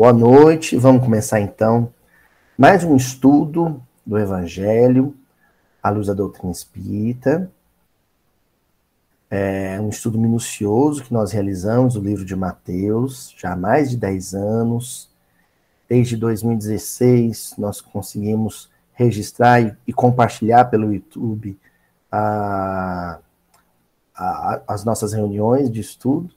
boa 0.00 0.14
noite. 0.14 0.78
Vamos 0.78 1.04
começar 1.04 1.42
então 1.42 1.92
mais 2.56 2.84
um 2.84 2.96
estudo 2.96 3.82
do 4.06 4.16
Evangelho 4.16 5.14
à 5.82 5.90
luz 5.90 6.06
da 6.06 6.14
doutrina 6.14 6.50
espírita. 6.50 7.52
É 9.28 9.78
um 9.78 9.90
estudo 9.90 10.18
minucioso 10.18 11.04
que 11.04 11.12
nós 11.12 11.32
realizamos 11.32 11.92
do 11.92 12.00
livro 12.00 12.24
de 12.24 12.34
Mateus, 12.34 13.34
já 13.36 13.52
há 13.52 13.56
mais 13.56 13.90
de 13.90 13.98
10 13.98 14.32
anos. 14.34 15.10
Desde 15.86 16.16
2016, 16.16 17.56
nós 17.58 17.82
conseguimos 17.82 18.70
registrar 18.94 19.60
e, 19.60 19.76
e 19.86 19.92
compartilhar 19.92 20.64
pelo 20.64 20.94
YouTube 20.94 21.58
a, 22.10 23.18
a, 24.16 24.62
as 24.66 24.82
nossas 24.82 25.12
reuniões 25.12 25.70
de 25.70 25.82
estudo. 25.82 26.30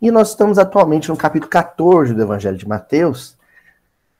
E 0.00 0.10
nós 0.10 0.30
estamos 0.30 0.58
atualmente 0.58 1.10
no 1.10 1.16
capítulo 1.16 1.50
14 1.50 2.14
do 2.14 2.22
Evangelho 2.22 2.56
de 2.56 2.66
Mateus, 2.66 3.36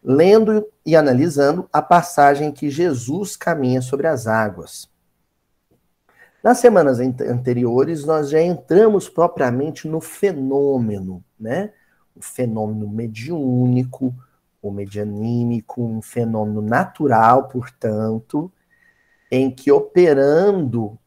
lendo 0.05 0.67
e 0.85 0.95
analisando 0.95 1.67
a 1.73 1.81
passagem 1.81 2.49
em 2.49 2.53
que 2.53 2.69
Jesus 2.69 3.35
caminha 3.35 3.81
sobre 3.81 4.07
as 4.07 4.27
águas. 4.27 4.91
Nas 6.45 6.59
semanas 6.59 7.01
anteriores, 7.01 8.05
nós 8.05 8.29
já 8.29 8.43
entramos 8.43 9.09
propriamente 9.09 9.89
no 9.89 10.03
fenômeno, 10.03 11.25
né? 11.39 11.73
O 12.15 12.21
fenômeno 12.21 12.87
mediúnico, 12.87 14.15
o 14.61 14.71
medianímico, 14.71 15.83
um 15.83 16.03
fenômeno 16.03 16.61
natural, 16.61 17.49
portanto, 17.49 18.53
em 19.31 19.51
que 19.51 19.73
operando 19.73 20.99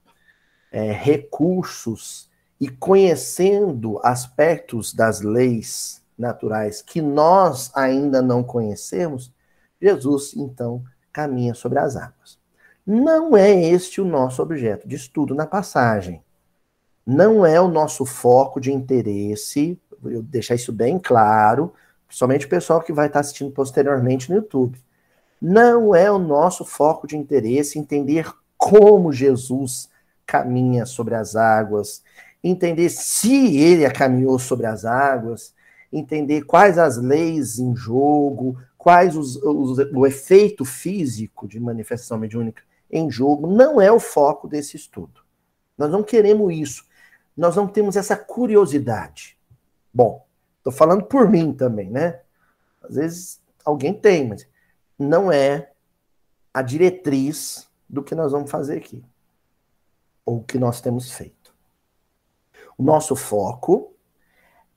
é, 0.71 0.91
recursos 0.91 2.32
e 2.63 2.69
conhecendo 2.69 3.99
aspectos 4.01 4.93
das 4.93 5.19
leis 5.19 6.01
naturais 6.17 6.81
que 6.81 7.01
nós 7.01 7.69
ainda 7.75 8.21
não 8.21 8.41
conhecemos, 8.41 9.33
Jesus 9.81 10.33
então 10.33 10.81
caminha 11.11 11.53
sobre 11.53 11.79
as 11.79 11.97
águas. 11.97 12.39
Não 12.87 13.35
é 13.35 13.53
este 13.53 13.99
o 13.99 14.05
nosso 14.05 14.41
objeto 14.41 14.87
de 14.87 14.95
estudo 14.95 15.35
na 15.35 15.45
passagem. 15.45 16.23
Não 17.05 17.45
é 17.45 17.59
o 17.59 17.67
nosso 17.67 18.05
foco 18.05 18.61
de 18.61 18.71
interesse, 18.71 19.77
eu 20.05 20.23
deixar 20.23 20.55
isso 20.55 20.71
bem 20.71 20.97
claro, 20.97 21.73
somente 22.09 22.45
o 22.45 22.49
pessoal 22.49 22.79
que 22.81 22.93
vai 22.93 23.07
estar 23.07 23.19
assistindo 23.19 23.51
posteriormente 23.51 24.29
no 24.29 24.37
YouTube. 24.37 24.81
Não 25.41 25.93
é 25.93 26.09
o 26.09 26.17
nosso 26.17 26.63
foco 26.63 27.07
de 27.07 27.17
interesse 27.17 27.77
entender 27.77 28.31
como 28.57 29.11
Jesus 29.11 29.89
caminha 30.25 30.85
sobre 30.85 31.13
as 31.13 31.35
águas, 31.35 32.01
entender 32.43 32.89
se 32.89 33.57
ele 33.57 33.89
caminhou 33.91 34.37
sobre 34.37 34.65
as 34.65 34.83
águas, 34.83 35.53
entender 35.91 36.43
quais 36.43 36.77
as 36.77 36.97
leis 36.97 37.59
em 37.59 37.75
jogo, 37.75 38.57
quais 38.77 39.15
os, 39.15 39.37
os, 39.37 39.77
o 39.93 40.05
efeito 40.05 40.65
físico 40.65 41.47
de 41.47 41.59
manifestação 41.59 42.17
mediúnica 42.17 42.63
em 42.91 43.09
jogo, 43.09 43.47
não 43.47 43.81
é 43.81 43.91
o 43.91 43.99
foco 43.99 44.47
desse 44.47 44.75
estudo. 44.75 45.21
Nós 45.77 45.91
não 45.91 46.03
queremos 46.03 46.53
isso. 46.53 46.85
Nós 47.35 47.55
não 47.55 47.67
temos 47.67 47.95
essa 47.95 48.15
curiosidade. 48.15 49.37
Bom, 49.91 50.25
estou 50.57 50.71
falando 50.71 51.03
por 51.03 51.29
mim 51.29 51.53
também, 51.53 51.89
né? 51.89 52.21
Às 52.83 52.95
vezes 52.95 53.41
alguém 53.65 53.93
tem, 53.93 54.27
mas 54.27 54.47
não 54.97 55.31
é 55.31 55.71
a 56.53 56.61
diretriz 56.61 57.67
do 57.89 58.03
que 58.03 58.13
nós 58.13 58.31
vamos 58.31 58.51
fazer 58.51 58.77
aqui. 58.77 59.03
Ou 60.25 60.37
o 60.37 60.43
que 60.43 60.59
nós 60.59 60.79
temos 60.79 61.11
feito. 61.11 61.42
Nosso 62.83 63.15
foco 63.15 63.95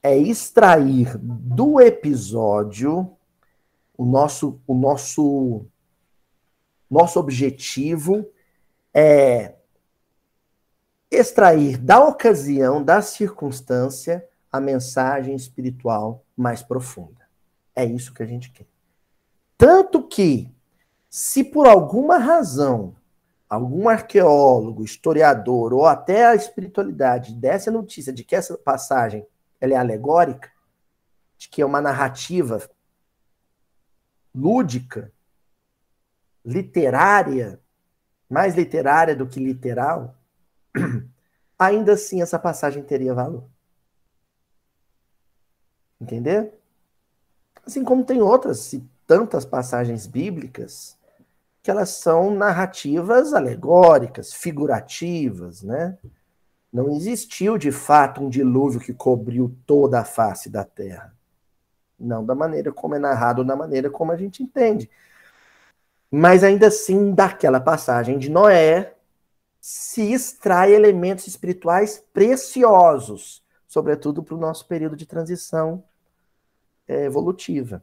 é 0.01 0.17
extrair 0.17 1.19
do 1.19 1.81
episódio 1.81 3.11
o 3.99 4.05
nosso 4.05 4.61
o 4.67 4.75
nosso 4.75 5.67
nosso 6.89 7.19
objetivo 7.19 8.31
é 8.95 9.57
extrair 11.11 11.79
da 11.79 12.05
ocasião, 12.05 12.83
da 12.83 13.03
circunstância, 13.03 14.25
a 14.53 14.61
mensagem 14.61 15.35
espiritual 15.35 16.25
mais 16.37 16.63
profunda. 16.63 17.29
É 17.75 17.85
isso 17.85 18.15
que 18.15 18.23
a 18.23 18.27
gente 18.27 18.53
quer. 18.53 18.67
Tanto 19.59 20.07
que, 20.07 20.49
se 21.11 21.43
por 21.43 21.67
alguma 21.67 22.19
razão 22.19 22.95
algum 23.49 23.89
arqueólogo, 23.89 24.85
historiador 24.85 25.73
ou 25.73 25.87
até 25.87 26.27
a 26.27 26.35
espiritualidade 26.35 27.33
desse 27.33 27.69
a 27.69 27.73
notícia 27.73 28.13
de 28.13 28.25
que 28.25 28.35
essa 28.35 28.57
passagem 28.59 29.27
ela 29.61 29.75
é 29.75 29.77
alegórica, 29.77 30.51
de 31.39 31.49
que 31.49 31.63
é 31.63 31.67
uma 31.67 31.81
narrativa 31.81 32.69
lúdica, 34.35 35.13
literária, 36.45 37.61
mais 38.29 38.55
literária 38.55 39.15
do 39.17 39.27
que 39.27 39.41
literal, 39.41 40.15
ainda 41.59 41.93
assim 41.93 42.21
essa 42.21 42.39
passagem 42.39 42.83
teria 42.83 43.15
valor. 43.15 43.45
Entender? 46.01 46.53
Assim 47.65 47.83
como 47.83 48.05
tem 48.05 48.21
outras, 48.21 48.75
tantas 49.07 49.45
passagens 49.45 50.07
bíblicas 50.07 50.96
que 51.67 51.71
elas 51.73 51.89
são 51.89 52.33
narrativas 52.33 53.35
alegóricas, 53.35 54.33
figurativas, 54.33 55.65
né? 55.65 55.99
Não 56.73 56.89
existiu 56.91 57.59
de 57.59 57.73
fato 57.73 58.23
um 58.23 58.29
dilúvio 58.29 58.79
que 58.79 58.95
cobriu 58.95 59.53
toda 59.67 59.99
a 59.99 60.05
face 60.05 60.49
da 60.49 60.63
terra. 60.63 61.13
Não 61.99 62.25
da 62.25 62.37
maneira 62.37 62.73
como 62.73 62.95
é 62.95 63.01
narrado, 63.01 63.45
da 63.45 63.57
maneira 63.57 63.91
como 63.91 64.13
a 64.13 64.17
gente 64.17 64.45
entende. 64.45 64.89
Mas 66.09 66.45
ainda 66.45 66.69
assim, 66.69 67.13
daquela 67.13 67.59
passagem 67.59 68.17
de 68.17 68.31
Noé, 68.31 68.95
se 69.61 70.13
extrai 70.13 70.73
elementos 70.73 71.27
espirituais 71.27 72.01
preciosos, 72.13 73.43
sobretudo 73.67 74.23
para 74.23 74.37
o 74.37 74.41
nosso 74.41 74.69
período 74.69 74.95
de 74.95 75.05
transição 75.05 75.83
é, 76.87 77.07
evolutiva. 77.07 77.83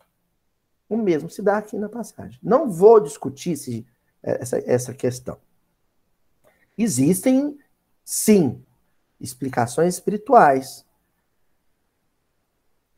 O 0.94 0.98
mesmo 0.98 1.28
se 1.28 1.42
dá 1.42 1.58
aqui 1.58 1.76
na 1.76 1.90
passagem. 1.90 2.40
Não 2.44 2.70
vou 2.70 3.00
discutir 3.00 3.58
se, 3.58 3.84
é, 4.22 4.42
essa, 4.42 4.58
essa 4.60 4.94
questão. 4.94 5.38
Existem, 6.78 7.58
sim, 8.06 8.64
explicações 9.20 9.96
espirituais 9.96 10.86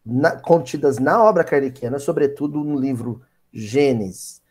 na, 0.06 0.36
contidas 0.36 1.00
na 1.00 1.24
obra 1.24 1.46
kardeciana, 1.46 1.98
sobretudo 1.98 2.62
no 2.66 2.78
livro 2.78 3.22
Gênesis, 3.54 4.42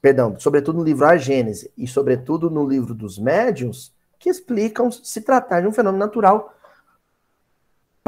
perdão, 0.00 0.40
sobretudo 0.40 0.78
no 0.78 0.84
livro 0.84 1.04
A 1.04 1.18
Gênese 1.18 1.70
e 1.76 1.86
sobretudo 1.86 2.48
no 2.48 2.66
livro 2.66 2.94
dos 2.94 3.18
médiuns, 3.18 3.92
que 4.18 4.30
explicam 4.30 4.90
se 4.90 5.20
tratar 5.20 5.60
de 5.60 5.66
um 5.66 5.72
fenômeno 5.72 6.02
natural 6.02 6.57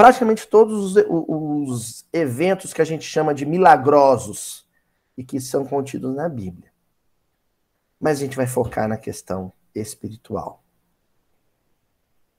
praticamente 0.00 0.48
todos 0.48 0.96
os, 0.96 1.04
os, 1.10 2.06
eventos 2.10 2.72
que 2.72 2.80
a 2.80 2.86
gente 2.86 3.04
chama 3.04 3.34
de 3.34 3.44
milagrosos 3.44 4.66
e 5.14 5.22
que 5.22 5.38
são 5.38 5.62
contidos 5.62 6.14
na 6.14 6.26
Bíblia. 6.26 6.72
Mas 8.00 8.16
a 8.16 8.20
gente 8.22 8.34
vai 8.34 8.46
focar 8.46 8.88
na 8.88 8.96
questão 8.96 9.52
espiritual. 9.74 10.64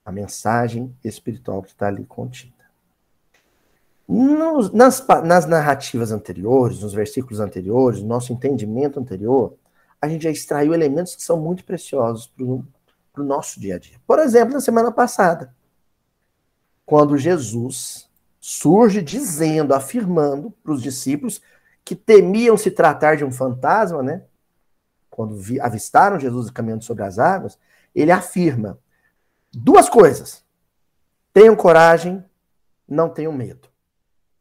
A 0.03 0.11
mensagem 0.11 0.97
espiritual 1.03 1.61
que 1.61 1.69
está 1.69 1.85
ali 1.85 2.03
contida. 2.03 2.65
Nos, 4.09 4.71
nas, 4.71 5.05
nas 5.23 5.45
narrativas 5.45 6.11
anteriores, 6.11 6.81
nos 6.81 6.95
versículos 6.95 7.39
anteriores, 7.39 8.01
no 8.01 8.07
nosso 8.07 8.33
entendimento 8.33 8.99
anterior, 8.99 9.53
a 10.01 10.07
gente 10.07 10.23
já 10.23 10.31
extraiu 10.31 10.73
elementos 10.73 11.15
que 11.15 11.21
são 11.21 11.39
muito 11.39 11.63
preciosos 11.63 12.25
para 13.13 13.21
o 13.21 13.23
nosso 13.23 13.59
dia 13.59 13.75
a 13.75 13.79
dia. 13.79 14.01
Por 14.07 14.17
exemplo, 14.17 14.55
na 14.55 14.61
semana 14.61 14.91
passada, 14.91 15.53
quando 16.85 17.17
Jesus 17.17 18.09
surge 18.39 19.01
dizendo, 19.01 19.73
afirmando 19.73 20.51
para 20.63 20.73
os 20.73 20.81
discípulos 20.81 21.41
que 21.85 21.95
temiam 21.95 22.57
se 22.57 22.71
tratar 22.71 23.15
de 23.15 23.23
um 23.23 23.31
fantasma, 23.31 24.01
né? 24.01 24.23
Quando 25.09 25.35
vi, 25.35 25.59
avistaram 25.59 26.19
Jesus 26.19 26.49
caminhando 26.49 26.83
sobre 26.83 27.03
as 27.03 27.19
águas, 27.19 27.59
ele 27.93 28.11
afirma 28.11 28.79
duas 29.51 29.89
coisas: 29.89 30.43
tenham 31.33 31.55
coragem, 31.55 32.23
não 32.87 33.09
tenham 33.09 33.33
medo. 33.33 33.69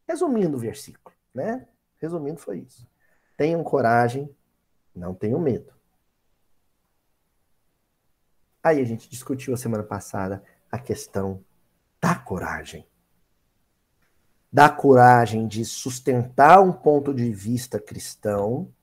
Resumindo 0.07 0.57
o 0.57 0.59
versículo, 0.59 1.15
né? 1.33 1.67
Resumindo, 1.97 2.39
foi 2.39 2.59
isso. 2.59 2.87
Tenham 3.37 3.63
coragem, 3.63 4.29
não 4.95 5.13
tenham 5.13 5.39
medo. 5.39 5.71
Aí 8.63 8.79
a 8.79 8.83
gente 8.83 9.09
discutiu 9.09 9.53
a 9.53 9.57
semana 9.57 9.83
passada 9.83 10.43
a 10.71 10.77
questão 10.77 11.43
dá 12.01 12.15
coragem. 12.15 12.87
Dá 14.51 14.69
coragem 14.69 15.47
de 15.47 15.63
sustentar 15.63 16.59
um 16.59 16.73
ponto 16.73 17.13
de 17.13 17.31
vista 17.31 17.79
cristão 17.79 18.73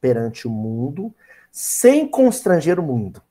perante 0.00 0.46
o 0.46 0.50
mundo, 0.50 1.14
sem 1.50 2.06
constranger 2.06 2.78
o 2.78 2.82
mundo. 2.82 3.22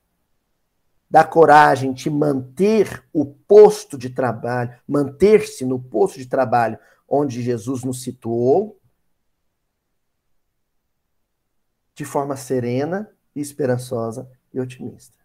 Dá 1.08 1.24
coragem 1.24 1.94
de 1.94 2.10
manter 2.10 3.06
o 3.14 3.26
posto 3.26 3.96
de 3.96 4.10
trabalho, 4.10 4.76
manter-se 4.88 5.64
no 5.64 5.80
posto 5.80 6.18
de 6.18 6.26
trabalho 6.26 6.80
onde 7.08 7.44
Jesus 7.44 7.84
nos 7.84 8.02
situou, 8.02 8.80
de 11.94 12.04
forma 12.04 12.36
serena, 12.36 13.08
esperançosa 13.36 14.28
e 14.52 14.60
otimista. 14.60 15.23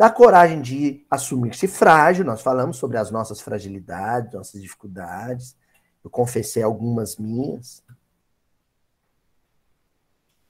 Da 0.00 0.08
coragem 0.08 0.62
de 0.62 1.04
assumir-se 1.10 1.68
frágil, 1.68 2.24
nós 2.24 2.40
falamos 2.40 2.78
sobre 2.78 2.96
as 2.96 3.10
nossas 3.10 3.38
fragilidades, 3.38 4.32
nossas 4.32 4.62
dificuldades, 4.62 5.54
eu 6.02 6.08
confessei 6.08 6.62
algumas 6.62 7.18
minhas. 7.18 7.84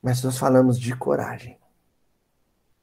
Mas 0.01 0.23
nós 0.23 0.39
falamos 0.39 0.79
de 0.79 0.95
coragem, 0.95 1.59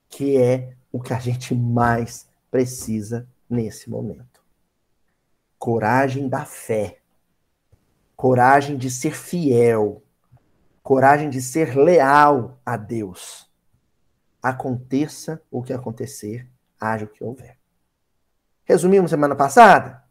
que 0.10 0.36
é 0.36 0.75
o 0.92 1.02
que 1.02 1.14
a 1.14 1.19
gente 1.19 1.56
mais 1.56 2.30
precisa 2.52 3.25
nesse 3.50 3.90
momento. 3.90 4.44
Coragem 5.58 6.28
da 6.28 6.44
fé, 6.44 7.00
coragem 8.14 8.75
de 8.75 8.92
ser 8.92 9.16
fiel, 9.16 10.04
coragem 10.84 11.30
de 11.30 11.42
ser 11.42 11.78
leal 11.78 12.60
a 12.66 12.75
Deus. 12.75 13.50
Aconteça 14.44 15.42
o 15.50 15.64
que 15.64 15.72
acontecer, 15.72 16.46
haja 16.80 17.06
o 17.06 17.08
que 17.08 17.24
houver. 17.24 17.58
Resumimos 18.64 19.10
semana 19.10 19.36
passada? 19.36 20.04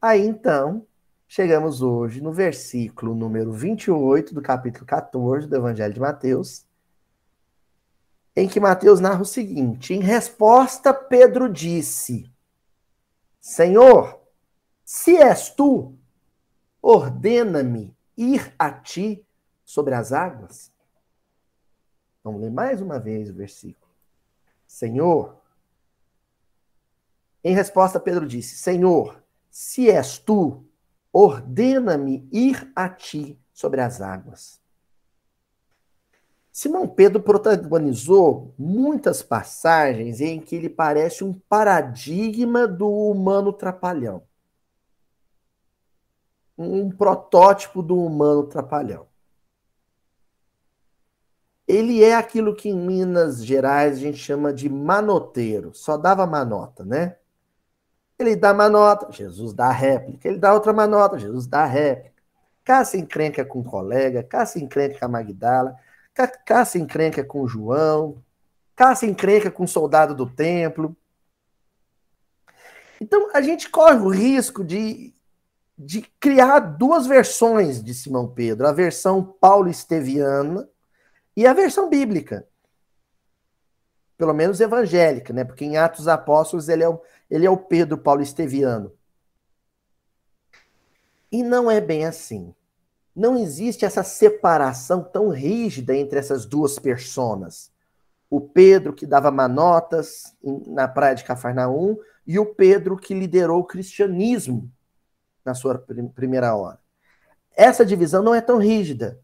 Aí 0.00 0.24
então, 0.24 0.86
chegamos 1.26 1.82
hoje 1.82 2.20
no 2.20 2.32
versículo 2.32 3.14
número 3.14 3.52
28 3.52 4.34
do 4.34 4.42
capítulo 4.42 4.86
14 4.86 5.48
do 5.48 5.56
Evangelho 5.56 5.94
de 5.94 6.00
Mateus, 6.00 6.64
em 8.36 8.48
que 8.48 8.60
Mateus 8.60 9.00
narra 9.00 9.22
o 9.22 9.24
seguinte: 9.24 9.94
Em 9.94 10.00
resposta, 10.00 10.92
Pedro 10.92 11.48
disse: 11.52 12.30
Senhor, 13.40 14.20
se 14.84 15.16
és 15.16 15.50
tu, 15.50 15.98
ordena-me 16.80 17.96
ir 18.16 18.54
a 18.58 18.70
ti 18.70 19.26
sobre 19.64 19.94
as 19.94 20.12
águas. 20.12 20.72
Vamos 22.22 22.40
ler 22.40 22.50
mais 22.50 22.80
uma 22.80 22.98
vez 22.98 23.30
o 23.30 23.34
versículo. 23.34 23.85
Senhor, 24.76 25.40
em 27.42 27.54
resposta, 27.54 27.98
Pedro 27.98 28.26
disse: 28.26 28.58
Senhor, 28.58 29.22
se 29.48 29.88
és 29.88 30.18
tu, 30.18 30.66
ordena-me 31.10 32.28
ir 32.30 32.70
a 32.76 32.86
ti 32.86 33.40
sobre 33.54 33.80
as 33.80 34.02
águas. 34.02 34.60
Simão 36.52 36.86
Pedro 36.86 37.22
protagonizou 37.22 38.52
muitas 38.58 39.22
passagens 39.22 40.20
em 40.20 40.38
que 40.38 40.54
ele 40.54 40.68
parece 40.68 41.24
um 41.24 41.32
paradigma 41.32 42.68
do 42.68 42.86
humano 42.86 43.54
trapalhão. 43.54 44.24
Um 46.58 46.90
protótipo 46.90 47.82
do 47.82 47.96
humano 47.96 48.46
trapalhão. 48.46 49.06
Ele 51.66 52.02
é 52.02 52.14
aquilo 52.14 52.54
que 52.54 52.68
em 52.68 52.76
Minas 52.76 53.44
Gerais 53.44 53.96
a 53.96 54.00
gente 54.00 54.18
chama 54.18 54.52
de 54.52 54.68
manoteiro, 54.68 55.74
só 55.74 55.96
dava 55.96 56.26
manota, 56.26 56.84
né? 56.84 57.16
Ele 58.18 58.34
dá 58.34 58.54
manota, 58.54 59.12
Jesus 59.12 59.52
dá 59.52 59.70
réplica. 59.70 60.26
Ele 60.28 60.38
dá 60.38 60.54
outra 60.54 60.72
manota, 60.72 61.18
Jesus 61.18 61.46
dá 61.46 61.66
réplica. 61.66 62.16
Cá 62.64 62.84
se 62.84 62.98
encrenca 62.98 63.44
com 63.44 63.60
o 63.60 63.64
colega, 63.64 64.22
cá 64.22 64.46
se 64.46 64.62
encrenca 64.62 64.98
com 64.98 65.04
a 65.04 65.08
Magdala, 65.08 65.76
cá, 66.44 66.64
se 66.64 66.78
encrenca 66.78 67.22
com 67.22 67.42
o 67.42 67.48
João, 67.48 68.22
cá 68.74 68.94
se 68.94 69.06
encrenca 69.06 69.50
com 69.50 69.64
o 69.64 69.68
soldado 69.68 70.14
do 70.14 70.28
templo. 70.28 70.96
Então, 73.00 73.28
a 73.34 73.42
gente 73.42 73.68
corre 73.68 73.98
o 73.98 74.08
risco 74.08 74.64
de, 74.64 75.14
de 75.78 76.02
criar 76.18 76.58
duas 76.60 77.06
versões 77.06 77.82
de 77.82 77.92
Simão 77.94 78.26
Pedro: 78.26 78.66
a 78.66 78.72
versão 78.72 79.22
paulo-esteviana 79.22 80.68
e 81.36 81.46
a 81.46 81.52
versão 81.52 81.90
bíblica. 81.90 82.46
Pelo 84.16 84.32
menos 84.32 84.60
evangélica, 84.60 85.32
né? 85.32 85.44
Porque 85.44 85.64
em 85.64 85.76
Atos 85.76 86.08
Apóstolos 86.08 86.68
ele 86.68 86.82
é 86.82 86.88
o, 86.88 87.00
ele 87.30 87.44
é 87.44 87.50
o 87.50 87.58
Pedro 87.58 87.98
Paulo 87.98 88.22
Esteviano. 88.22 88.92
E 91.30 91.42
não 91.42 91.70
é 91.70 91.80
bem 91.80 92.06
assim. 92.06 92.54
Não 93.14 93.36
existe 93.36 93.84
essa 93.84 94.02
separação 94.02 95.02
tão 95.02 95.28
rígida 95.28 95.94
entre 95.94 96.18
essas 96.18 96.46
duas 96.46 96.78
personas. 96.78 97.70
O 98.30 98.40
Pedro 98.40 98.92
que 98.92 99.06
dava 99.06 99.30
manotas 99.30 100.34
na 100.66 100.88
praia 100.88 101.14
de 101.14 101.24
Cafarnaum 101.24 101.98
e 102.26 102.38
o 102.38 102.46
Pedro 102.46 102.96
que 102.96 103.14
liderou 103.14 103.60
o 103.60 103.64
cristianismo 103.64 104.70
na 105.44 105.54
sua 105.54 105.78
primeira 106.14 106.54
hora. 106.56 106.78
Essa 107.54 107.86
divisão 107.86 108.22
não 108.22 108.34
é 108.34 108.40
tão 108.40 108.58
rígida. 108.58 109.20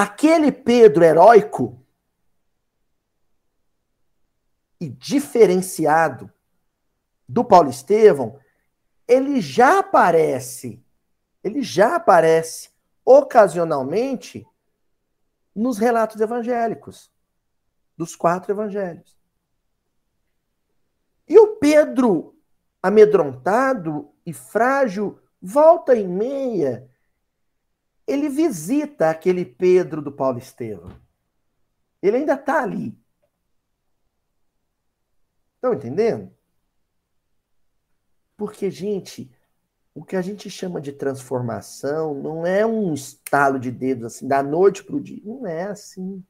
Aquele 0.00 0.52
Pedro 0.52 1.02
heróico 1.02 1.84
e 4.80 4.88
diferenciado 4.88 6.32
do 7.28 7.44
Paulo 7.44 7.68
Estevão, 7.68 8.38
ele 9.08 9.40
já 9.40 9.80
aparece, 9.80 10.80
ele 11.42 11.62
já 11.62 11.96
aparece 11.96 12.70
ocasionalmente 13.04 14.46
nos 15.52 15.78
relatos 15.78 16.20
evangélicos, 16.20 17.10
dos 17.96 18.14
quatro 18.14 18.52
evangelhos. 18.52 19.18
E 21.26 21.36
o 21.40 21.56
Pedro, 21.56 22.38
amedrontado 22.80 24.12
e 24.24 24.32
frágil, 24.32 25.18
volta 25.42 25.96
e 25.96 26.06
meia, 26.06 26.88
ele 28.08 28.30
visita 28.30 29.10
aquele 29.10 29.44
Pedro 29.44 30.00
do 30.00 30.10
Paulo 30.10 30.38
Estevão. 30.38 30.90
Ele 32.02 32.16
ainda 32.16 32.32
está 32.32 32.62
ali. 32.62 32.98
Estão 35.56 35.74
entendendo? 35.74 36.32
Porque, 38.34 38.70
gente, 38.70 39.30
o 39.94 40.02
que 40.02 40.16
a 40.16 40.22
gente 40.22 40.48
chama 40.48 40.80
de 40.80 40.92
transformação 40.92 42.14
não 42.14 42.46
é 42.46 42.64
um 42.64 42.94
estalo 42.94 43.58
de 43.58 43.70
dedos 43.70 44.04
assim, 44.04 44.26
da 44.26 44.42
noite 44.42 44.82
para 44.82 44.96
o 44.96 45.00
dia. 45.00 45.20
Não 45.22 45.46
é 45.46 45.64
assim. 45.64 46.24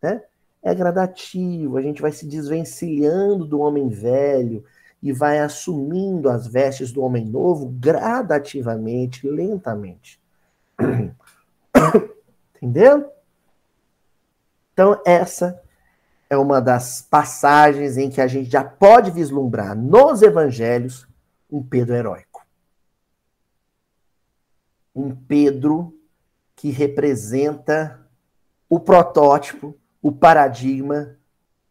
Né? 0.00 0.22
É 0.62 0.74
gradativo, 0.74 1.76
a 1.76 1.82
gente 1.82 2.00
vai 2.00 2.12
se 2.12 2.26
desvencilhando 2.26 3.44
do 3.44 3.58
homem 3.58 3.88
velho 3.88 4.64
e 5.02 5.12
vai 5.12 5.40
assumindo 5.40 6.30
as 6.30 6.46
vestes 6.46 6.92
do 6.92 7.02
homem 7.02 7.26
novo 7.26 7.66
gradativamente, 7.66 9.28
lentamente. 9.28 10.22
Entendeu? 12.56 13.12
Então, 14.72 15.00
essa 15.06 15.62
é 16.28 16.36
uma 16.36 16.60
das 16.60 17.02
passagens 17.02 17.96
em 17.96 18.10
que 18.10 18.20
a 18.20 18.26
gente 18.26 18.50
já 18.50 18.64
pode 18.64 19.10
vislumbrar 19.10 19.76
nos 19.76 20.22
evangelhos 20.22 21.06
um 21.50 21.62
Pedro 21.62 21.94
heróico. 21.94 22.44
Um 24.94 25.14
Pedro 25.14 25.96
que 26.56 26.70
representa 26.70 28.00
o 28.68 28.80
protótipo, 28.80 29.76
o 30.02 30.10
paradigma 30.10 31.16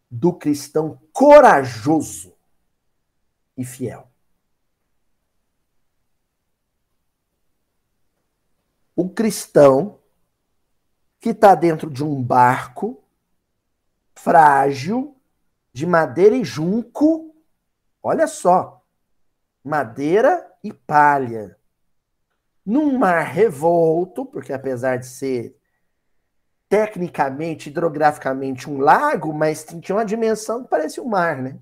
do 0.10 0.32
cristão 0.32 1.00
corajoso 1.12 2.34
e 3.58 3.66
fiel. 3.66 4.13
O 8.96 9.10
cristão 9.10 10.00
que 11.20 11.30
está 11.30 11.56
dentro 11.56 11.90
de 11.90 12.04
um 12.04 12.22
barco 12.22 13.02
frágil, 14.14 15.16
de 15.72 15.86
madeira 15.88 16.36
e 16.36 16.44
junco. 16.44 17.34
Olha 18.02 18.28
só, 18.28 18.86
madeira 19.64 20.46
e 20.64 20.72
palha. 20.72 21.58
Num 22.66 22.98
mar 22.98 23.24
revolto, 23.24 24.26
porque 24.26 24.54
apesar 24.54 24.98
de 24.98 25.06
ser 25.06 25.58
tecnicamente, 26.70 27.70
hidrograficamente 27.70 28.70
um 28.70 28.80
lago, 28.80 29.34
mas 29.34 29.64
tinha 29.64 29.96
uma 29.96 30.04
dimensão 30.04 30.64
que 30.64 30.70
parecia 30.70 31.04
um 31.04 31.08
mar, 31.08 31.42
né? 31.42 31.60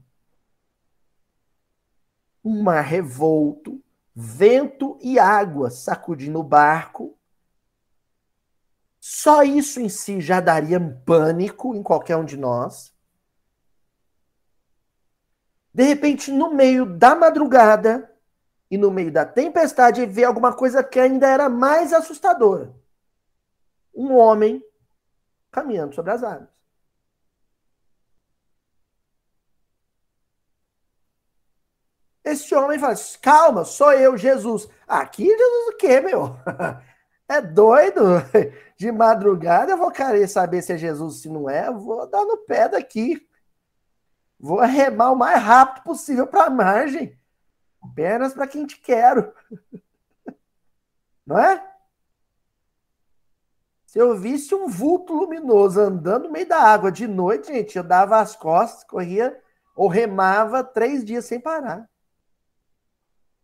Um 2.44 2.64
mar 2.64 2.82
revolto, 2.82 3.80
vento 4.16 4.98
e 5.02 5.20
água 5.20 5.70
sacudindo 5.70 6.40
o 6.40 6.44
barco, 6.44 7.18
só 9.01 9.41
isso 9.41 9.79
em 9.79 9.89
si 9.89 10.22
já 10.22 10.39
daria 10.39 10.79
pânico 11.03 11.74
em 11.74 11.81
qualquer 11.81 12.17
um 12.17 12.24
de 12.24 12.38
nós. 12.38 12.93
De 15.74 15.84
repente, 15.84 16.29
no 16.31 16.53
meio 16.53 16.86
da 16.86 17.15
madrugada 17.15 18.13
e 18.70 18.77
no 18.77 18.91
meio 18.91 19.12
da 19.12 19.25
tempestade, 19.25 20.05
vê 20.05 20.24
alguma 20.24 20.53
coisa 20.55 20.84
que 20.84 21.00
ainda 21.00 21.27
era 21.27 21.50
mais 21.50 21.93
assustadora. 21.93 22.75
Um 23.91 24.13
homem 24.13 24.63
caminhando 25.50 25.96
sobre 25.96 26.12
as 26.12 26.24
águas. 26.24 26.50
Esse 32.24 32.53
homem 32.53 32.77
fala: 32.77 32.93
calma, 33.20 33.65
sou 33.65 33.91
eu, 33.93 34.15
Jesus. 34.15 34.70
Aqui, 34.88 35.25
Jesus 35.25 35.67
o 35.74 35.77
quê, 35.77 36.00
meu? 36.00 36.36
É 37.32 37.40
doido? 37.40 38.02
De 38.76 38.92
madrugada 38.92 39.72
eu 39.72 39.78
vou 39.78 39.90
querer 39.90 40.28
saber 40.28 40.62
se 40.62 40.74
é 40.74 40.78
Jesus, 40.78 41.22
se 41.22 41.30
não 41.30 41.50
é. 41.50 41.68
Eu 41.68 41.80
vou 41.80 42.06
dar 42.06 42.26
no 42.26 42.36
pé 42.40 42.68
daqui. 42.68 43.26
Vou 44.38 44.60
remar 44.60 45.12
o 45.12 45.16
mais 45.16 45.42
rápido 45.42 45.84
possível 45.84 46.28
para 46.28 46.46
a 46.46 46.50
margem. 46.50 47.18
Apenas 47.82 48.34
para 48.34 48.48
quem 48.48 48.66
te 48.66 48.78
quero. 48.82 49.34
Não 51.26 51.38
é? 51.38 51.66
Se 53.86 54.00
eu 54.00 54.18
visse 54.18 54.54
um 54.54 54.68
vulto 54.68 55.14
luminoso 55.14 55.80
andando 55.80 56.24
no 56.26 56.32
meio 56.32 56.48
da 56.48 56.60
água 56.60 56.92
de 56.92 57.08
noite, 57.08 57.48
gente, 57.48 57.78
eu 57.78 57.84
dava 57.84 58.20
as 58.20 58.36
costas, 58.36 58.84
corria 58.84 59.40
ou 59.76 59.88
remava 59.88 60.64
três 60.64 61.06
dias 61.06 61.26
sem 61.26 61.40
parar. 61.40 61.90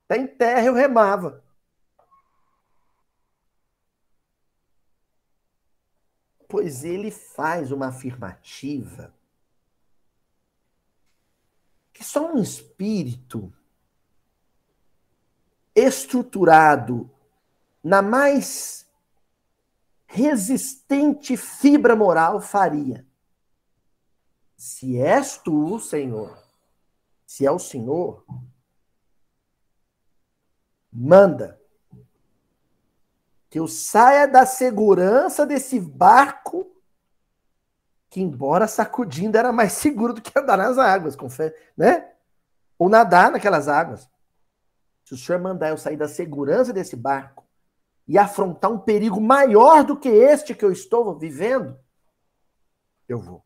Até 0.06 0.18
em 0.18 0.28
terra 0.28 0.66
eu 0.66 0.74
remava. 0.74 1.44
Pois 6.48 6.84
ele 6.84 7.12
faz 7.12 7.72
uma 7.72 7.88
afirmativa 7.88 9.14
que 11.92 12.04
só 12.04 12.32
um 12.32 12.42
espírito 12.42 13.52
estruturado 15.76 17.10
na 17.84 18.02
mais 18.02 18.88
resistente 20.06 21.36
fibra 21.36 21.96
moral 21.96 22.40
faria. 22.40 23.06
Se 24.56 25.00
és 25.00 25.38
tu, 25.38 25.80
Senhor, 25.80 26.38
se 27.26 27.46
é 27.46 27.52
o 27.52 27.60
Senhor, 27.60 28.26
manda 30.92 31.62
que 33.50 33.60
eu 33.60 33.68
saia 33.68 34.28
da 34.28 34.46
segurança 34.46 35.46
desse 35.46 35.80
barco, 35.80 36.70
que 38.10 38.22
embora 38.22 38.68
sacudindo 38.68 39.38
era 39.38 39.52
mais 39.52 39.74
seguro 39.74 40.14
do 40.14 40.22
que 40.22 40.38
andar 40.38 40.58
nas 40.58 40.78
águas, 40.78 41.16
confere, 41.16 41.56
né? 41.76 42.12
Ou 42.78 42.90
nadar 42.90 43.32
naquelas 43.32 43.68
águas. 43.68 44.10
Se 45.04 45.14
o 45.14 45.18
senhor 45.18 45.40
mandar 45.42 45.70
eu 45.70 45.78
sair 45.78 45.96
da 45.96 46.08
segurança 46.08 46.74
desse 46.74 46.96
barco 46.96 47.48
e 48.08 48.18
afrontar 48.18 48.72
um 48.72 48.80
perigo 48.80 49.20
maior 49.22 49.84
do 49.84 49.98
que 49.98 50.10
este 50.10 50.54
que 50.54 50.64
eu 50.64 50.72
estou 50.72 51.18
vivendo, 51.18 51.80
eu 53.08 53.20
vou. 53.20 53.44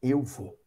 Eu 0.00 0.22
vou. 0.22 0.61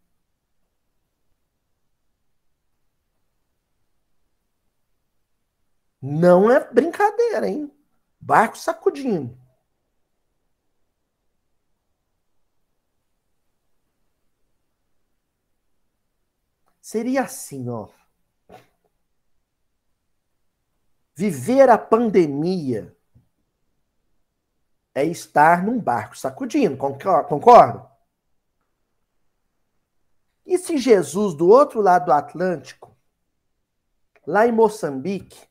Não 6.08 6.52
é 6.52 6.72
brincadeira, 6.72 7.48
hein? 7.48 7.76
Barco 8.22 8.56
sacudindo. 8.60 9.36
Seria 16.80 17.24
assim, 17.24 17.68
ó. 17.70 17.90
Viver 21.16 21.70
a 21.70 21.78
pandemia 21.80 22.96
é 24.94 25.04
estar 25.06 25.64
num 25.64 25.80
barco 25.80 26.16
sacudindo, 26.16 26.78
concordo? 26.78 27.90
E 30.46 30.60
se 30.60 30.78
Jesus, 30.78 31.34
do 31.34 31.50
outro 31.50 31.82
lado 31.82 32.06
do 32.06 32.14
Atlântico, 32.14 32.96
lá 34.28 34.46
em 34.46 34.52
Moçambique, 34.52 35.50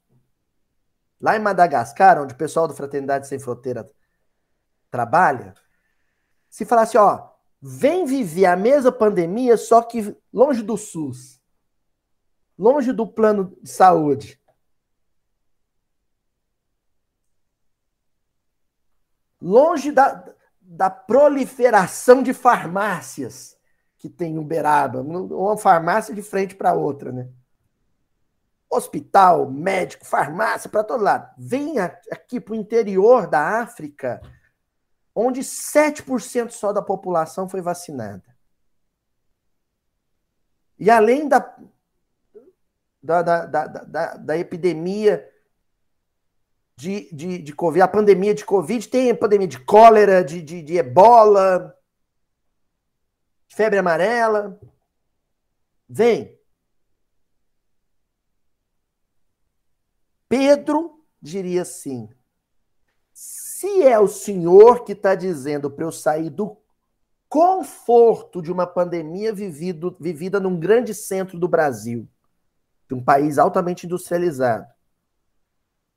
Lá 1.25 1.39
em 1.39 1.41
Madagascar, 1.41 2.21
onde 2.21 2.35
o 2.35 2.37
pessoal 2.37 2.69
do 2.69 2.75
Fraternidade 2.75 3.27
Sem 3.27 3.39
Fronteira 3.39 3.91
trabalha, 4.91 5.55
se 6.51 6.67
falasse, 6.67 6.99
ó, 6.99 7.31
vem 7.63 8.05
viver 8.05 8.45
a 8.45 8.55
mesma 8.55 8.93
pandemia, 8.93 9.57
só 9.57 9.81
que 9.81 10.15
longe 10.31 10.63
do 10.63 10.77
SUS, 10.77 11.41
longe 12.59 12.93
do 12.93 13.07
plano 13.07 13.57
de 13.63 13.71
saúde. 13.71 14.39
Longe 19.41 19.93
da, 19.93 20.31
da 20.61 20.91
proliferação 20.91 22.23
de 22.23 22.35
farmácias 22.35 23.57
que 23.97 24.11
tem 24.11 24.35
em 24.35 24.39
Uberaba, 24.39 25.01
uma 25.01 25.57
farmácia 25.57 26.15
de 26.15 26.21
frente 26.21 26.55
para 26.55 26.75
outra, 26.75 27.11
né? 27.11 27.31
Hospital, 28.75 29.51
médico, 29.51 30.05
farmácia, 30.05 30.69
para 30.69 30.85
todo 30.85 31.03
lado. 31.03 31.33
Vem 31.39 31.79
aqui 31.79 32.41
para 32.41 32.53
o 32.53 32.57
interior 32.57 33.27
da 33.27 33.61
África, 33.61 34.21
onde 35.15 35.41
7% 35.41 36.51
só 36.51 36.73
da 36.73 36.83
população 36.83 37.49
foi 37.49 37.61
vacinada. 37.61 38.25
E 40.79 40.91
além 40.91 41.29
da, 41.29 41.39
da, 43.03 43.23
da, 43.23 43.47
da, 43.47 44.15
da, 44.17 44.39
epidemia 44.39 45.31
de, 46.77 47.09
de, 47.15 47.39
de 47.39 47.53
Covid, 47.55 47.83
a 47.83 47.89
pandemia 47.89 48.35
de 48.35 48.45
Covid, 48.45 48.89
tem 48.89 49.11
a 49.11 49.17
pandemia 49.17 49.47
de 49.47 49.61
cólera, 49.61 50.25
de, 50.25 50.43
de, 50.43 50.63
de 50.63 50.77
ebola, 50.77 51.79
febre 53.49 53.79
amarela. 53.79 54.59
Vem. 55.89 56.37
Pedro 60.37 61.01
diria 61.23 61.63
assim: 61.63 62.09
se 63.13 63.85
é 63.85 63.97
o 64.01 64.09
Senhor 64.09 64.83
que 64.83 64.91
está 64.91 65.15
dizendo 65.15 65.71
para 65.71 65.85
eu 65.85 65.93
sair 65.93 66.29
do 66.29 66.57
conforto 67.29 68.43
de 68.43 68.51
uma 68.51 68.67
pandemia 68.67 69.33
vivido, 69.33 69.97
vivida 70.01 70.41
num 70.41 70.59
grande 70.59 70.93
centro 70.93 71.39
do 71.39 71.47
Brasil, 71.47 72.09
de 72.89 72.97
um 72.97 73.05
país 73.05 73.39
altamente 73.39 73.87
industrializado, 73.87 74.67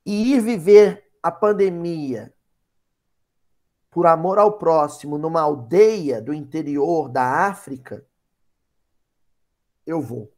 e 0.06 0.34
ir 0.34 0.40
viver 0.40 1.10
a 1.20 1.32
pandemia 1.32 2.32
por 3.90 4.06
amor 4.06 4.38
ao 4.38 4.56
próximo 4.56 5.18
numa 5.18 5.40
aldeia 5.40 6.22
do 6.22 6.32
interior 6.32 7.08
da 7.08 7.48
África, 7.48 8.06
eu 9.84 10.00
vou. 10.00 10.32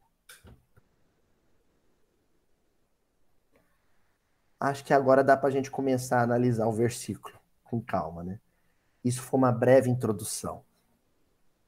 Acho 4.61 4.85
que 4.85 4.93
agora 4.93 5.23
dá 5.23 5.35
para 5.35 5.49
a 5.49 5.51
gente 5.51 5.71
começar 5.71 6.19
a 6.19 6.23
analisar 6.23 6.67
o 6.67 6.71
versículo 6.71 7.35
com 7.63 7.81
calma, 7.81 8.23
né? 8.23 8.39
Isso 9.03 9.21
foi 9.23 9.39
uma 9.39 9.51
breve 9.51 9.89
introdução. 9.89 10.63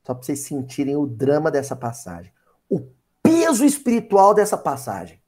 Só 0.06 0.14
para 0.14 0.24
vocês 0.24 0.42
sentirem 0.42 0.96
o 0.96 1.08
drama 1.08 1.50
dessa 1.50 1.76
passagem. 1.76 2.32
O 2.70 2.88
peso 3.24 3.66
espiritual 3.66 4.36
dessa 4.36 4.56
passagem. 4.56 5.20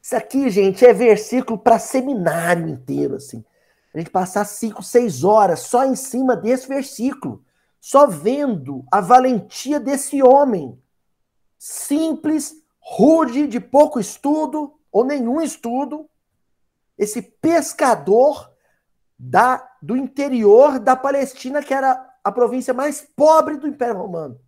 Isso 0.00 0.16
aqui, 0.16 0.48
gente, 0.48 0.86
é 0.86 0.94
versículo 0.94 1.58
para 1.58 1.78
seminário 1.78 2.66
inteiro, 2.66 3.16
assim. 3.16 3.44
A 3.92 3.98
gente 3.98 4.10
passar 4.10 4.46
cinco, 4.46 4.82
seis 4.82 5.22
horas 5.22 5.60
só 5.60 5.84
em 5.84 5.96
cima 5.96 6.34
desse 6.34 6.66
versículo, 6.66 7.44
só 7.78 8.06
vendo 8.06 8.84
a 8.90 9.00
valentia 9.00 9.78
desse 9.78 10.22
homem, 10.22 10.80
simples, 11.58 12.54
rude, 12.78 13.46
de 13.46 13.60
pouco 13.60 14.00
estudo, 14.00 14.79
ou 14.90 15.04
nenhum 15.04 15.40
estudo, 15.40 16.08
esse 16.98 17.22
pescador 17.22 18.52
da, 19.18 19.76
do 19.80 19.96
interior 19.96 20.78
da 20.78 20.96
Palestina, 20.96 21.62
que 21.62 21.74
era 21.74 22.10
a 22.22 22.32
província 22.32 22.74
mais 22.74 23.00
pobre 23.00 23.56
do 23.56 23.66
Império 23.66 23.96
Romano. 23.96 24.40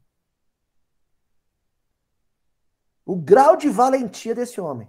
O 3.04 3.16
grau 3.16 3.56
de 3.56 3.68
valentia 3.68 4.34
desse 4.34 4.60
homem. 4.60 4.88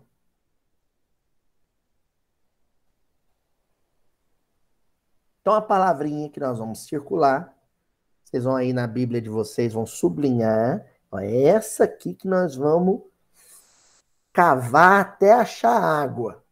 Então, 5.41 5.53
a 5.53 5.62
palavrinha 5.62 6.29
que 6.29 6.39
nós 6.39 6.57
vamos 6.57 6.86
circular, 6.86 7.53
vocês 8.24 8.45
vão 8.45 8.55
aí 8.55 8.72
na 8.72 8.88
Bíblia 8.88 9.22
de 9.22 9.29
vocês, 9.29 9.74
vão 9.74 9.86
sublinhar. 9.86 10.86
Ó, 11.12 11.19
é 11.19 11.43
essa 11.43 11.83
aqui 11.83 12.13
que 12.13 12.27
nós 12.27 12.55
vamos 12.55 13.01
cavar 14.34 15.02
até 15.02 15.32
achar 15.32 15.80
água. 15.80 16.44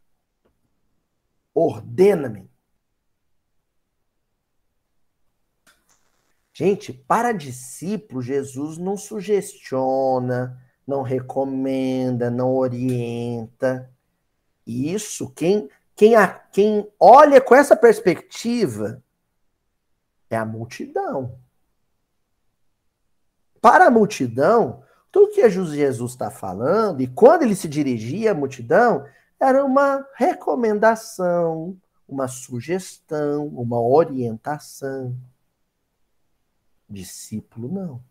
Ordena-me. 1.53 2.49
Gente, 6.53 6.93
para 6.93 7.31
discípulo, 7.31 8.21
Jesus 8.21 8.77
não 8.77 8.95
sugestiona, 8.95 10.61
não 10.85 11.01
recomenda, 11.01 12.29
não 12.29 12.53
orienta. 12.53 13.91
Isso, 14.65 15.31
quem, 15.31 15.69
quem, 15.95 16.15
a, 16.15 16.27
quem 16.27 16.87
olha 16.99 17.41
com 17.41 17.55
essa 17.55 17.75
perspectiva 17.75 19.03
é 20.29 20.37
a 20.37 20.45
multidão. 20.45 21.39
para 23.59 23.87
a 23.87 23.91
multidão, 23.91 24.83
tudo 25.11 25.33
que 25.33 25.49
Jesus 25.49 26.11
está 26.11 26.31
falando, 26.31 27.01
e 27.01 27.07
quando 27.07 27.43
ele 27.43 27.55
se 27.55 27.67
dirigia 27.67 28.31
à 28.31 28.33
multidão, 28.33 29.05
era 29.39 29.65
uma 29.65 30.07
recomendação, 30.15 31.77
uma 32.07 32.27
sugestão, 32.27 33.47
uma 33.47 33.79
orientação. 33.79 35.17
Discípulo 36.89 37.67
não. 37.67 38.03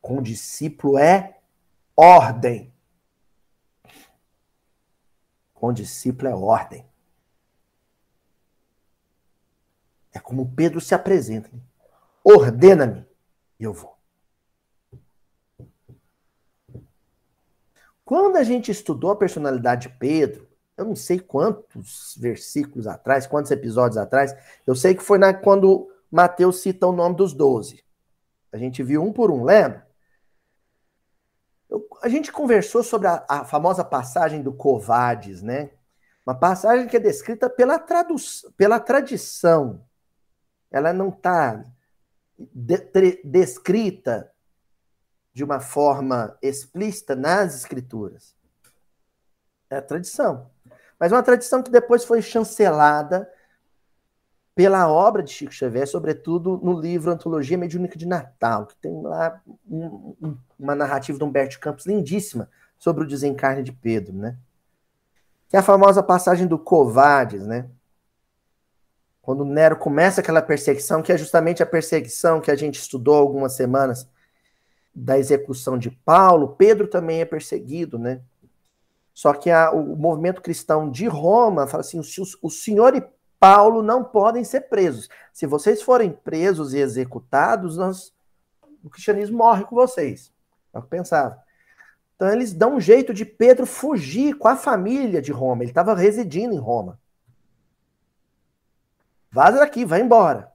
Com 0.00 0.22
discípulo 0.22 0.96
é 0.98 1.38
ordem. 1.96 2.72
Com 5.52 5.72
discípulo 5.72 6.28
é 6.28 6.34
ordem. 6.34 6.86
É 10.12 10.20
como 10.20 10.52
Pedro 10.54 10.80
se 10.80 10.94
apresenta. 10.94 11.50
Ordena-me 12.22 13.04
e 13.58 13.64
eu 13.64 13.72
vou. 13.72 13.97
Quando 18.08 18.36
a 18.36 18.42
gente 18.42 18.70
estudou 18.70 19.10
a 19.10 19.16
personalidade 19.16 19.86
de 19.86 19.94
Pedro, 19.98 20.48
eu 20.78 20.86
não 20.86 20.96
sei 20.96 21.20
quantos 21.20 22.16
versículos 22.18 22.86
atrás, 22.86 23.26
quantos 23.26 23.50
episódios 23.50 23.98
atrás, 23.98 24.34
eu 24.66 24.74
sei 24.74 24.94
que 24.94 25.02
foi 25.02 25.18
na, 25.18 25.34
quando 25.34 25.90
Mateus 26.10 26.62
cita 26.62 26.86
o 26.86 26.92
nome 26.92 27.16
dos 27.16 27.34
doze. 27.34 27.84
A 28.50 28.56
gente 28.56 28.82
viu 28.82 29.02
um 29.02 29.12
por 29.12 29.30
um, 29.30 29.44
lembra? 29.44 29.86
Eu, 31.68 31.86
a 32.00 32.08
gente 32.08 32.32
conversou 32.32 32.82
sobre 32.82 33.08
a, 33.08 33.26
a, 33.28 33.44
famosa 33.44 33.84
passagem 33.84 34.40
do 34.40 34.54
Covades, 34.54 35.42
né? 35.42 35.72
Uma 36.26 36.34
passagem 36.34 36.86
que 36.86 36.96
é 36.96 37.00
descrita 37.00 37.50
pela, 37.50 37.78
pela 38.56 38.80
tradição. 38.80 39.84
Ela 40.70 40.94
não 40.94 41.10
está 41.10 41.62
de 42.38 43.20
descrita 43.22 44.32
de 45.38 45.44
uma 45.44 45.60
forma 45.60 46.36
explícita 46.42 47.14
nas 47.14 47.54
escrituras. 47.54 48.34
É 49.70 49.76
a 49.76 49.82
tradição. 49.82 50.50
Mas 50.98 51.12
uma 51.12 51.22
tradição 51.22 51.62
que 51.62 51.70
depois 51.70 52.04
foi 52.04 52.20
chancelada 52.20 53.30
pela 54.52 54.90
obra 54.90 55.22
de 55.22 55.30
Chico 55.30 55.52
Xavier, 55.52 55.86
sobretudo 55.86 56.58
no 56.60 56.72
livro 56.72 57.12
Antologia 57.12 57.56
Mediúnica 57.56 57.96
de 57.96 58.04
Natal, 58.04 58.66
que 58.66 58.74
tem 58.78 59.00
lá 59.00 59.40
um, 59.70 60.36
uma 60.58 60.74
narrativa 60.74 61.16
de 61.16 61.22
Humberto 61.22 61.60
Campos 61.60 61.86
lindíssima 61.86 62.50
sobre 62.76 63.04
o 63.04 63.06
desencarne 63.06 63.62
de 63.62 63.70
Pedro, 63.70 64.16
né? 64.16 64.36
Que 65.48 65.54
é 65.54 65.60
a 65.60 65.62
famosa 65.62 66.02
passagem 66.02 66.48
do 66.48 66.58
Covades, 66.58 67.46
né? 67.46 67.70
Quando 69.22 69.44
Nero 69.44 69.76
começa 69.76 70.20
aquela 70.20 70.42
perseguição, 70.42 71.00
que 71.00 71.12
é 71.12 71.16
justamente 71.16 71.62
a 71.62 71.66
perseguição 71.66 72.40
que 72.40 72.50
a 72.50 72.56
gente 72.56 72.80
estudou 72.80 73.14
algumas 73.14 73.52
semanas 73.52 74.08
da 74.98 75.18
execução 75.18 75.78
de 75.78 75.90
Paulo, 75.90 76.56
Pedro 76.56 76.88
também 76.88 77.20
é 77.20 77.24
perseguido, 77.24 77.98
né? 77.98 78.20
Só 79.14 79.32
que 79.32 79.50
a, 79.50 79.70
o 79.70 79.96
movimento 79.96 80.42
cristão 80.42 80.90
de 80.90 81.06
Roma 81.06 81.66
fala 81.66 81.80
assim: 81.80 81.98
o, 81.98 82.02
o 82.42 82.50
senhor 82.50 82.94
e 82.96 83.04
Paulo 83.38 83.82
não 83.82 84.04
podem 84.04 84.44
ser 84.44 84.62
presos. 84.62 85.08
Se 85.32 85.46
vocês 85.46 85.82
forem 85.82 86.10
presos 86.12 86.74
e 86.74 86.78
executados, 86.78 87.76
nós, 87.76 88.12
o 88.82 88.90
cristianismo 88.90 89.38
morre 89.38 89.64
com 89.64 89.74
vocês. 89.74 90.32
É 90.72 90.78
o 90.78 90.82
que 90.82 90.88
pensava. 90.88 91.42
Então 92.16 92.28
eles 92.32 92.52
dão 92.52 92.74
um 92.74 92.80
jeito 92.80 93.14
de 93.14 93.24
Pedro 93.24 93.64
fugir 93.64 94.36
com 94.36 94.48
a 94.48 94.56
família 94.56 95.22
de 95.22 95.30
Roma. 95.30 95.62
Ele 95.62 95.70
estava 95.70 95.94
residindo 95.94 96.52
em 96.52 96.58
Roma. 96.58 97.00
Vaza 99.30 99.58
daqui, 99.58 99.84
vai 99.84 100.00
embora. 100.00 100.52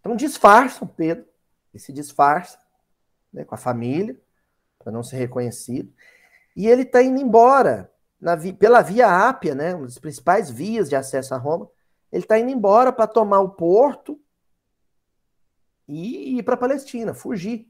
Então 0.00 0.14
disfarçam 0.14 0.86
Pedro. 0.86 1.26
Ele 1.72 1.82
se 1.82 1.92
disfarça 1.92 2.61
né, 3.32 3.44
com 3.44 3.54
a 3.54 3.58
família, 3.58 4.20
para 4.78 4.92
não 4.92 5.02
ser 5.02 5.16
reconhecido. 5.16 5.92
E 6.54 6.68
ele 6.68 6.82
está 6.82 7.02
indo 7.02 7.20
embora 7.20 7.90
na, 8.20 8.36
pela 8.58 8.82
via 8.82 9.28
Ápia, 9.28 9.54
né, 9.54 9.74
uma 9.74 9.86
das 9.86 9.98
principais 9.98 10.50
vias 10.50 10.88
de 10.88 10.94
acesso 10.94 11.34
a 11.34 11.38
Roma, 11.38 11.68
ele 12.12 12.24
está 12.24 12.38
indo 12.38 12.50
embora 12.50 12.92
para 12.92 13.06
tomar 13.06 13.40
o 13.40 13.50
porto 13.50 14.20
e 15.88 16.38
ir 16.38 16.42
para 16.42 16.54
a 16.54 16.58
Palestina, 16.58 17.14
fugir. 17.14 17.68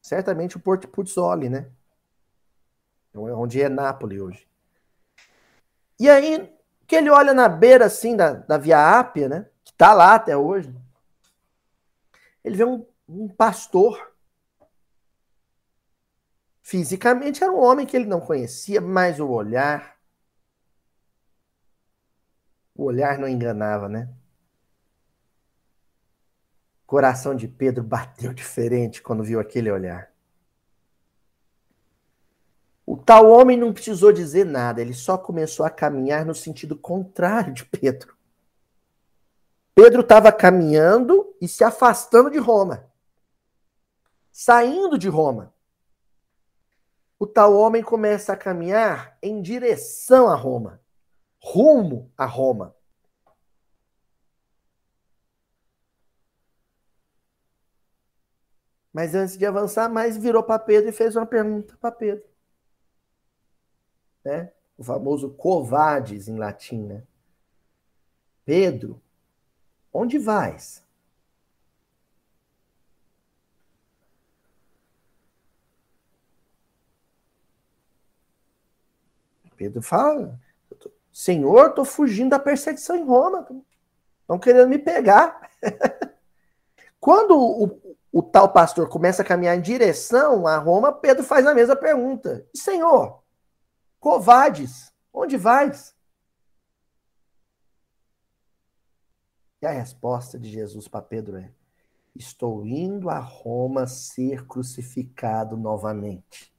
Certamente 0.00 0.56
o 0.56 0.60
Porto 0.60 0.86
Puzzoli, 0.86 1.48
né? 1.48 1.70
Onde 3.14 3.62
é 3.62 3.68
Nápoles 3.68 4.20
hoje. 4.20 4.48
E 5.98 6.10
aí, 6.10 6.52
que 6.86 6.96
ele 6.96 7.08
olha 7.08 7.32
na 7.32 7.48
beira 7.48 7.86
assim 7.86 8.14
da, 8.14 8.34
da 8.34 8.58
Via 8.58 8.98
Ápia, 8.98 9.28
né? 9.28 9.48
Que 9.64 9.72
está 9.72 9.94
lá 9.94 10.14
até 10.14 10.36
hoje. 10.36 10.74
Ele 12.44 12.56
vê 12.56 12.64
um, 12.64 12.84
um 13.08 13.28
pastor 13.28 14.14
Fisicamente 16.64 17.44
era 17.44 17.52
um 17.52 17.60
homem 17.60 17.84
que 17.84 17.94
ele 17.94 18.06
não 18.06 18.22
conhecia, 18.22 18.80
mas 18.80 19.20
o 19.20 19.28
olhar. 19.28 19.98
O 22.74 22.84
olhar 22.84 23.18
não 23.18 23.28
enganava, 23.28 23.86
né? 23.86 24.08
O 26.82 26.86
coração 26.86 27.36
de 27.36 27.46
Pedro 27.46 27.84
bateu 27.84 28.32
diferente 28.32 29.02
quando 29.02 29.22
viu 29.22 29.38
aquele 29.38 29.70
olhar. 29.70 30.10
O 32.86 32.96
tal 32.96 33.30
homem 33.30 33.58
não 33.58 33.74
precisou 33.74 34.10
dizer 34.10 34.46
nada, 34.46 34.80
ele 34.80 34.94
só 34.94 35.18
começou 35.18 35.66
a 35.66 35.70
caminhar 35.70 36.24
no 36.24 36.34
sentido 36.34 36.78
contrário 36.78 37.52
de 37.52 37.66
Pedro. 37.66 38.16
Pedro 39.74 40.00
estava 40.00 40.32
caminhando 40.32 41.36
e 41.42 41.46
se 41.46 41.62
afastando 41.62 42.30
de 42.30 42.38
Roma, 42.38 42.90
saindo 44.34 44.98
de 44.98 45.08
Roma 45.08 45.54
o 47.24 47.26
tal 47.26 47.54
homem 47.54 47.82
começa 47.82 48.34
a 48.34 48.36
caminhar 48.36 49.16
em 49.22 49.40
direção 49.40 50.28
a 50.28 50.34
Roma, 50.34 50.78
rumo 51.40 52.12
a 52.18 52.26
Roma. 52.26 52.76
Mas 58.92 59.14
antes 59.14 59.38
de 59.38 59.46
avançar, 59.46 59.88
mais 59.88 60.18
virou 60.18 60.42
para 60.42 60.58
Pedro 60.58 60.90
e 60.90 60.92
fez 60.92 61.16
uma 61.16 61.24
pergunta 61.24 61.74
para 61.78 61.90
Pedro. 61.90 62.28
Né? 64.22 64.52
O 64.76 64.84
famoso 64.84 65.30
covades 65.30 66.28
em 66.28 66.36
latim, 66.36 66.82
né? 66.82 67.02
Pedro, 68.44 69.00
onde 69.90 70.18
vais? 70.18 70.83
Pedro 79.56 79.82
fala: 79.82 80.38
Senhor, 81.12 81.68
estou 81.68 81.84
fugindo 81.84 82.30
da 82.30 82.38
perseguição 82.38 82.96
em 82.96 83.04
Roma. 83.04 83.46
Estão 84.20 84.38
querendo 84.38 84.68
me 84.68 84.78
pegar. 84.78 85.50
Quando 86.98 87.38
o, 87.38 87.96
o, 88.10 88.22
tal 88.22 88.52
pastor 88.52 88.88
começa 88.88 89.22
a 89.22 89.24
caminhar 89.24 89.56
em 89.56 89.60
direção 89.60 90.46
a 90.46 90.56
Roma, 90.56 90.92
Pedro 90.92 91.22
faz 91.22 91.46
a 91.46 91.54
mesma 91.54 91.76
pergunta: 91.76 92.46
Senhor, 92.54 93.22
covades, 94.00 94.92
onde 95.12 95.36
vais? 95.36 95.94
E 99.60 99.66
a 99.66 99.70
resposta 99.70 100.38
de 100.38 100.48
Jesus 100.48 100.88
para 100.88 101.02
Pedro 101.02 101.36
é: 101.36 101.52
Estou 102.14 102.64
indo 102.64 103.10
a 103.10 103.18
Roma 103.18 103.86
ser 103.86 104.46
crucificado 104.46 105.56
novamente. 105.56 106.53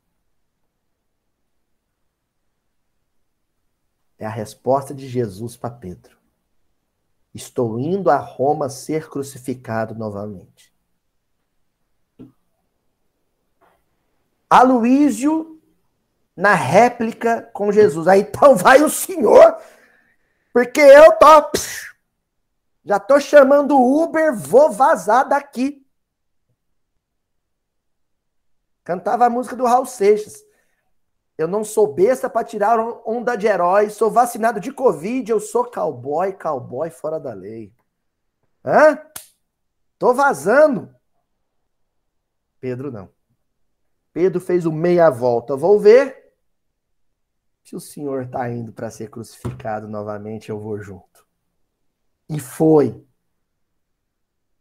É 4.17 4.25
a 4.25 4.29
resposta 4.29 4.93
de 4.93 5.07
Jesus 5.07 5.57
para 5.57 5.69
Pedro. 5.69 6.17
Estou 7.33 7.77
indo 7.79 8.09
a 8.09 8.17
Roma 8.17 8.69
ser 8.69 9.09
crucificado 9.09 9.93
novamente. 9.93 10.73
Aloísio 14.49 15.61
na 16.35 16.53
réplica 16.53 17.41
com 17.53 17.71
Jesus. 17.71 18.07
Aí 18.07 18.21
então 18.21 18.55
vai 18.55 18.81
o 18.81 18.89
senhor, 18.89 19.57
porque 20.53 20.79
eu 20.79 21.11
tô. 21.13 21.51
Já 22.85 22.99
tô 22.99 23.19
chamando 23.19 23.75
o 23.75 24.03
Uber, 24.03 24.33
vou 24.35 24.71
vazar 24.71 25.27
daqui. 25.27 25.85
Cantava 28.83 29.25
a 29.25 29.29
música 29.29 29.55
do 29.55 29.65
Raul 29.65 29.87
Seixas. 29.87 30.44
Eu 31.37 31.47
não 31.47 31.63
sou 31.63 31.93
besta 31.93 32.29
para 32.29 32.45
tirar 32.45 32.79
onda 33.05 33.35
de 33.35 33.45
herói. 33.45 33.89
Sou 33.89 34.09
vacinado 34.09 34.59
de 34.59 34.71
Covid. 34.71 35.29
Eu 35.29 35.39
sou 35.39 35.65
cowboy, 35.65 36.33
cowboy 36.33 36.89
fora 36.89 37.19
da 37.19 37.33
lei. 37.33 37.73
Hã? 38.63 38.97
Tô 39.99 40.13
vazando. 40.13 40.93
Pedro 42.59 42.91
não. 42.91 43.09
Pedro 44.13 44.39
fez 44.39 44.65
o 44.65 44.71
meia 44.71 45.09
volta. 45.09 45.57
Vou 45.57 45.79
ver. 45.79 46.33
Se 47.63 47.75
o 47.75 47.79
senhor 47.79 48.23
está 48.23 48.49
indo 48.49 48.71
para 48.71 48.89
ser 48.89 49.09
crucificado 49.09 49.87
novamente, 49.87 50.49
eu 50.49 50.59
vou 50.59 50.79
junto. 50.79 51.27
E 52.29 52.39
foi. 52.39 53.05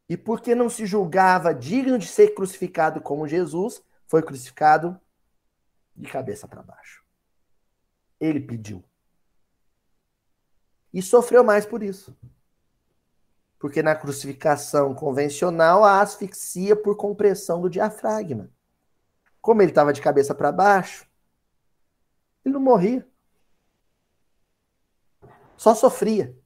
E 0.08 0.16
porque 0.16 0.54
não 0.54 0.68
se 0.68 0.86
julgava 0.86 1.54
digno 1.54 1.98
de 1.98 2.06
ser 2.06 2.34
crucificado 2.34 3.00
como 3.00 3.28
Jesus, 3.28 3.82
foi 4.06 4.22
crucificado 4.22 5.00
de 5.96 6.10
cabeça 6.10 6.48
para 6.48 6.62
baixo. 6.62 7.04
Ele 8.20 8.40
pediu. 8.40 8.84
E 10.92 11.02
sofreu 11.02 11.42
mais 11.42 11.66
por 11.66 11.82
isso. 11.82 12.16
Porque 13.58 13.82
na 13.82 13.96
crucificação 13.96 14.94
convencional, 14.94 15.84
a 15.84 16.00
asfixia 16.00 16.76
por 16.76 16.96
compressão 16.96 17.60
do 17.60 17.70
diafragma. 17.70 18.50
Como 19.40 19.62
ele 19.62 19.70
estava 19.70 19.92
de 19.92 20.00
cabeça 20.00 20.34
para 20.34 20.52
baixo, 20.52 21.06
ele 22.44 22.54
não 22.54 22.60
morria. 22.60 23.06
Só 25.56 25.74
sofria. 25.74 26.36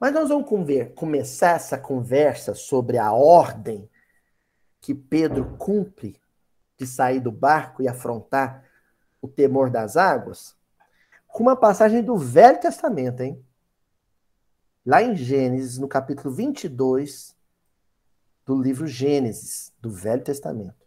Mas 0.00 0.14
nós 0.14 0.30
vamos 0.30 0.48
começar 0.94 1.56
essa 1.56 1.76
conversa 1.76 2.54
sobre 2.54 2.96
a 2.96 3.12
ordem 3.12 3.86
que 4.80 4.94
Pedro 4.94 5.58
cumpre 5.58 6.18
de 6.78 6.86
sair 6.86 7.20
do 7.20 7.30
barco 7.30 7.82
e 7.82 7.88
afrontar 7.88 8.64
o 9.20 9.28
temor 9.28 9.68
das 9.68 9.98
águas 9.98 10.56
com 11.28 11.42
uma 11.42 11.54
passagem 11.54 12.02
do 12.02 12.16
Velho 12.16 12.58
Testamento, 12.58 13.20
hein? 13.20 13.44
Lá 14.86 15.02
em 15.02 15.14
Gênesis, 15.14 15.76
no 15.76 15.86
capítulo 15.86 16.34
22 16.34 17.36
do 18.46 18.60
livro 18.60 18.86
Gênesis, 18.86 19.70
do 19.78 19.90
Velho 19.90 20.24
Testamento. 20.24 20.86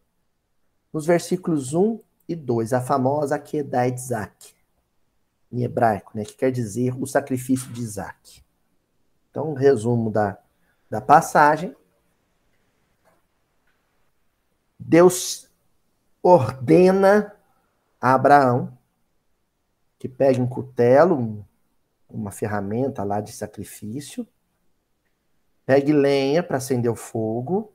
Nos 0.92 1.06
versículos 1.06 1.76
1 1.76 2.00
e 2.28 2.36
2, 2.36 2.74
a 2.74 2.82
famosa 2.82 3.36
Akedah 3.36 3.88
de 3.90 4.02
Isaac, 4.02 4.56
em 5.52 5.64
hebraico, 5.64 6.12
né, 6.16 6.26
que 6.26 6.34
quer 6.34 6.52
dizer 6.52 7.00
o 7.00 7.06
sacrifício 7.06 7.72
de 7.72 7.82
Isaac. 7.82 8.43
Então, 9.34 9.50
um 9.50 9.56
resumo 9.56 10.12
da, 10.12 10.38
da 10.88 11.02
passagem. 11.02 11.76
Deus 14.78 15.50
ordena 16.22 17.36
a 18.00 18.14
Abraão 18.14 18.78
que 19.98 20.08
pegue 20.08 20.40
um 20.40 20.46
cutelo, 20.46 21.44
uma 22.08 22.30
ferramenta 22.30 23.04
lá 23.04 23.22
de 23.22 23.32
sacrifício, 23.32 24.28
pegue 25.66 25.92
lenha 25.92 26.44
para 26.44 26.58
acender 26.58 26.92
o 26.92 26.96
fogo 26.96 27.74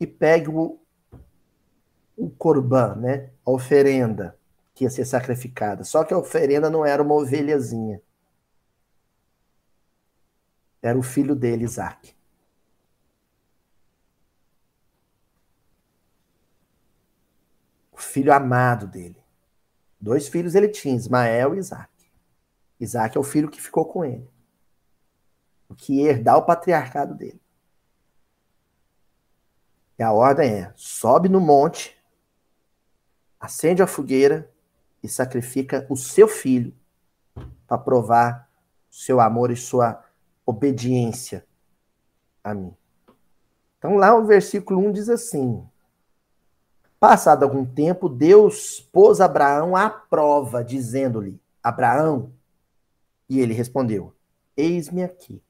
e 0.00 0.06
pegue 0.06 0.48
o, 0.48 0.80
o 2.16 2.30
corban, 2.30 2.94
né? 2.94 3.30
A 3.44 3.50
oferenda 3.50 4.34
que 4.74 4.84
ia 4.84 4.90
ser 4.90 5.04
sacrificada. 5.04 5.84
Só 5.84 6.04
que 6.04 6.14
a 6.14 6.18
oferenda 6.18 6.70
não 6.70 6.86
era 6.86 7.02
uma 7.02 7.16
ovelhazinha 7.16 8.00
era 10.88 10.98
o 10.98 11.02
filho 11.02 11.34
dele, 11.34 11.64
Isaac. 11.64 12.16
O 17.92 17.98
filho 17.98 18.32
amado 18.32 18.86
dele. 18.86 19.22
Dois 20.00 20.28
filhos 20.28 20.54
ele 20.54 20.68
tinha, 20.68 20.94
Ismael 20.94 21.54
e 21.54 21.58
Isaac. 21.58 21.92
Isaac 22.80 23.16
é 23.16 23.20
o 23.20 23.24
filho 23.24 23.50
que 23.50 23.60
ficou 23.60 23.84
com 23.84 24.04
ele. 24.04 24.30
O 25.68 25.74
que 25.74 25.94
ia 25.94 26.10
herdar 26.10 26.36
o 26.36 26.46
patriarcado 26.46 27.14
dele. 27.14 27.40
E 29.98 30.02
a 30.02 30.12
ordem 30.12 30.50
é: 30.50 30.72
sobe 30.76 31.28
no 31.28 31.40
monte, 31.40 31.96
acende 33.38 33.82
a 33.82 33.86
fogueira 33.86 34.50
e 35.02 35.08
sacrifica 35.08 35.86
o 35.90 35.96
seu 35.96 36.28
filho 36.28 36.74
para 37.66 37.78
provar 37.78 38.48
seu 38.90 39.20
amor 39.20 39.50
e 39.50 39.56
sua 39.56 40.07
obediência 40.48 41.44
a 42.42 42.54
mim. 42.54 42.74
Então, 43.76 43.96
lá 43.96 44.16
o 44.16 44.24
versículo 44.24 44.80
1 44.80 44.92
diz 44.92 45.08
assim: 45.10 45.62
Passado 46.98 47.42
algum 47.42 47.66
tempo, 47.66 48.08
Deus 48.08 48.80
pôs 48.90 49.20
Abraão 49.20 49.76
à 49.76 49.90
prova, 49.90 50.64
dizendo-lhe: 50.64 51.38
Abraão, 51.62 52.32
e 53.28 53.40
ele 53.40 53.52
respondeu: 53.52 54.14
Eis-me 54.56 55.04
aqui. 55.04 55.42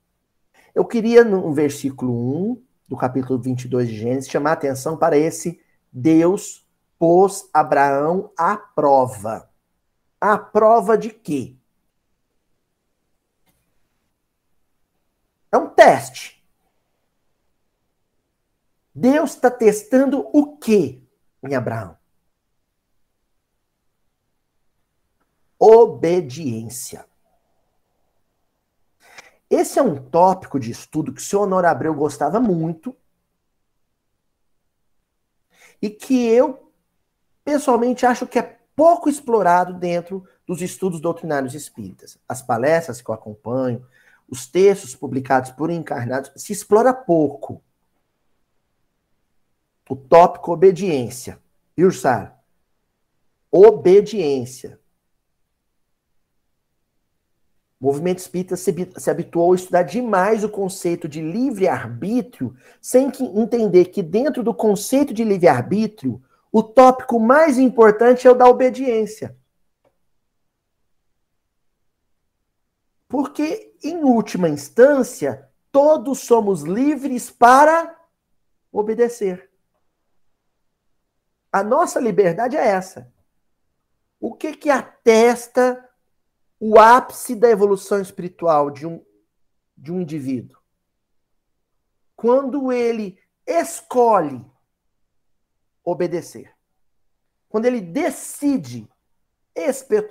Eu 0.74 0.84
queria, 0.84 1.22
no 1.22 1.52
versículo 1.52 2.12
1 2.52 2.62
do 2.88 2.96
capítulo 2.96 3.38
22 3.38 3.88
de 3.88 3.96
Gênesis, 3.96 4.28
chamar 4.28 4.50
a 4.50 4.54
atenção 4.54 4.96
para 4.96 5.16
esse 5.16 5.60
Deus 5.92 6.66
pôs 6.98 7.48
Abraão 7.54 8.32
à 8.36 8.56
prova. 8.56 9.48
À 10.20 10.36
prova 10.36 10.98
de 10.98 11.10
quê? 11.10 11.57
É 15.50 15.56
um 15.56 15.68
teste. 15.68 16.44
Deus 18.94 19.34
está 19.34 19.50
testando 19.50 20.28
o 20.32 20.56
que 20.56 21.02
em 21.42 21.54
Abraão? 21.54 21.96
Obediência. 25.58 27.06
Esse 29.50 29.78
é 29.78 29.82
um 29.82 29.96
tópico 29.96 30.60
de 30.60 30.70
estudo 30.70 31.12
que 31.12 31.20
o 31.20 31.24
senhor 31.24 31.44
Honor 31.44 31.64
Abreu 31.64 31.94
gostava 31.94 32.38
muito 32.38 32.94
e 35.80 35.88
que 35.88 36.26
eu, 36.26 36.72
pessoalmente, 37.44 38.04
acho 38.04 38.26
que 38.26 38.38
é 38.38 38.58
pouco 38.76 39.08
explorado 39.08 39.72
dentro 39.72 40.24
dos 40.46 40.60
estudos 40.60 41.00
doutrinários 41.00 41.54
espíritas. 41.54 42.18
As 42.28 42.42
palestras 42.42 43.00
que 43.00 43.08
eu 43.08 43.14
acompanho, 43.14 43.86
os 44.28 44.46
textos 44.46 44.94
publicados 44.94 45.50
por 45.50 45.70
encarnados, 45.70 46.30
se 46.36 46.52
explora 46.52 46.92
pouco. 46.92 47.62
O 49.88 49.96
tópico 49.96 50.52
obediência. 50.52 51.40
Viu? 51.74 51.88
Obediência. 53.50 54.78
O 57.80 57.86
movimento 57.86 58.18
espírita 58.18 58.56
se, 58.56 58.74
se 58.96 59.10
habituou 59.10 59.52
a 59.52 59.54
estudar 59.54 59.84
demais 59.84 60.42
o 60.44 60.48
conceito 60.48 61.08
de 61.08 61.22
livre-arbítrio, 61.22 62.54
sem 62.82 63.10
que 63.10 63.22
entender 63.22 63.86
que 63.86 64.02
dentro 64.02 64.42
do 64.42 64.52
conceito 64.52 65.14
de 65.14 65.24
livre-arbítrio, 65.24 66.20
o 66.50 66.62
tópico 66.62 67.20
mais 67.20 67.56
importante 67.56 68.26
é 68.26 68.30
o 68.30 68.34
da 68.34 68.46
obediência. 68.46 69.36
Porque, 73.08 73.74
em 73.82 74.04
última 74.04 74.48
instância, 74.48 75.50
todos 75.72 76.20
somos 76.20 76.62
livres 76.62 77.30
para 77.30 77.98
obedecer. 78.70 79.50
A 81.50 81.62
nossa 81.62 81.98
liberdade 81.98 82.56
é 82.56 82.66
essa. 82.66 83.12
O 84.20 84.34
que 84.34 84.54
que 84.54 84.68
atesta 84.68 85.88
o 86.60 86.78
ápice 86.78 87.34
da 87.34 87.48
evolução 87.48 88.00
espiritual 88.00 88.70
de 88.70 88.86
um, 88.86 89.04
de 89.76 89.90
um 89.90 90.00
indivíduo? 90.00 90.58
Quando 92.14 92.70
ele 92.70 93.18
escolhe 93.46 94.44
obedecer. 95.90 96.52
Quando 97.48 97.64
ele 97.64 97.80
decide 97.80 98.88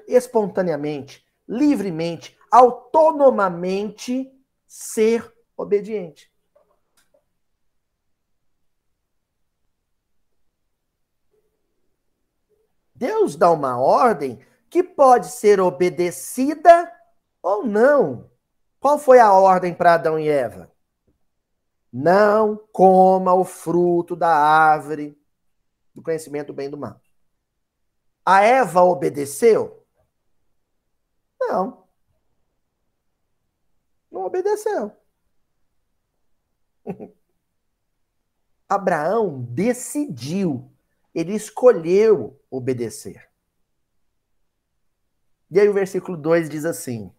espontaneamente, 0.08 1.26
livremente, 1.48 2.37
autonomamente 2.52 4.32
ser 4.66 5.34
obediente. 5.56 6.32
Deus 12.94 13.36
dá 13.36 13.52
uma 13.52 13.80
ordem 13.80 14.40
que 14.70 14.84
pode 14.84 15.28
ser 15.28 15.60
obedecida 15.60 16.92
ou 17.42 17.64
não. 17.66 18.30
Qual 18.80 18.98
foi 18.98 19.20
a 19.20 19.32
ordem 19.34 19.74
para 19.74 19.94
Adão 19.94 20.20
e 20.20 20.28
Eva? 20.28 20.72
Não 21.94 22.58
coma 22.72 23.34
o 23.34 23.46
fruto 23.46 24.16
da 24.16 24.36
árvore 24.36 25.18
do 25.94 26.02
conhecimento 26.02 26.48
do 26.48 26.54
bem 26.54 26.68
e 26.68 26.72
do 26.72 26.78
mal. 26.78 27.00
A 28.26 28.42
Eva 28.42 28.82
obedeceu? 28.82 29.86
Não 31.40 31.87
não 34.12 34.26
obedeceu. 34.26 34.92
Abraão 38.70 39.44
decidiu, 39.50 40.70
ele 41.16 41.34
escolheu 41.34 42.40
obedecer. 42.52 43.30
E 45.50 45.60
aí 45.60 45.70
o 45.70 45.74
versículo 45.74 46.18
2 46.18 46.50
diz 46.50 46.66
assim: 46.66 47.12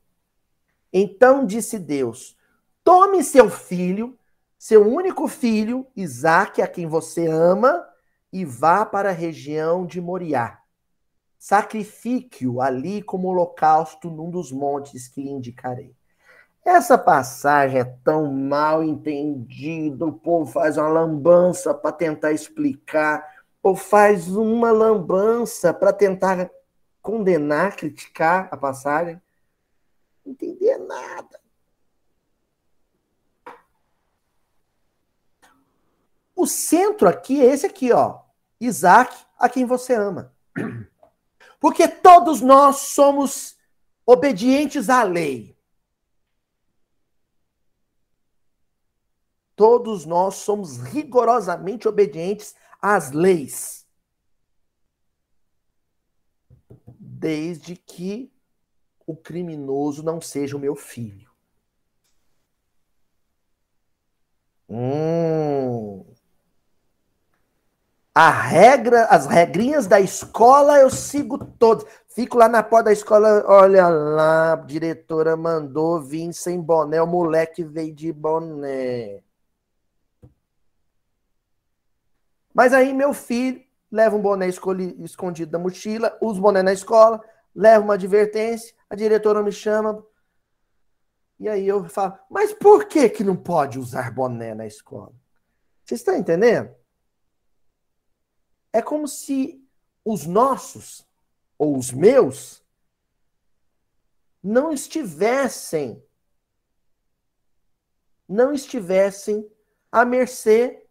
Então 0.93 1.47
disse 1.47 1.79
Deus: 1.79 2.37
Tome 2.85 3.25
seu 3.25 3.49
filho, 3.49 4.19
seu 4.59 4.87
único 4.87 5.27
filho, 5.27 5.87
Isaque, 5.97 6.61
a 6.61 6.69
quem 6.69 6.87
você 6.87 7.27
ama, 7.27 7.89
e 8.33 8.45
vá 8.45 8.85
para 8.85 9.09
a 9.09 9.13
região 9.13 9.87
de 9.87 10.01
Moriá. 10.01 10.63
Sacrifique-o 11.39 12.61
ali 12.61 13.03
como 13.03 13.29
holocausto 13.29 14.11
num 14.11 14.31
dos 14.31 14.53
montes 14.53 15.09
que 15.09 15.23
lhe 15.23 15.31
indicarei. 15.31 15.97
Essa 16.69 16.99
passagem 16.99 17.81
é 17.81 17.85
tão 17.85 18.31
mal 18.31 18.85
entendida, 18.85 20.05
o 20.05 20.13
povo 20.13 20.53
faz 20.53 20.77
uma 20.77 20.87
lambança 20.87 21.73
para 21.73 21.91
tentar 21.91 22.33
explicar, 22.33 23.27
ou 23.63 23.75
faz 23.75 24.29
uma 24.29 24.71
lambança 24.71 25.73
para 25.73 25.95
tentar 25.95 26.51
condenar, 27.01 27.75
criticar 27.75 28.49
a 28.51 28.57
passagem. 28.57 29.19
Entender 30.27 30.77
nada. 30.77 31.41
O 36.37 36.47
centro 36.47 37.09
aqui 37.09 37.41
é 37.41 37.47
esse 37.47 37.65
aqui, 37.65 37.93
ó. 37.93 38.21
Isaac, 38.61 39.17
a 39.39 39.49
quem 39.49 39.65
você 39.65 39.95
ama. 39.95 40.35
Porque 41.59 41.89
todos 41.89 42.43
nós 42.43 42.77
somos 42.77 43.57
obedientes 44.05 44.91
à 44.91 45.03
lei. 45.03 45.58
Todos 49.59 50.07
nós 50.07 50.37
somos 50.37 50.77
rigorosamente 50.77 51.89
obedientes 51.89 52.55
às 52.81 53.11
leis. 53.11 53.85
Desde 56.97 57.75
que 57.75 58.33
o 59.05 59.17
criminoso 59.17 60.05
não 60.05 60.21
seja 60.21 60.57
o 60.57 60.61
meu 60.61 60.77
filho. 60.77 61.29
Hum. 64.69 66.05
A 68.15 68.31
regra, 68.31 69.07
as 69.07 69.27
regrinhas 69.27 69.89
da 69.89 70.01
escola 70.01 70.79
eu 70.79 70.89
sigo 70.89 71.37
todas. 71.37 71.85
Fico 72.07 72.39
lá 72.39 72.49
na 72.49 72.63
porta 72.63 72.85
da 72.85 72.93
escola, 72.93 73.45
olha 73.49 73.89
lá, 73.89 74.53
a 74.53 74.57
diretora 74.57 75.37
mandou 75.37 76.01
vir 76.01 76.33
sem 76.33 76.61
boné, 76.61 77.03
o 77.03 77.07
moleque 77.09 77.65
veio 77.65 77.93
de 77.93 78.13
boné. 78.13 79.27
Mas 82.59 82.73
aí 82.73 82.93
meu 82.93 83.15
filho 83.15 83.65
leva 83.89 84.17
um 84.17 84.21
boné 84.21 84.49
escondido 84.49 85.49
da 85.49 85.61
mochila, 85.61 86.19
usa 86.21 86.41
o 86.41 86.43
boné 86.43 86.61
na 86.61 86.73
escola, 86.73 87.25
leva 87.55 87.85
uma 87.85 87.95
advertência, 87.95 88.75
a 88.91 88.97
diretora 88.97 89.45
me 89.45 89.53
chama. 89.53 90.05
E 91.39 91.49
aí 91.49 91.69
eu 91.69 91.89
falo, 91.89 92.19
mas 92.29 92.53
por 92.53 92.87
que 92.87 93.11
que 93.11 93.23
não 93.23 93.37
pode 93.37 93.79
usar 93.79 94.13
boné 94.13 94.57
na 94.57 94.67
escola? 94.67 95.15
Vocês 95.85 96.01
estão 96.01 96.17
entendendo? 96.17 96.75
É 98.73 98.83
como 98.83 99.07
se 99.07 99.65
os 100.05 100.27
nossos, 100.27 101.07
ou 101.57 101.79
os 101.79 101.93
meus, 101.93 102.61
não 104.43 104.73
estivessem 104.73 106.03
não 108.29 108.53
estivessem 108.53 109.49
à 109.93 110.05
mercê 110.05 110.88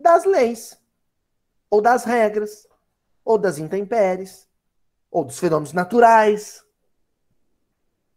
das 0.00 0.24
leis, 0.24 0.80
ou 1.70 1.80
das 1.80 2.04
regras, 2.04 2.66
ou 3.24 3.38
das 3.38 3.58
intempéries, 3.58 4.48
ou 5.10 5.24
dos 5.24 5.38
fenômenos 5.38 5.72
naturais. 5.72 6.64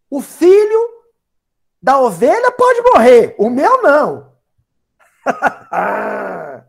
O 0.09 0.21
filho 0.21 1.03
da 1.81 1.99
ovelha 1.99 2.51
pode 2.51 2.81
morrer, 2.81 3.35
o 3.37 3.49
meu 3.49 3.81
não. 3.81 4.33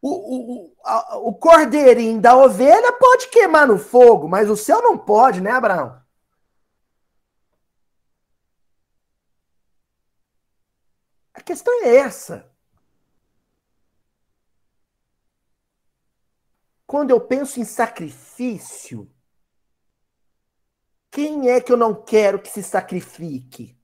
o, 0.00 0.08
o, 0.10 0.74
a, 0.84 1.18
o 1.18 1.34
cordeirinho 1.34 2.20
da 2.20 2.36
ovelha 2.36 2.92
pode 2.92 3.28
queimar 3.28 3.66
no 3.66 3.78
fogo, 3.78 4.28
mas 4.28 4.50
o 4.50 4.56
seu 4.56 4.82
não 4.82 4.96
pode, 4.98 5.40
né, 5.40 5.50
Abraão? 5.50 6.00
A 11.34 11.40
questão 11.40 11.72
é 11.84 11.96
essa. 11.96 12.50
Quando 16.88 17.10
eu 17.10 17.20
penso 17.20 17.60
em 17.60 17.66
sacrifício, 17.66 19.10
quem 21.10 21.50
é 21.50 21.60
que 21.60 21.70
eu 21.70 21.76
não 21.76 21.94
quero 21.94 22.40
que 22.40 22.48
se 22.48 22.62
sacrifique? 22.62 23.78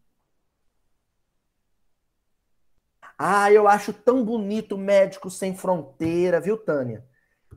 Ah, 3.19 3.53
eu 3.53 3.69
acho 3.69 3.93
tão 3.93 4.25
bonito 4.25 4.79
Médico 4.79 5.31
Sem 5.31 5.55
Fronteira, 5.55 6.41
viu, 6.41 6.57
Tânia? 6.57 7.07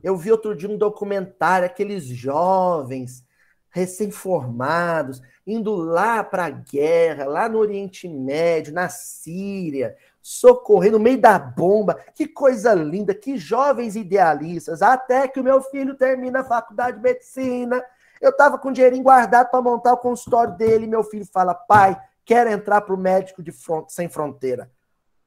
Eu 0.02 0.18
vi 0.18 0.30
outro 0.30 0.54
dia 0.54 0.68
um 0.68 0.76
documentário, 0.76 1.64
aqueles 1.64 2.04
jovens 2.04 3.26
recém-formados, 3.70 5.22
indo 5.46 5.74
lá 5.74 6.22
para 6.22 6.44
a 6.44 6.50
guerra, 6.50 7.24
lá 7.24 7.48
no 7.48 7.58
Oriente 7.58 8.06
Médio, 8.06 8.74
na 8.74 8.90
Síria, 8.90 9.96
socorrer 10.22 10.92
no 10.92 10.98
meio 10.98 11.20
da 11.20 11.38
bomba. 11.38 11.98
Que 12.14 12.26
coisa 12.26 12.74
linda, 12.74 13.14
que 13.14 13.36
jovens 13.36 13.96
idealistas. 13.96 14.82
Até 14.82 15.26
que 15.28 15.40
o 15.40 15.44
meu 15.44 15.62
filho 15.62 15.94
termina 15.94 16.40
a 16.40 16.44
faculdade 16.44 16.96
de 16.96 17.02
medicina. 17.02 17.84
Eu 18.20 18.30
estava 18.30 18.58
com 18.58 18.72
dinheirinho 18.72 19.02
guardado 19.02 19.50
para 19.50 19.62
montar 19.62 19.92
o 19.92 19.98
consultório 19.98 20.56
dele. 20.56 20.86
Meu 20.86 21.02
filho 21.02 21.26
fala: 21.26 21.54
pai, 21.54 22.00
quero 22.24 22.50
entrar 22.50 22.80
para 22.80 22.94
o 22.94 22.98
médico 22.98 23.42
de 23.42 23.52
front... 23.52 23.88
sem 23.88 24.08
fronteira. 24.08 24.70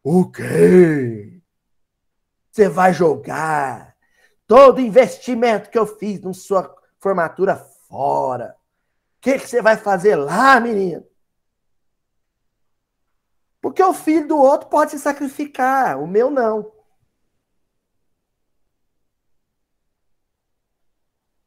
O 0.04 0.30
quê? 0.30 1.42
Você 2.52 2.68
vai 2.68 2.94
jogar 2.94 3.96
todo 4.46 4.82
investimento 4.82 5.70
que 5.70 5.80
eu 5.80 5.88
fiz 5.88 6.22
na 6.22 6.34
sua 6.34 6.76
formatura 7.00 7.56
fora. 7.88 8.56
O 9.18 9.22
que, 9.22 9.40
que 9.40 9.48
você 9.48 9.62
vai 9.62 9.78
fazer 9.78 10.16
lá, 10.16 10.60
menino? 10.60 11.06
Porque 13.62 13.84
o 13.84 13.93
filho 13.93 14.28
do 14.28 14.38
outro 14.38 14.67
pode 14.69 14.91
se 14.91 15.00
sacrificar, 15.00 16.02
o 16.02 16.08
meu 16.08 16.32
não. 16.32 16.74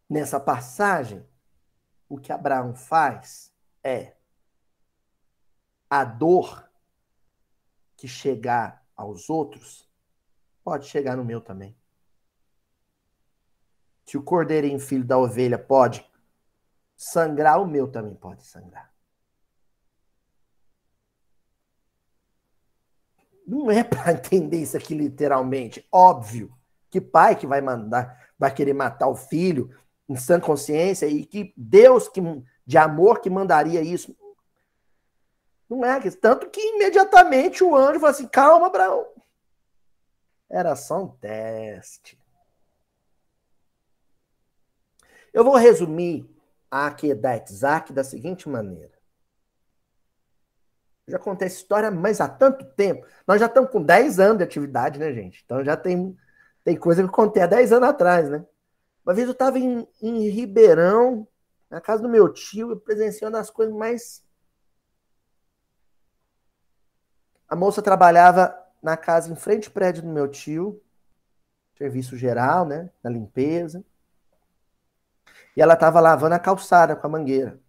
Nessa 0.08 0.38
passagem, 0.38 1.26
o 2.08 2.16
que 2.16 2.30
Abraão 2.30 2.74
faz 2.74 3.52
é 3.82 4.16
a 5.90 6.04
dor 6.04 6.70
que 7.96 8.06
chegar 8.06 8.86
aos 8.94 9.28
outros 9.28 9.90
pode 10.62 10.86
chegar 10.86 11.16
no 11.16 11.24
meu 11.24 11.40
também. 11.40 11.76
Se 14.06 14.16
o 14.16 14.22
cordeirinho 14.22 14.78
filho 14.78 15.04
da 15.04 15.18
ovelha 15.18 15.58
pode 15.58 16.08
sangrar, 16.96 17.60
o 17.60 17.66
meu 17.66 17.90
também 17.90 18.14
pode 18.14 18.44
sangrar. 18.46 18.93
Não 23.46 23.70
é 23.70 23.84
para 23.84 24.12
entender 24.14 24.58
isso 24.58 24.76
aqui 24.76 24.94
literalmente. 24.94 25.86
Óbvio 25.90 26.52
que 26.90 27.00
pai 27.00 27.36
que 27.36 27.46
vai 27.46 27.60
mandar, 27.60 28.30
vai 28.38 28.54
querer 28.54 28.72
matar 28.72 29.08
o 29.08 29.16
filho 29.16 29.70
em 30.08 30.16
sã 30.16 30.38
consciência 30.38 31.06
e 31.06 31.24
que 31.24 31.52
Deus 31.56 32.08
que, 32.08 32.20
de 32.66 32.78
amor 32.78 33.20
que 33.20 33.28
mandaria 33.28 33.82
isso. 33.82 34.16
Não 35.68 35.84
é 35.84 35.98
tanto 36.10 36.48
que 36.50 36.60
imediatamente 36.60 37.64
o 37.64 37.74
anjo 37.74 38.00
falou 38.00 38.10
assim: 38.10 38.28
calma, 38.28 38.66
Abraão. 38.66 39.06
Era 40.48 40.76
só 40.76 41.02
um 41.02 41.08
teste. 41.08 42.18
Eu 45.32 45.42
vou 45.42 45.56
resumir 45.56 46.30
a 46.70 46.86
Akedat 46.86 47.50
Isaac 47.50 47.92
da 47.92 48.04
seguinte 48.04 48.48
maneira. 48.48 48.93
Já 51.06 51.18
contei 51.18 51.46
essa 51.46 51.56
história, 51.56 51.90
mas 51.90 52.20
há 52.20 52.28
tanto 52.28 52.64
tempo. 52.64 53.06
Nós 53.26 53.38
já 53.38 53.46
estamos 53.46 53.70
com 53.70 53.82
10 53.82 54.18
anos 54.18 54.38
de 54.38 54.44
atividade, 54.44 54.98
né, 54.98 55.12
gente? 55.12 55.42
Então 55.44 55.62
já 55.62 55.76
tem, 55.76 56.16
tem 56.64 56.76
coisa 56.76 57.02
que 57.02 57.08
eu 57.08 57.12
contei 57.12 57.42
há 57.42 57.46
10 57.46 57.72
anos 57.72 57.88
atrás, 57.88 58.30
né? 58.30 58.44
Uma 59.04 59.12
vez 59.14 59.26
eu 59.26 59.32
estava 59.32 59.58
em, 59.58 59.86
em 60.00 60.28
Ribeirão, 60.30 61.28
na 61.70 61.80
casa 61.80 62.02
do 62.02 62.08
meu 62.08 62.32
tio, 62.32 62.76
presenciando 62.80 63.36
as 63.36 63.50
coisas 63.50 63.74
mais. 63.74 64.24
A 67.46 67.54
moça 67.54 67.82
trabalhava 67.82 68.56
na 68.82 68.96
casa 68.96 69.30
em 69.30 69.36
frente 69.36 69.68
ao 69.68 69.74
prédio 69.74 70.02
do 70.02 70.08
meu 70.08 70.26
tio, 70.26 70.80
serviço 71.76 72.16
geral, 72.16 72.64
né? 72.64 72.90
Na 73.02 73.10
limpeza. 73.10 73.84
E 75.56 75.60
ela 75.60 75.74
estava 75.74 76.00
lavando 76.00 76.34
a 76.34 76.38
calçada 76.38 76.96
com 76.96 77.06
a 77.06 77.10
mangueira. 77.10 77.60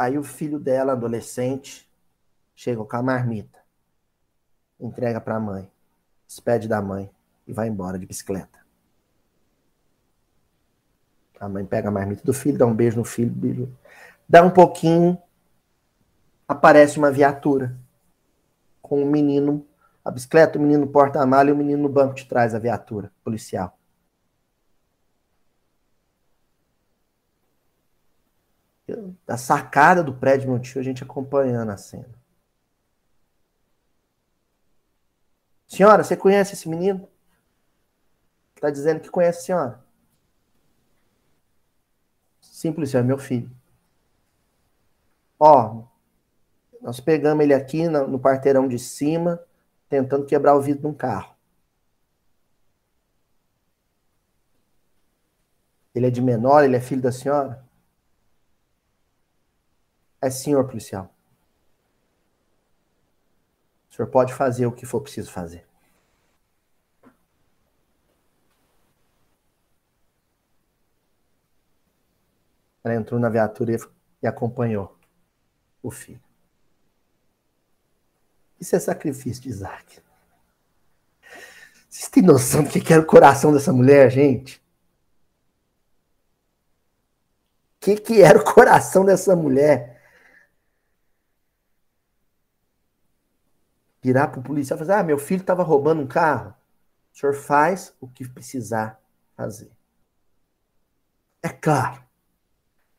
Aí 0.00 0.16
o 0.16 0.22
filho 0.22 0.58
dela, 0.58 0.92
adolescente, 0.92 1.86
chega 2.54 2.82
com 2.82 2.96
a 2.96 3.02
marmita, 3.02 3.58
entrega 4.80 5.20
para 5.20 5.36
a 5.36 5.40
mãe, 5.40 5.70
despede 6.26 6.66
da 6.66 6.80
mãe 6.80 7.10
e 7.46 7.52
vai 7.52 7.68
embora 7.68 7.98
de 7.98 8.06
bicicleta. 8.06 8.64
A 11.38 11.50
mãe 11.50 11.66
pega 11.66 11.88
a 11.88 11.92
marmita 11.92 12.24
do 12.24 12.32
filho, 12.32 12.56
dá 12.56 12.64
um 12.64 12.74
beijo 12.74 12.96
no 12.96 13.04
filho, 13.04 13.76
dá 14.26 14.42
um 14.42 14.48
pouquinho, 14.48 15.20
aparece 16.48 16.96
uma 16.96 17.12
viatura 17.12 17.76
com 18.80 19.02
um 19.02 19.10
menino 19.10 19.66
a 20.02 20.10
bicicleta, 20.10 20.58
o 20.58 20.62
menino 20.62 20.86
no 20.86 20.90
porta-mala 20.90 21.50
e 21.50 21.52
o 21.52 21.56
menino 21.56 21.82
no 21.82 21.90
banco 21.90 22.14
de 22.14 22.24
trás 22.24 22.54
da 22.54 22.58
viatura 22.58 23.12
policial. 23.22 23.78
Da 29.26 29.36
sacada 29.36 30.02
do 30.02 30.14
prédio 30.14 30.46
do 30.46 30.52
meu 30.52 30.60
tio, 30.60 30.80
a 30.80 30.84
gente 30.84 31.02
acompanhando 31.02 31.70
a 31.70 31.76
cena. 31.76 32.08
Senhora, 35.66 36.02
você 36.02 36.16
conhece 36.16 36.54
esse 36.54 36.68
menino? 36.68 37.08
Está 38.56 38.70
dizendo 38.70 39.00
que 39.00 39.08
conhece 39.08 39.38
a 39.38 39.42
senhora. 39.42 39.84
Simples, 42.40 42.94
é 42.94 43.02
meu 43.02 43.16
filho. 43.16 43.50
Ó, 45.38 45.84
nós 46.82 47.00
pegamos 47.00 47.42
ele 47.44 47.54
aqui 47.54 47.88
no, 47.88 48.18
parteirão 48.18 48.68
de 48.68 48.78
cima, 48.78 49.40
tentando 49.88 50.26
quebrar 50.26 50.54
o 50.54 50.60
vidro 50.60 50.82
de 50.82 50.86
um 50.88 50.94
carro. 50.94 51.34
Ele 55.94 56.06
é 56.06 56.10
de 56.10 56.20
menor, 56.20 56.64
ele 56.64 56.76
é 56.76 56.80
filho 56.80 57.00
da 57.00 57.12
senhora? 57.12 57.64
É 60.20 60.30
senhor 60.30 60.66
policial. 60.66 61.14
O 63.90 63.94
senhor 63.94 64.08
pode 64.08 64.34
fazer 64.34 64.66
o 64.66 64.72
que 64.72 64.86
for 64.86 65.00
preciso 65.00 65.30
fazer. 65.30 65.66
Ela 72.84 72.94
entrou 72.94 73.20
na 73.20 73.28
viatura 73.28 73.76
e 74.22 74.26
acompanhou 74.26 74.98
o 75.82 75.90
filho. 75.90 76.20
Isso 78.60 78.76
é 78.76 78.78
sacrifício 78.78 79.42
de 79.42 79.48
Isaac. 79.48 80.02
Vocês 81.88 82.08
têm 82.08 82.22
noção 82.22 82.62
do 82.62 82.70
que 82.70 82.92
era 82.92 83.02
o 83.02 83.06
coração 83.06 83.52
dessa 83.52 83.72
mulher, 83.72 84.10
gente? 84.10 84.58
O 87.76 87.80
que, 87.80 87.96
que 87.96 88.22
era 88.22 88.38
o 88.38 88.44
coração 88.44 89.04
dessa 89.04 89.34
mulher? 89.34 89.89
Virar 94.02 94.28
para 94.28 94.40
o 94.40 94.42
policial 94.42 94.78
e 94.78 94.84
falar: 94.84 95.00
Ah, 95.00 95.04
meu 95.04 95.18
filho 95.18 95.40
estava 95.40 95.62
roubando 95.62 96.02
um 96.02 96.06
carro. 96.06 96.54
O 97.12 97.18
senhor 97.18 97.34
faz 97.34 97.94
o 98.00 98.08
que 98.08 98.28
precisar 98.28 99.00
fazer. 99.36 99.70
É 101.42 101.48
claro 101.48 102.02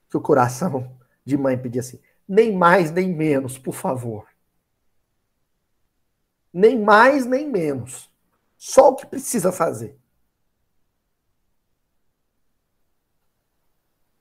que 0.10 0.18
o 0.18 0.22
coração 0.22 0.96
de 1.26 1.38
mãe 1.38 1.58
pedia 1.58 1.82
assim: 1.82 2.00
nem 2.28 2.56
mais 2.56 2.92
nem 2.92 3.14
menos, 3.14 3.58
por 3.58 3.74
favor 3.74 4.32
nem 6.54 6.80
mais 6.80 7.26
nem 7.26 7.48
menos. 7.50 8.12
Só 8.58 8.90
o 8.90 8.96
que 8.96 9.06
precisa 9.06 9.52
fazer. 9.52 9.98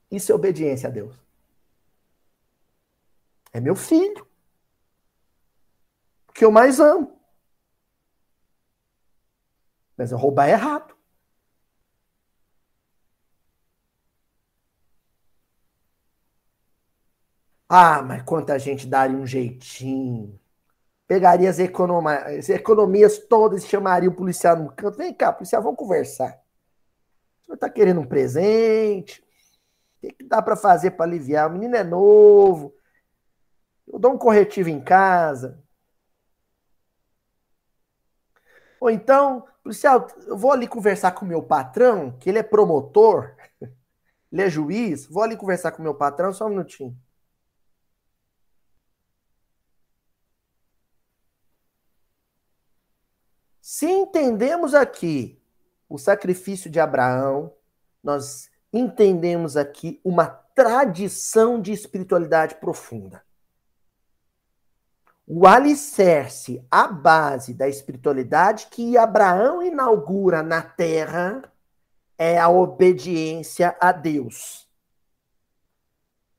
Isso 0.09 0.31
é 0.31 0.35
obediência 0.35 0.89
a 0.89 0.91
Deus. 0.91 1.15
É 3.53 3.59
meu 3.59 3.75
filho. 3.75 4.27
Que 6.41 6.45
eu 6.45 6.51
mais 6.51 6.79
amo. 6.79 7.21
Mas 9.95 10.11
roubar 10.11 10.49
é 10.49 10.53
errado. 10.53 10.95
Ah, 17.69 18.01
mas 18.01 18.23
quanta 18.23 18.57
gente 18.57 18.87
daria 18.87 19.15
um 19.15 19.27
jeitinho 19.27 20.39
pegaria 21.07 21.47
as, 21.47 21.59
economa, 21.59 22.15
as 22.15 22.49
economias 22.49 23.19
todas 23.19 23.63
e 23.63 23.67
chamaria 23.67 24.09
o 24.09 24.15
policial 24.15 24.57
no 24.57 24.71
canto. 24.71 24.97
Vem 24.97 25.13
cá, 25.13 25.31
policial, 25.31 25.61
vamos 25.61 25.77
conversar. 25.77 26.41
O 27.41 27.45
senhor 27.45 27.55
está 27.55 27.69
querendo 27.69 28.01
um 28.01 28.07
presente? 28.07 29.21
O 29.21 30.07
que, 30.07 30.13
que 30.13 30.23
dá 30.23 30.41
para 30.41 30.55
fazer 30.55 30.91
para 30.91 31.05
aliviar? 31.05 31.47
O 31.47 31.53
menino 31.53 31.75
é 31.75 31.83
novo. 31.83 32.73
Eu 33.87 33.99
dou 33.99 34.13
um 34.13 34.17
corretivo 34.17 34.69
em 34.69 34.83
casa. 34.83 35.60
Ou 38.81 38.89
então, 38.89 39.47
policial, 39.63 40.07
eu 40.25 40.35
vou 40.35 40.51
ali 40.51 40.67
conversar 40.67 41.11
com 41.11 41.23
o 41.23 41.27
meu 41.27 41.43
patrão, 41.43 42.17
que 42.19 42.27
ele 42.27 42.39
é 42.39 42.43
promotor, 42.43 43.35
ele 44.31 44.41
é 44.41 44.49
juiz. 44.49 45.05
Vou 45.05 45.21
ali 45.21 45.37
conversar 45.37 45.71
com 45.71 45.79
o 45.79 45.83
meu 45.83 45.93
patrão, 45.93 46.33
só 46.33 46.47
um 46.47 46.49
minutinho. 46.49 46.97
Se 53.61 53.85
entendemos 53.85 54.73
aqui 54.73 55.39
o 55.87 55.99
sacrifício 55.99 56.69
de 56.69 56.79
Abraão, 56.79 57.53
nós 58.03 58.49
entendemos 58.73 59.55
aqui 59.55 60.01
uma 60.03 60.25
tradição 60.25 61.61
de 61.61 61.71
espiritualidade 61.71 62.55
profunda. 62.55 63.23
O 65.33 65.47
alicerce, 65.47 66.61
a 66.69 66.89
base 66.89 67.53
da 67.53 67.65
espiritualidade 67.65 68.67
que 68.69 68.97
Abraão 68.97 69.63
inaugura 69.63 70.43
na 70.43 70.61
terra 70.61 71.41
é 72.17 72.37
a 72.37 72.49
obediência 72.49 73.73
a 73.79 73.93
Deus. 73.93 74.69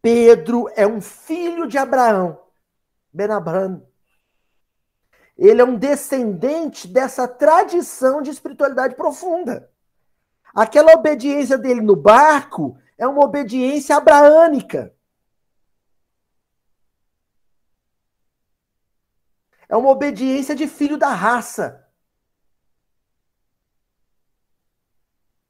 Pedro 0.02 0.68
é 0.76 0.86
um 0.86 1.00
filho 1.00 1.66
de 1.66 1.78
Abraão, 1.78 2.38
Ben 3.10 3.30
Abraham. 3.30 3.82
Ele 5.38 5.62
é 5.62 5.64
um 5.64 5.78
descendente 5.78 6.86
dessa 6.86 7.26
tradição 7.26 8.20
de 8.20 8.28
espiritualidade 8.28 8.94
profunda. 8.94 9.70
Aquela 10.54 10.92
obediência 10.92 11.56
dele 11.56 11.80
no 11.80 11.96
barco 11.96 12.76
é 12.98 13.08
uma 13.08 13.24
obediência 13.24 13.96
abraânica. 13.96 14.94
É 19.72 19.76
uma 19.76 19.88
obediência 19.88 20.54
de 20.54 20.68
filho 20.68 20.98
da 20.98 21.14
raça. 21.14 21.88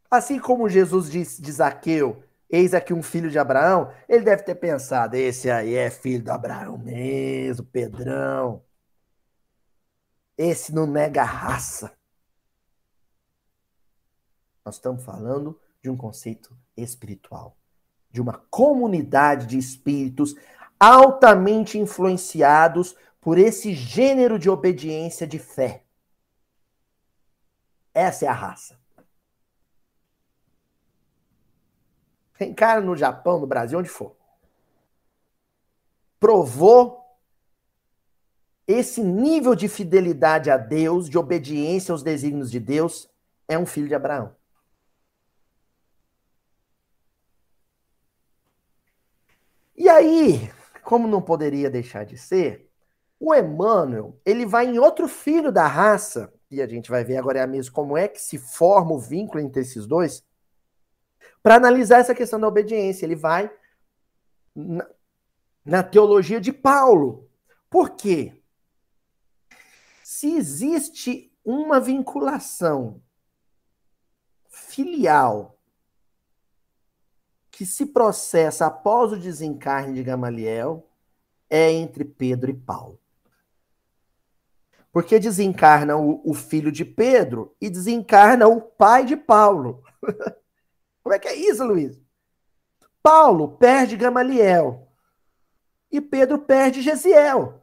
Assim 0.08 0.38
como 0.38 0.68
Jesus 0.68 1.10
disse 1.10 1.42
de 1.42 1.50
Zaqueu, 1.50 2.22
eis 2.48 2.72
aqui 2.72 2.94
um 2.94 3.02
filho 3.02 3.28
de 3.28 3.36
Abraão, 3.36 3.92
ele 4.08 4.22
deve 4.22 4.44
ter 4.44 4.54
pensado, 4.54 5.16
esse 5.16 5.50
aí 5.50 5.74
é 5.74 5.90
filho 5.90 6.22
de 6.22 6.30
Abraão 6.30 6.78
mesmo, 6.78 7.66
Pedrão. 7.66 8.62
Esse 10.38 10.72
não 10.72 10.86
nega 10.86 11.24
raça. 11.24 11.92
Nós 14.64 14.76
estamos 14.76 15.02
falando 15.02 15.60
de 15.82 15.90
um 15.90 15.96
conceito 15.96 16.56
espiritual, 16.76 17.56
de 18.08 18.20
uma 18.20 18.40
comunidade 18.48 19.46
de 19.46 19.58
espíritos 19.58 20.36
altamente 20.78 21.76
influenciados 21.76 22.94
por 23.22 23.38
esse 23.38 23.72
gênero 23.72 24.36
de 24.36 24.50
obediência 24.50 25.28
de 25.28 25.38
fé. 25.38 25.84
Essa 27.94 28.24
é 28.24 28.28
a 28.28 28.32
raça. 28.32 28.76
Reencara 32.32 32.80
no 32.80 32.96
Japão, 32.96 33.38
no 33.38 33.46
Brasil, 33.46 33.78
onde 33.78 33.88
for. 33.88 34.16
Provou 36.18 37.00
esse 38.66 39.00
nível 39.04 39.54
de 39.54 39.68
fidelidade 39.68 40.50
a 40.50 40.56
Deus, 40.56 41.08
de 41.08 41.16
obediência 41.16 41.92
aos 41.92 42.02
desígnios 42.02 42.50
de 42.50 42.58
Deus, 42.58 43.08
é 43.46 43.56
um 43.56 43.66
filho 43.66 43.86
de 43.86 43.94
Abraão. 43.94 44.34
E 49.76 49.88
aí, 49.88 50.52
como 50.82 51.06
não 51.06 51.22
poderia 51.22 51.70
deixar 51.70 52.04
de 52.04 52.18
ser, 52.18 52.71
o 53.24 53.34
Emmanuel, 53.34 54.18
ele 54.24 54.44
vai 54.44 54.66
em 54.66 54.78
outro 54.78 55.06
filho 55.06 55.52
da 55.52 55.66
raça, 55.66 56.32
e 56.50 56.60
a 56.60 56.66
gente 56.66 56.90
vai 56.90 57.04
ver 57.04 57.16
agora 57.16 57.40
é 57.40 57.46
mesmo 57.46 57.72
como 57.72 57.96
é 57.96 58.08
que 58.08 58.20
se 58.20 58.38
forma 58.38 58.92
o 58.92 58.98
vínculo 58.98 59.40
entre 59.40 59.62
esses 59.62 59.86
dois, 59.86 60.24
para 61.42 61.56
analisar 61.56 61.98
essa 61.98 62.14
questão 62.14 62.38
da 62.38 62.48
obediência. 62.48 63.04
Ele 63.04 63.16
vai 63.16 63.50
na, 64.54 64.86
na 65.64 65.82
teologia 65.82 66.40
de 66.40 66.52
Paulo. 66.52 67.28
Por 67.70 67.90
quê? 67.90 68.42
se 70.12 70.36
existe 70.36 71.34
uma 71.42 71.80
vinculação 71.80 73.02
filial 74.48 75.58
que 77.50 77.64
se 77.64 77.86
processa 77.86 78.66
após 78.66 79.10
o 79.10 79.16
desencarne 79.16 79.94
de 79.94 80.04
Gamaliel, 80.04 80.88
é 81.50 81.72
entre 81.72 82.04
Pedro 82.04 82.50
e 82.50 82.54
Paulo. 82.54 83.01
Porque 84.92 85.18
desencarna 85.18 85.96
o, 85.96 86.20
o 86.22 86.34
filho 86.34 86.70
de 86.70 86.84
Pedro 86.84 87.56
e 87.60 87.70
desencarna 87.70 88.46
o 88.46 88.60
pai 88.60 89.04
de 89.04 89.16
Paulo. 89.16 89.82
Como 91.02 91.14
é 91.14 91.18
que 91.18 91.26
é 91.26 91.34
isso, 91.34 91.64
Luiz? 91.64 92.00
Paulo 93.02 93.56
perde 93.56 93.96
Gamaliel 93.96 94.88
e 95.90 96.00
Pedro 96.00 96.38
perde 96.38 96.80
Gesiel, 96.80 97.62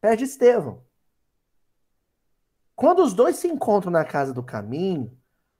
perde 0.00 0.24
Estevão. 0.24 0.82
Quando 2.74 3.02
os 3.02 3.12
dois 3.12 3.36
se 3.36 3.48
encontram 3.48 3.90
na 3.90 4.04
casa 4.04 4.32
do 4.32 4.42
caminho, 4.42 5.16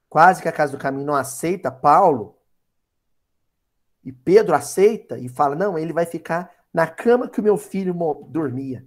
quase 0.08 0.40
que 0.40 0.48
a 0.48 0.52
casa 0.52 0.72
do 0.72 0.78
caminho 0.78 1.06
não 1.06 1.14
aceita 1.14 1.70
Paulo, 1.70 2.36
e 4.04 4.12
Pedro 4.12 4.54
aceita 4.54 5.18
e 5.18 5.28
fala: 5.28 5.56
não, 5.56 5.76
ele 5.76 5.92
vai 5.92 6.06
ficar 6.06 6.54
na 6.72 6.86
cama 6.86 7.28
que 7.28 7.40
o 7.40 7.42
meu 7.42 7.56
filho 7.56 7.92
dormia. 8.28 8.86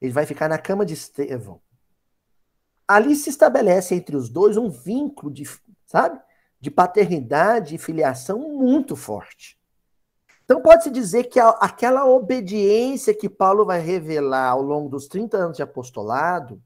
Ele 0.00 0.12
vai 0.12 0.26
ficar 0.26 0.48
na 0.48 0.58
cama 0.58 0.84
de 0.84 0.94
Estevão. 0.94 1.60
Ali 2.86 3.16
se 3.16 3.30
estabelece 3.30 3.94
entre 3.94 4.16
os 4.16 4.28
dois 4.28 4.56
um 4.56 4.68
vínculo 4.68 5.32
de, 5.32 5.44
sabe, 5.86 6.20
de 6.60 6.70
paternidade 6.70 7.74
e 7.74 7.78
filiação 7.78 8.38
muito 8.38 8.94
forte. 8.94 9.58
Então 10.44 10.62
pode-se 10.62 10.90
dizer 10.90 11.24
que 11.24 11.40
aquela 11.40 12.06
obediência 12.06 13.12
que 13.12 13.28
Paulo 13.28 13.64
vai 13.64 13.80
revelar 13.80 14.50
ao 14.50 14.62
longo 14.62 14.88
dos 14.88 15.08
30 15.08 15.36
anos 15.36 15.56
de 15.56 15.62
apostolado, 15.62 16.62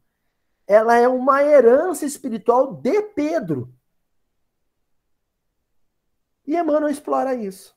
ela 0.66 0.96
é 0.98 1.08
uma 1.08 1.42
herança 1.42 2.04
espiritual 2.04 2.74
de 2.74 3.00
Pedro. 3.02 3.74
E 6.46 6.56
Emmanuel 6.56 6.90
explora 6.90 7.34
isso. 7.34 7.74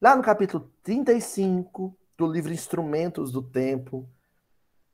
Lá 0.00 0.14
no 0.14 0.22
capítulo 0.22 0.72
35 0.82 1.96
do 2.26 2.32
livro 2.32 2.52
Instrumentos 2.52 3.32
do 3.32 3.42
Tempo, 3.42 4.08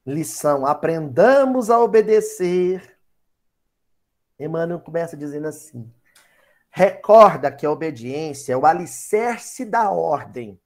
lição: 0.06 0.64
aprendamos 0.64 1.68
a 1.68 1.78
obedecer. 1.78 2.98
Emmanuel 4.38 4.80
começa 4.80 5.16
dizendo 5.16 5.46
assim: 5.46 5.92
recorda 6.70 7.52
que 7.52 7.66
a 7.66 7.70
obediência 7.70 8.54
é 8.54 8.56
o 8.56 8.64
alicerce 8.64 9.66
da 9.66 9.90
ordem 9.90 10.58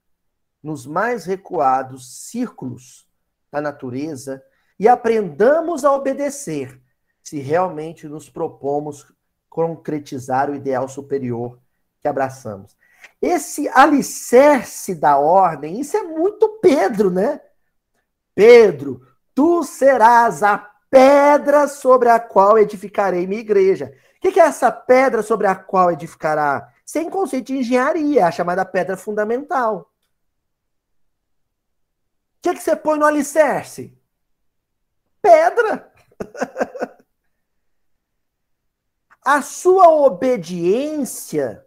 nos 0.61 0.85
mais 0.85 1.25
recuados 1.25 2.29
círculos 2.29 3.05
da 3.51 3.59
natureza 3.59 4.41
e 4.79 4.87
aprendamos 4.87 5.83
a 5.83 5.91
obedecer 5.91 6.81
se 7.21 7.39
realmente 7.39 8.07
nos 8.07 8.29
propomos 8.29 9.13
concretizar 9.49 10.49
o 10.49 10.55
ideal 10.55 10.87
superior 10.87 11.59
que 11.99 12.07
abraçamos. 12.07 12.77
Esse 13.21 13.69
alicerce 13.69 14.93
da 14.95 15.17
ordem, 15.17 15.79
isso 15.79 15.95
é 15.95 16.03
muito 16.03 16.59
Pedro, 16.61 17.09
né? 17.09 17.39
Pedro, 18.35 19.01
tu 19.33 19.63
serás 19.63 20.43
a 20.43 20.57
pedra 20.89 21.67
sobre 21.67 22.09
a 22.09 22.19
qual 22.19 22.57
edificarei 22.57 23.25
minha 23.25 23.41
igreja. 23.41 23.93
O 24.17 24.31
que 24.31 24.39
é 24.39 24.43
essa 24.43 24.71
pedra 24.71 25.23
sobre 25.23 25.47
a 25.47 25.55
qual 25.55 25.91
edificará? 25.91 26.71
Sem 26.85 27.09
conceito 27.09 27.47
de 27.47 27.57
engenharia, 27.57 28.27
a 28.27 28.31
chamada 28.31 28.63
pedra 28.65 28.95
fundamental. 28.95 29.91
O 32.37 32.41
que, 32.41 32.53
que 32.53 32.61
você 32.61 32.75
põe 32.75 32.99
no 32.99 33.05
alicerce? 33.05 33.97
Pedra. 35.21 35.91
a 39.23 39.41
sua 39.41 39.89
obediência 39.89 41.65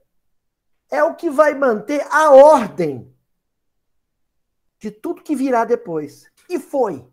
é 0.96 1.04
o 1.04 1.14
que 1.14 1.30
vai 1.30 1.54
manter 1.54 2.06
a 2.10 2.30
ordem 2.30 3.14
de 4.78 4.90
tudo 4.90 5.22
que 5.22 5.36
virá 5.36 5.64
depois. 5.64 6.30
E 6.48 6.58
foi. 6.58 7.06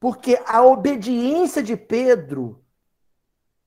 Porque 0.00 0.40
a 0.46 0.62
obediência 0.62 1.62
de 1.62 1.76
Pedro 1.76 2.64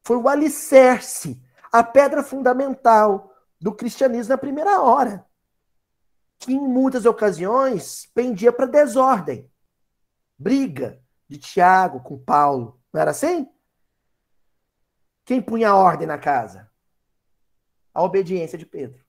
foi 0.03 0.17
o 0.17 0.27
alicerce, 0.27 1.41
a 1.71 1.83
pedra 1.83 2.23
fundamental 2.23 3.33
do 3.59 3.73
cristianismo 3.73 4.29
na 4.29 4.37
primeira 4.37 4.81
hora, 4.81 5.25
que 6.37 6.53
em 6.53 6.59
muitas 6.59 7.05
ocasiões 7.05 8.05
pendia 8.13 8.51
para 8.51 8.65
desordem. 8.65 9.49
Briga 10.37 11.01
de 11.27 11.37
Tiago 11.37 12.01
com 12.01 12.17
Paulo, 12.17 12.79
não 12.91 13.01
era 13.01 13.11
assim? 13.11 13.49
Quem 15.23 15.41
punha 15.41 15.73
ordem 15.73 16.05
na 16.05 16.17
casa? 16.17 16.69
A 17.95 18.03
obediência 18.03 18.57
de 18.57 18.65
Pedro. 18.65 19.03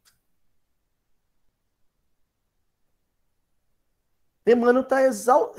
Emmanuel 4.46 4.84
está 4.84 5.02
exal... 5.02 5.52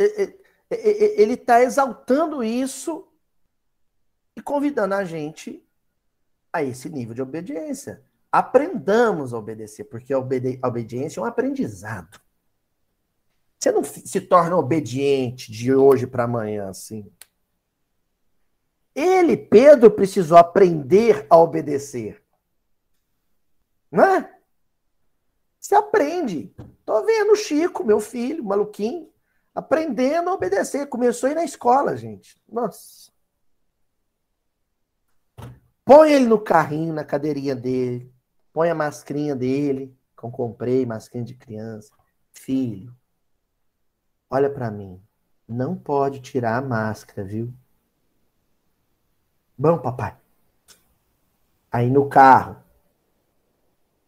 ele 0.72 1.34
está 1.34 1.62
exaltando 1.62 2.42
isso 2.42 3.06
e 4.34 4.42
convidando 4.42 4.96
a 4.96 5.04
gente 5.04 5.62
a 6.54 6.64
esse 6.64 6.90
nível 6.90 7.14
de 7.14 7.22
obediência. 7.22 8.02
Aprendamos 8.32 9.34
a 9.34 9.38
obedecer, 9.38 9.84
porque 9.84 10.14
a, 10.14 10.20
obedi... 10.20 10.58
a 10.62 10.68
obediência 10.70 11.20
é 11.20 11.24
um 11.24 11.26
aprendizado. 11.26 12.22
Você 13.60 13.72
não 13.72 13.84
se 13.84 14.22
torna 14.22 14.56
obediente 14.56 15.52
de 15.52 15.74
hoje 15.74 16.08
para 16.08 16.24
amanhã, 16.24 16.70
assim. 16.70 17.12
Ele, 18.96 19.36
Pedro, 19.36 19.92
precisou 19.92 20.38
aprender 20.38 21.28
a 21.30 21.38
obedecer. 21.38 22.24
Né? 23.92 24.34
Você 25.60 25.76
aprende. 25.76 26.54
Tô 26.86 27.04
vendo 27.04 27.34
o 27.34 27.36
Chico, 27.36 27.84
meu 27.84 28.00
filho, 28.00 28.44
maluquinho, 28.44 29.12
aprendendo 29.54 30.30
a 30.30 30.34
obedecer. 30.34 30.88
Começou 30.88 31.28
a 31.28 31.32
ir 31.32 31.36
na 31.36 31.44
escola, 31.44 31.98
gente. 31.98 32.42
Nossa. 32.48 33.12
Põe 35.84 36.12
ele 36.12 36.26
no 36.26 36.40
carrinho, 36.40 36.94
na 36.94 37.04
cadeirinha 37.04 37.56
dele. 37.56 38.14
Põe 38.52 38.70
a 38.70 38.76
mascrinha 38.76 39.36
dele, 39.36 39.96
eu 40.22 40.32
comprei, 40.32 40.86
mascrinha 40.86 41.24
de 41.24 41.36
criança. 41.36 41.94
Filho, 42.32 42.94
olha 44.30 44.50
para 44.50 44.72
mim. 44.72 45.02
Não 45.48 45.78
pode 45.78 46.20
tirar 46.20 46.58
a 46.58 46.62
máscara, 46.62 47.24
viu? 47.24 47.54
Bom, 49.58 49.78
papai. 49.80 50.18
Aí 51.72 51.90
no 51.90 52.10
carro, 52.10 52.58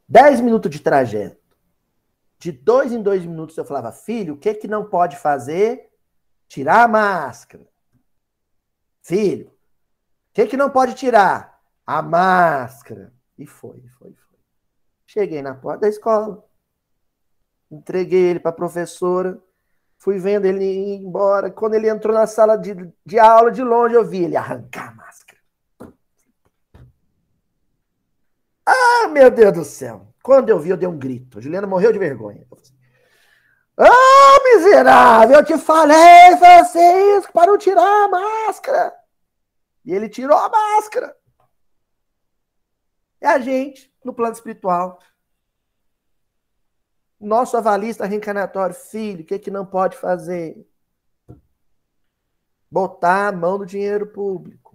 10 0.10 0.42
minutos 0.42 0.72
de 0.72 0.80
trajeto. 0.80 1.38
De 2.40 2.52
dois 2.52 2.92
em 2.92 3.02
dois 3.02 3.24
minutos 3.24 3.56
eu 3.58 3.64
falava, 3.64 3.92
filho, 3.92 4.34
o 4.34 4.38
que 4.38 4.56
que 4.56 4.68
não 4.68 4.86
pode 4.86 5.16
fazer? 5.18 5.90
Tirar 6.48 6.84
a 6.84 6.88
máscara. 6.88 7.68
Filho, 9.04 9.48
o 9.48 10.34
que 10.34 10.48
que 10.48 10.58
não 10.58 10.70
pode 10.70 10.96
tirar? 10.96 11.62
A 11.86 12.02
máscara. 12.02 13.14
E 13.38 13.46
foi, 13.46 13.82
foi, 13.98 14.14
foi. 14.14 14.40
Cheguei 15.06 15.42
na 15.42 15.54
porta 15.54 15.82
da 15.82 15.90
escola. 15.90 16.44
Entreguei 17.70 18.22
ele 18.22 18.40
para 18.40 18.52
a 18.52 18.54
professora. 18.54 19.40
Fui 19.98 20.18
vendo 20.18 20.46
ele 20.46 20.64
ir 20.64 21.02
embora. 21.02 21.52
Quando 21.52 21.76
ele 21.76 21.90
entrou 21.90 22.14
na 22.14 22.26
sala 22.26 22.58
de, 22.58 22.74
de 23.06 23.20
aula, 23.20 23.52
de 23.52 23.62
longe, 23.62 23.96
eu 23.96 24.06
vi 24.06 24.24
ele 24.24 24.38
arrancar 24.38 24.90
a 24.90 24.96
máscara. 24.96 25.40
Ah, 28.66 28.99
meu 29.10 29.30
Deus 29.32 29.54
do 29.54 29.66
céu. 29.66 30.14
Quando 30.24 30.50
eu 30.50 30.60
vi, 30.60 30.70
eu 30.70 30.78
dei 30.78 30.88
um 30.88 30.98
grito. 30.98 31.42
Juliana 31.42 31.68
morreu 31.68 31.92
de 31.92 32.00
vergonha. 32.00 32.46
Ah, 33.78 33.88
oh, 33.88 34.44
miserável, 34.44 35.38
eu 35.38 35.46
te 35.46 35.58
falei, 35.58 36.36
Francisco, 36.38 37.32
para 37.32 37.50
não 37.50 37.58
tirar 37.58 38.06
a 38.06 38.08
máscara. 38.10 38.94
E 39.86 39.94
ele 39.94 40.10
tirou 40.10 40.38
a 40.38 40.50
máscara. 40.50 41.16
É 43.22 43.28
a 43.28 43.40
gente, 43.40 43.94
no 44.04 44.14
plano 44.14 44.34
espiritual. 44.34 45.00
Nosso 47.20 47.56
avalista 47.56 48.06
reencarnatório, 48.06 48.76
filho, 48.76 49.22
o 49.24 49.26
que, 49.26 49.40
que 49.40 49.50
não 49.50 49.66
pode 49.66 49.96
fazer? 49.98 50.58
Botar 52.70 53.30
a 53.30 53.32
mão 53.32 53.58
no 53.58 53.66
dinheiro 53.66 54.08
público. 54.08 54.69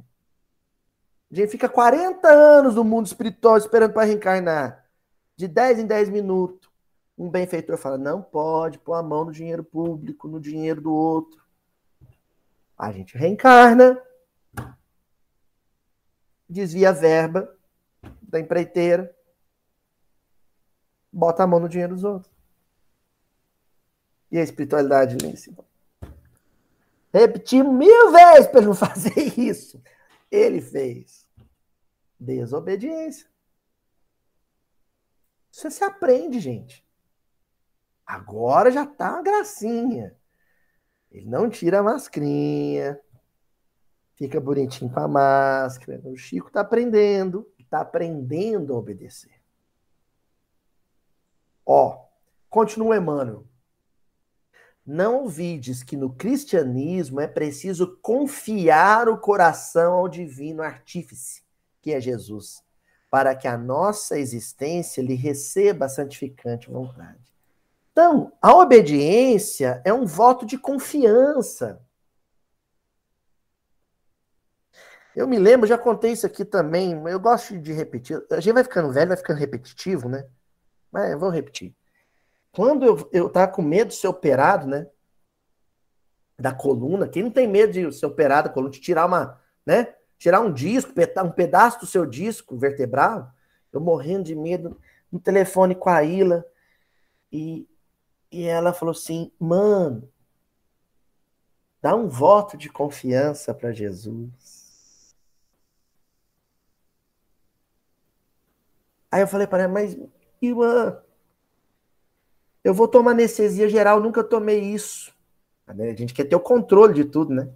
A 1.35 1.37
gente 1.37 1.51
fica 1.51 1.69
40 1.69 2.29
anos 2.29 2.77
no 2.77 2.85
mundo 2.85 3.07
espiritual 3.07 3.57
esperando 3.59 3.93
para 3.93 4.07
reencarnar. 4.07 4.89
De 5.37 5.49
10 5.49 5.81
em 5.81 5.87
10 5.87 6.09
minutos. 6.11 6.71
Um 7.19 7.29
benfeitor 7.29 7.77
fala: 7.77 7.99
não 7.99 8.23
pode 8.23 8.79
pôr 8.79 8.95
a 8.95 9.03
mão 9.03 9.25
no 9.25 9.33
dinheiro 9.33 9.65
público, 9.65 10.29
no 10.29 10.39
dinheiro 10.39 10.81
do 10.81 10.95
outro. 10.95 11.43
A 12.79 12.93
gente 12.93 13.19
reencarna, 13.19 14.01
desvia 16.49 16.91
a 16.91 16.93
verba 16.93 17.53
da 18.23 18.39
empreiteira, 18.39 19.13
bota 21.13 21.43
a 21.43 21.47
mão 21.49 21.59
no 21.59 21.69
dinheiro 21.69 21.95
dos 21.95 22.05
outros. 22.05 22.33
E 24.31 24.39
a 24.39 24.43
espiritualidade 24.43 25.17
lá 25.21 25.33
em 25.33 25.37
cima. 25.37 25.65
Repetir 27.13 27.65
mil 27.65 28.13
vezes 28.13 28.47
para 28.47 28.59
ele 28.61 28.69
não 28.69 28.75
fazer 28.77 29.19
isso. 29.37 29.83
Ele 30.31 30.61
fez. 30.61 31.24
Desobediência. 32.25 33.29
Isso 35.53 35.71
se 35.71 35.85
aprende, 35.85 36.41
gente. 36.41 36.85
Agora 38.05 38.71
já 38.71 38.85
tá 38.85 39.19
a 39.19 39.23
gracinha. 39.23 40.17
Ele 41.11 41.27
não 41.27 41.49
tira 41.49 41.79
a 41.79 41.83
mascrinha. 41.83 43.01
Fica 44.15 44.41
bonitinho 44.41 44.91
com 44.91 45.01
a 45.01 45.07
máscara. 45.07 46.01
O 46.05 46.17
Chico 46.17 46.51
tá 46.51 46.61
aprendendo. 46.61 47.49
Tá 47.71 47.81
aprendendo 47.81 48.73
a 48.75 48.79
obedecer. 48.79 49.41
Ó, 51.67 52.07
continua 52.49 52.97
Emmanuel. 52.97 53.47
não 54.87 55.23
ouvides 55.23 55.83
que 55.83 55.97
no 55.97 56.15
cristianismo 56.15 57.21
é 57.21 57.27
preciso 57.27 57.97
confiar 58.03 59.09
o 59.09 59.19
coração 59.19 59.95
ao 59.95 60.09
divino 60.09 60.63
artífice, 60.63 61.44
que 61.85 61.93
é 61.93 62.01
Jesus, 62.01 62.65
para 63.11 63.35
que 63.35 63.47
a 63.47 63.59
nossa 63.59 64.19
existência 64.19 65.03
lhe 65.03 65.15
receba 65.15 65.85
a 65.85 65.89
santificante 65.91 66.71
vontade. 66.71 67.21
Então, 67.93 68.33
a 68.41 68.55
obediência 68.55 69.83
é 69.85 69.93
um 69.93 70.07
voto 70.07 70.47
de 70.47 70.57
confiança. 70.57 71.79
Eu 75.15 75.29
me 75.29 75.39
lembro, 75.39 75.67
já 75.67 75.77
contei 75.77 76.13
isso 76.13 76.25
aqui 76.25 76.43
também, 76.43 76.95
eu 77.07 77.21
gosto 77.21 77.57
de 77.59 77.73
repetir. 77.75 78.25
A 78.31 78.41
gente 78.41 78.55
vai 78.55 78.65
ficando 78.65 78.91
velho, 78.91 79.09
vai 79.09 79.17
ficando 79.19 79.39
repetitivo, 79.39 80.09
né? 80.09 80.27
Mas 80.91 81.13
eu 81.13 81.19
vou 81.19 81.29
repetir. 81.29 81.77
Quando 82.51 82.87
eu, 82.87 83.11
eu 83.13 83.29
tava 83.29 83.53
com 83.53 83.61
medo 83.61 83.89
de 83.89 83.95
ser 83.95 84.09
operado, 84.09 84.67
né? 84.67 84.87
Da 86.39 86.53
coluna, 86.53 87.07
quem 87.07 87.23
não 87.23 87.31
tem 87.31 87.47
medo 87.47 87.75
de 87.75 87.93
ser 87.93 88.07
operado 88.07 88.49
da 88.49 88.55
coluna, 88.55 88.73
de 88.73 88.81
tirar 88.81 89.05
uma, 89.05 89.39
né? 89.67 89.95
Tirar 90.19 90.41
um 90.41 90.53
disco, 90.53 90.93
um 91.25 91.31
pedaço 91.31 91.81
do 91.81 91.87
seu 91.87 92.07
disco 92.07 92.57
vertebral. 92.57 93.33
Eu 93.73 93.81
morrendo 93.81 94.25
de 94.25 94.35
medo, 94.35 94.81
no 95.11 95.19
telefone 95.19 95.75
com 95.75 95.91
a 95.91 96.03
Ila. 96.03 96.45
E, 97.33 97.69
e 98.31 98.45
ela 98.45 98.73
falou 98.73 98.93
assim: 98.93 99.31
mano, 99.39 100.09
dá 101.83 101.95
um 101.95 102.09
voto 102.09 102.57
de 102.57 102.69
confiança 102.69 103.53
para 103.53 103.73
Jesus. 103.73 105.15
Aí 109.11 109.21
eu 109.21 109.29
falei 109.29 109.47
para 109.47 109.63
ela, 109.63 109.73
mas, 109.73 109.97
irmã, 110.43 111.01
eu 112.65 112.75
vou 112.75 112.89
tomar 112.89 113.13
anestesia 113.13 113.69
geral, 113.69 114.01
nunca 114.01 114.25
tomei 114.25 114.61
isso. 114.61 115.15
A 115.67 115.75
gente 115.95 116.15
quer 116.15 116.25
ter 116.25 116.35
o 116.35 116.41
controle 116.41 116.95
de 116.95 117.05
tudo, 117.05 117.33
né? 117.33 117.49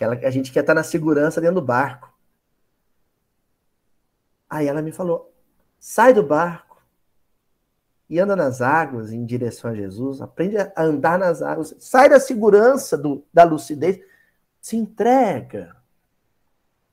A 0.00 0.30
gente 0.30 0.52
quer 0.52 0.60
estar 0.60 0.74
na 0.74 0.82
segurança 0.82 1.40
dentro 1.40 1.56
do 1.56 1.66
barco. 1.66 2.12
Aí 4.50 4.66
ela 4.66 4.82
me 4.82 4.92
falou: 4.92 5.32
sai 5.78 6.12
do 6.12 6.22
barco 6.22 6.82
e 8.08 8.18
anda 8.18 8.36
nas 8.36 8.60
águas 8.60 9.12
em 9.12 9.24
direção 9.24 9.70
a 9.70 9.74
Jesus, 9.74 10.20
aprende 10.20 10.58
a 10.58 10.72
andar 10.76 11.18
nas 11.18 11.42
águas, 11.42 11.74
sai 11.78 12.08
da 12.08 12.20
segurança 12.20 12.96
do, 12.98 13.24
da 13.32 13.44
lucidez, 13.44 14.00
se 14.60 14.76
entrega. 14.76 15.76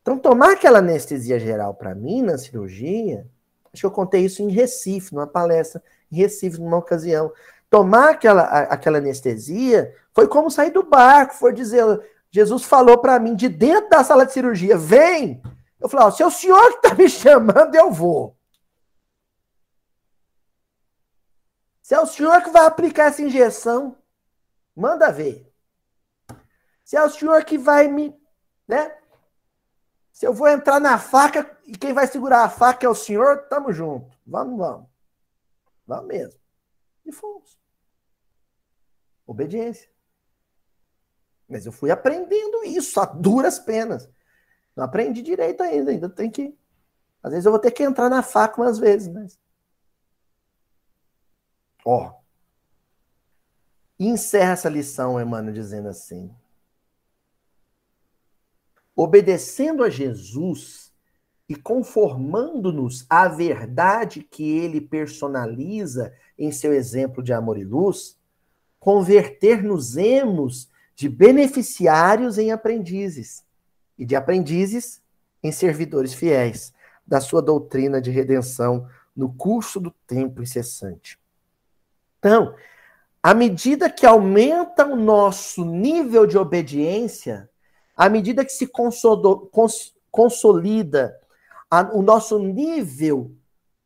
Então, 0.01 0.17
tomar 0.17 0.53
aquela 0.53 0.79
anestesia 0.79 1.39
geral 1.39 1.73
para 1.73 1.93
mim 1.93 2.21
na 2.21 2.37
cirurgia, 2.37 3.27
acho 3.71 3.81
que 3.81 3.85
eu 3.85 3.91
contei 3.91 4.25
isso 4.25 4.41
em 4.41 4.49
Recife, 4.49 5.13
numa 5.13 5.27
palestra 5.27 5.81
em 6.11 6.17
Recife, 6.17 6.59
numa 6.59 6.77
ocasião. 6.77 7.31
Tomar 7.69 8.11
aquela, 8.11 8.43
aquela 8.43 8.97
anestesia 8.97 9.93
foi 10.13 10.27
como 10.27 10.49
sair 10.49 10.71
do 10.71 10.83
barco, 10.83 11.35
foi 11.35 11.53
dizer, 11.53 11.85
Jesus 12.31 12.63
falou 12.63 12.97
para 12.97 13.19
mim 13.19 13.35
de 13.35 13.49
dentro 13.49 13.89
da 13.89 14.03
sala 14.03 14.25
de 14.25 14.31
cirurgia, 14.31 14.77
vem! 14.77 15.41
Eu 15.79 15.89
falei, 15.89 16.05
ó, 16.07 16.11
se 16.11 16.23
é 16.23 16.25
o 16.25 16.31
senhor 16.31 16.79
que 16.79 16.87
está 16.87 16.95
me 16.95 17.09
chamando, 17.09 17.75
eu 17.75 17.91
vou. 17.91 18.37
Se 21.81 21.93
é 21.93 21.99
o 21.99 22.07
senhor 22.07 22.41
que 22.41 22.49
vai 22.49 22.65
aplicar 22.65 23.07
essa 23.07 23.21
injeção, 23.21 23.97
manda 24.73 25.11
ver. 25.11 25.51
Se 26.85 26.95
é 26.95 27.03
o 27.03 27.09
senhor 27.09 27.43
que 27.43 27.57
vai 27.57 27.89
me, 27.89 28.17
né? 28.65 28.97
Se 30.13 30.25
eu 30.25 30.33
vou 30.33 30.47
entrar 30.47 30.79
na 30.79 30.97
faca 30.97 31.59
e 31.65 31.77
quem 31.77 31.93
vai 31.93 32.07
segurar 32.07 32.45
a 32.45 32.49
faca 32.49 32.85
é 32.85 32.89
o 32.89 32.95
senhor, 32.95 33.47
tamo 33.49 33.73
junto. 33.73 34.09
Vamos, 34.25 34.57
vamos. 34.57 34.87
Vamos 35.85 36.07
mesmo. 36.07 36.39
E 37.05 37.11
fomos. 37.11 37.59
Obediência. 39.27 39.90
Mas 41.51 41.65
eu 41.65 41.71
fui 41.73 41.91
aprendendo 41.91 42.63
isso 42.63 42.97
a 43.01 43.05
duras 43.05 43.59
penas. 43.59 44.09
Não 44.73 44.85
aprendi 44.85 45.21
direito 45.21 45.61
ainda, 45.61 45.91
ainda 45.91 46.09
tem 46.09 46.31
que. 46.31 46.57
Às 47.21 47.31
vezes 47.31 47.45
eu 47.45 47.51
vou 47.51 47.59
ter 47.59 47.71
que 47.71 47.83
entrar 47.83 48.09
na 48.09 48.23
faca 48.23 48.61
umas 48.61 48.79
vezes, 48.79 49.09
mas. 49.09 49.37
Ó. 51.83 52.13
encerra 53.99 54.53
essa 54.53 54.69
lição, 54.69 55.19
Emmanuel, 55.19 55.53
dizendo 55.53 55.89
assim: 55.89 56.33
obedecendo 58.95 59.83
a 59.83 59.89
Jesus 59.89 60.93
e 61.49 61.55
conformando-nos 61.55 63.05
à 63.09 63.27
verdade 63.27 64.23
que 64.23 64.57
ele 64.57 64.79
personaliza 64.79 66.13
em 66.37 66.49
seu 66.49 66.73
exemplo 66.73 67.21
de 67.21 67.33
amor 67.33 67.57
e 67.57 67.65
luz, 67.65 68.17
converter-nos-emos 68.79 70.70
de 70.95 71.09
beneficiários 71.09 72.37
em 72.37 72.51
aprendizes 72.51 73.43
e 73.97 74.05
de 74.05 74.15
aprendizes 74.15 75.01
em 75.43 75.51
servidores 75.51 76.13
fiéis 76.13 76.73
da 77.05 77.19
sua 77.19 77.41
doutrina 77.41 77.99
de 78.01 78.11
redenção 78.11 78.87
no 79.15 79.33
curso 79.33 79.79
do 79.79 79.91
tempo 80.07 80.41
incessante. 80.41 81.19
Então, 82.19 82.55
à 83.21 83.33
medida 83.33 83.89
que 83.89 84.05
aumenta 84.05 84.85
o 84.85 84.95
nosso 84.95 85.65
nível 85.65 86.25
de 86.25 86.37
obediência, 86.37 87.49
à 87.95 88.07
medida 88.09 88.45
que 88.45 88.51
se 88.51 88.67
consolida 90.09 91.19
o 91.93 92.01
nosso 92.01 92.39
nível 92.39 93.35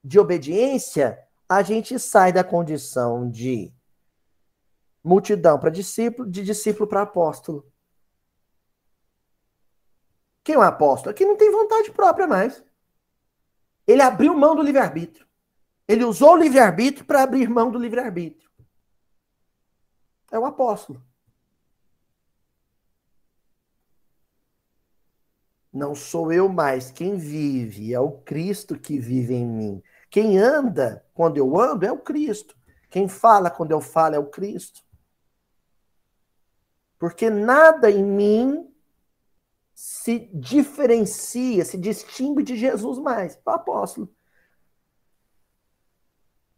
de 0.03 0.20
obediência, 0.20 1.20
a 1.47 1.62
gente 1.62 1.99
sai 1.99 2.34
da 2.34 2.43
condição 2.43 3.30
de 3.30 3.72
multidão 5.06 5.60
para 5.60 5.70
discípulo, 5.70 6.30
de 6.30 6.43
discípulo 6.43 6.88
para 6.88 7.03
apóstolo. 7.03 7.72
Quem 10.43 10.56
é 10.56 10.58
um 10.58 10.62
apóstolo? 10.62 11.12
Aqui 11.12 11.24
não 11.24 11.38
tem 11.38 11.51
vontade 11.51 11.91
própria 11.91 12.28
mais. 12.28 12.64
Ele 13.86 14.01
abriu 14.01 14.34
mão 14.34 14.56
do 14.56 14.64
livre-arbítrio. 14.64 15.28
Ele 15.88 16.03
usou 16.03 16.34
o 16.34 16.38
livre-arbítrio 16.38 17.06
para 17.06 17.22
abrir 17.22 17.47
mão 17.47 17.70
do 17.70 17.78
livre-arbítrio. 17.78 18.49
É 20.32 20.39
o 20.39 20.45
apóstolo. 20.45 21.03
Não 25.72 25.93
sou 25.93 26.32
eu 26.32 26.47
mais 26.47 26.89
quem 26.89 27.18
vive, 27.18 27.93
é 27.93 27.99
o 27.99 28.12
Cristo 28.12 28.80
que 28.80 28.97
vive 28.97 29.36
em 29.36 29.45
mim. 29.45 29.84
Quem 30.10 30.39
anda 30.39 31.06
quando 31.14 31.38
eu 31.38 31.60
ando 31.60 31.86
é 31.86 31.91
o 31.91 31.99
Cristo. 31.99 32.56
Quem 32.89 33.08
fala 33.08 33.51
quando 33.51 33.72
eu 33.72 33.82
falo 33.82 34.16
é 34.16 34.20
o 34.20 34.30
Cristo. 34.30 34.84
Porque 36.97 37.29
nada 37.29 37.89
em 37.89 38.03
mim 38.03 38.73
se 39.73 40.29
diferencia, 40.33 41.65
se 41.65 41.77
distingue 41.77 42.43
de 42.43 42.55
Jesus 42.55 42.97
mais. 42.97 43.39
O 43.45 43.49
apóstolo. 43.49 44.09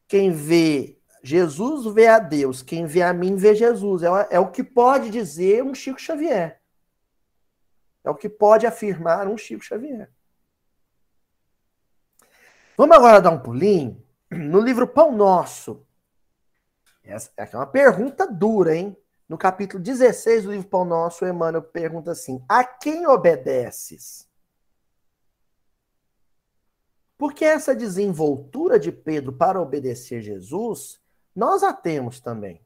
Quem 0.08 0.32
vê 0.32 0.98
Jesus 1.24 1.94
vê 1.94 2.08
a 2.08 2.20
Deus, 2.20 2.62
quem 2.62 2.86
vê 2.86 3.02
a 3.02 3.14
mim 3.14 3.36
vê 3.36 3.54
Jesus. 3.56 4.04
É, 4.04 4.08
é 4.32 4.40
o 4.40 4.52
que 4.52 4.64
pode 4.64 5.10
dizer 5.10 5.64
um 5.64 5.74
Chico 5.74 6.00
Xavier. 6.00 6.62
É 8.04 8.10
o 8.10 8.16
que 8.16 8.30
pode 8.30 8.66
afirmar 8.66 9.28
um 9.28 9.38
Chico 9.38 9.64
Xavier. 9.64 10.10
Vamos 12.78 12.96
agora 12.96 13.20
dar 13.20 13.32
um 13.32 13.42
pulinho 13.42 14.02
no 14.32 14.60
livro 14.62 14.88
Pão 14.88 15.12
Nosso. 15.12 15.86
Essa 17.04 17.32
é 17.36 17.58
uma 17.58 17.66
pergunta 17.66 18.28
dura, 18.28 18.76
hein? 18.76 18.96
No 19.28 19.38
capítulo 19.38 19.82
16 19.84 20.46
do 20.46 20.52
livro 20.52 20.68
Pão 20.68 20.86
Nosso, 20.86 21.26
Emmanuel 21.26 21.64
pergunta 21.64 22.12
assim: 22.12 22.44
A 22.48 22.64
quem 22.64 23.08
obedeces? 23.08 24.28
Porque 27.18 27.44
essa 27.44 27.76
desenvoltura 27.76 28.80
de 28.80 28.92
Pedro 28.92 29.34
para 29.34 29.62
obedecer 29.62 30.22
Jesus, 30.22 31.02
nós 31.36 31.64
a 31.64 31.74
temos 31.74 32.20
também. 32.20 32.62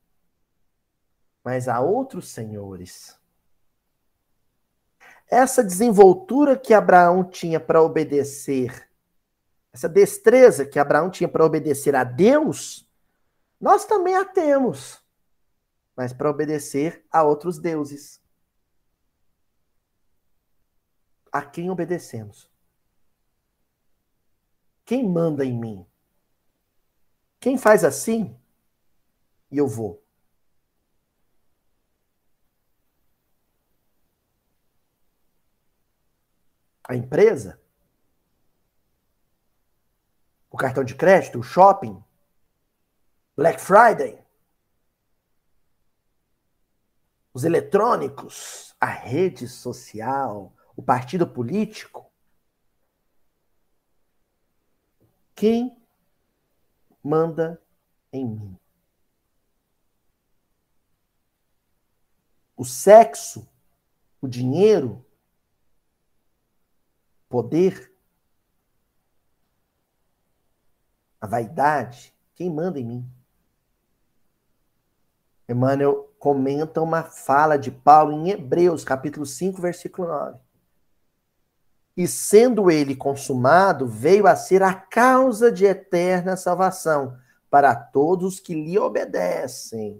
Mas 1.43 1.68
há 1.68 1.80
outros 1.80 2.30
senhores 2.30 3.20
essa 5.32 5.64
desenvoltura 5.64 6.57
que 6.57 6.74
Abraão 6.74 7.24
tinha 7.24 7.57
para 7.57 7.82
obedecer, 7.82 8.89
essa 9.72 9.88
destreza 9.88 10.66
que 10.66 10.78
Abraão 10.78 11.09
tinha 11.09 11.30
para 11.30 11.45
obedecer 11.45 11.95
a 11.95 12.03
Deus, 12.03 12.86
nós 13.59 13.86
também 13.86 14.14
a 14.14 14.26
temos, 14.26 15.01
mas 16.02 16.12
para 16.12 16.32
obedecer 16.32 17.06
a 17.12 17.22
outros 17.22 17.60
deuses. 17.60 18.20
A 21.32 21.43
quem 21.43 21.70
obedecemos? 21.70 22.49
Quem 24.84 25.08
manda 25.08 25.45
em 25.45 25.56
mim? 25.56 25.86
Quem 27.39 27.56
faz 27.56 27.84
assim? 27.84 28.36
E 29.52 29.60
eu 29.60 29.68
vou. 29.68 30.04
a 36.84 36.95
empresa, 36.95 37.62
o 40.49 40.58
cartão 40.58 40.84
de 40.84 40.95
crédito, 40.95 41.39
o 41.39 41.43
shopping, 41.43 42.04
Black 43.38 43.62
Friday. 43.62 44.20
Os 47.34 47.44
eletrônicos, 47.44 48.76
a 48.80 48.86
rede 48.86 49.48
social, 49.48 50.54
o 50.76 50.84
partido 50.84 51.28
político. 51.28 52.12
Quem 55.36 55.76
manda 57.04 57.62
em 58.12 58.26
mim? 58.26 58.60
O 62.56 62.66
sexo, 62.66 63.50
o 64.22 64.28
dinheiro, 64.28 65.04
poder, 67.28 67.92
a 71.20 71.26
vaidade, 71.26 72.14
quem 72.36 72.50
manda 72.50 72.80
em 72.80 72.86
mim? 72.86 73.12
Emmanuel 75.48 76.11
comenta 76.22 76.80
uma 76.80 77.01
fala 77.01 77.57
de 77.57 77.72
Paulo 77.72 78.11
em 78.11 78.30
Hebreus, 78.30 78.84
capítulo 78.84 79.26
5, 79.26 79.59
versículo 79.59 80.07
9. 80.07 80.38
E 81.97 82.07
sendo 82.07 82.69
ele 82.69 82.95
consumado, 82.95 83.88
veio 83.88 84.28
a 84.28 84.36
ser 84.36 84.61
a 84.61 84.72
causa 84.72 85.51
de 85.51 85.65
eterna 85.65 86.38
salvação 86.38 87.17
para 87.49 87.74
todos 87.74 88.39
que 88.39 88.53
lhe 88.53 88.78
obedecem. 88.78 89.99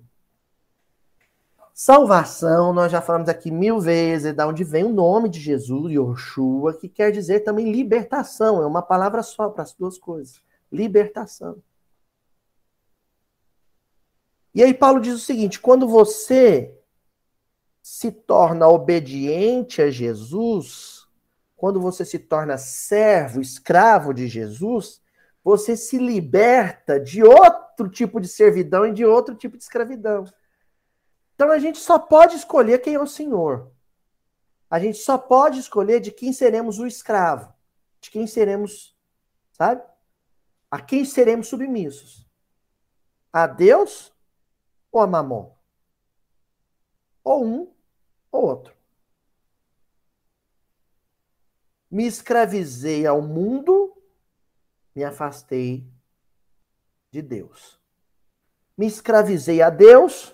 Salvação, 1.74 2.72
nós 2.72 2.92
já 2.92 3.02
falamos 3.02 3.28
aqui 3.28 3.50
mil 3.50 3.80
vezes, 3.80 4.36
da 4.36 4.48
onde 4.48 4.64
vem 4.64 4.84
o 4.84 4.94
nome 4.94 5.28
de 5.28 5.40
Jesus, 5.40 5.92
Yoshua, 5.92 6.76
que 6.76 6.88
quer 6.88 7.12
dizer 7.12 7.40
também 7.40 7.72
libertação, 7.72 8.62
é 8.62 8.66
uma 8.68 8.84
palavra 8.84 9.24
só 9.24 9.50
para 9.50 9.64
as 9.64 9.74
duas 9.74 9.98
coisas. 9.98 10.40
Libertação. 10.72 11.58
E 14.54 14.62
aí 14.64 14.74
Paulo 14.74 15.00
diz 15.00 15.14
o 15.14 15.20
seguinte: 15.20 15.60
quando 15.60 15.88
você 15.88 16.78
se 17.82 18.12
torna 18.12 18.68
obediente 18.68 19.82
a 19.82 19.90
Jesus, 19.90 21.08
quando 21.56 21.80
você 21.80 22.04
se 22.04 22.20
torna 22.20 22.58
servo, 22.58 23.42
escravo 23.42 24.14
de 24.14 24.28
Jesus, 24.28 25.02
você 25.44 25.76
se 25.76 25.98
liberta 25.98 27.00
de 27.00 27.24
outro 27.24 27.90
tipo 27.90 28.20
de 28.20 28.28
servidão 28.28 28.86
e 28.86 28.94
de 28.94 29.06
outro 29.06 29.36
tipo 29.36 29.58
de 29.58 29.64
escravidão. 29.64 30.26
Então 31.36 31.52
a 31.52 31.58
gente 31.58 31.80
só 31.80 31.98
pode 31.98 32.36
escolher 32.36 32.80
quem 32.80 32.96
é 32.96 33.00
o 33.00 33.08
Senhor. 33.08 33.72
A 34.70 34.80
gente 34.80 35.00
só 35.00 35.18
pode 35.18 35.60
escolher 35.60 36.00
de 36.00 36.12
quem 36.12 36.32
seremos 36.32 36.80
o 36.80 36.86
escravo, 36.86 37.54
de 38.00 38.10
quem 38.10 38.26
seremos, 38.28 38.96
sabe? 39.52 39.82
A 40.70 40.80
quem 40.80 41.04
seremos 41.04 41.48
submissos. 41.48 42.26
A 43.34 43.48
Deus 43.48 44.14
ou 44.92 45.02
a 45.02 45.08
Mamon? 45.08 45.56
Ou 47.24 47.46
um 47.46 47.74
ou 48.32 48.46
outro. 48.46 48.76
Me 51.90 52.06
escravizei 52.06 53.06
ao 53.06 53.22
mundo, 53.22 53.96
me 54.96 55.04
afastei 55.04 55.86
de 57.12 57.22
Deus. 57.22 57.80
Me 58.78 58.88
escravizei 58.88 59.62
a 59.62 59.70
Deus, 59.70 60.34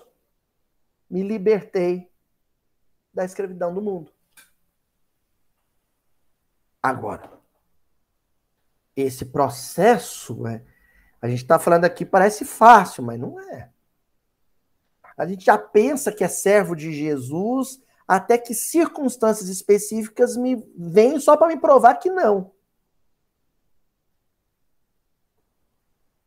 me 1.10 1.22
libertei 1.22 2.10
da 3.12 3.24
escravidão 3.24 3.74
do 3.74 3.82
mundo. 3.82 4.12
Agora, 6.80 7.38
esse 8.94 9.26
processo, 9.26 10.46
é, 10.46 10.64
a 11.20 11.28
gente 11.28 11.42
está 11.42 11.58
falando 11.58 11.84
aqui, 11.84 12.04
parece 12.06 12.44
fácil, 12.44 13.02
mas 13.02 13.18
não 13.18 13.40
é. 13.40 13.70
A 15.18 15.26
gente 15.26 15.44
já 15.44 15.58
pensa 15.58 16.12
que 16.12 16.22
é 16.22 16.28
servo 16.28 16.76
de 16.76 16.92
Jesus, 16.92 17.82
até 18.06 18.38
que 18.38 18.54
circunstâncias 18.54 19.48
específicas 19.48 20.36
me 20.36 20.64
vêm 20.76 21.18
só 21.18 21.36
para 21.36 21.48
me 21.48 21.58
provar 21.58 21.96
que 21.96 22.08
não. 22.08 22.52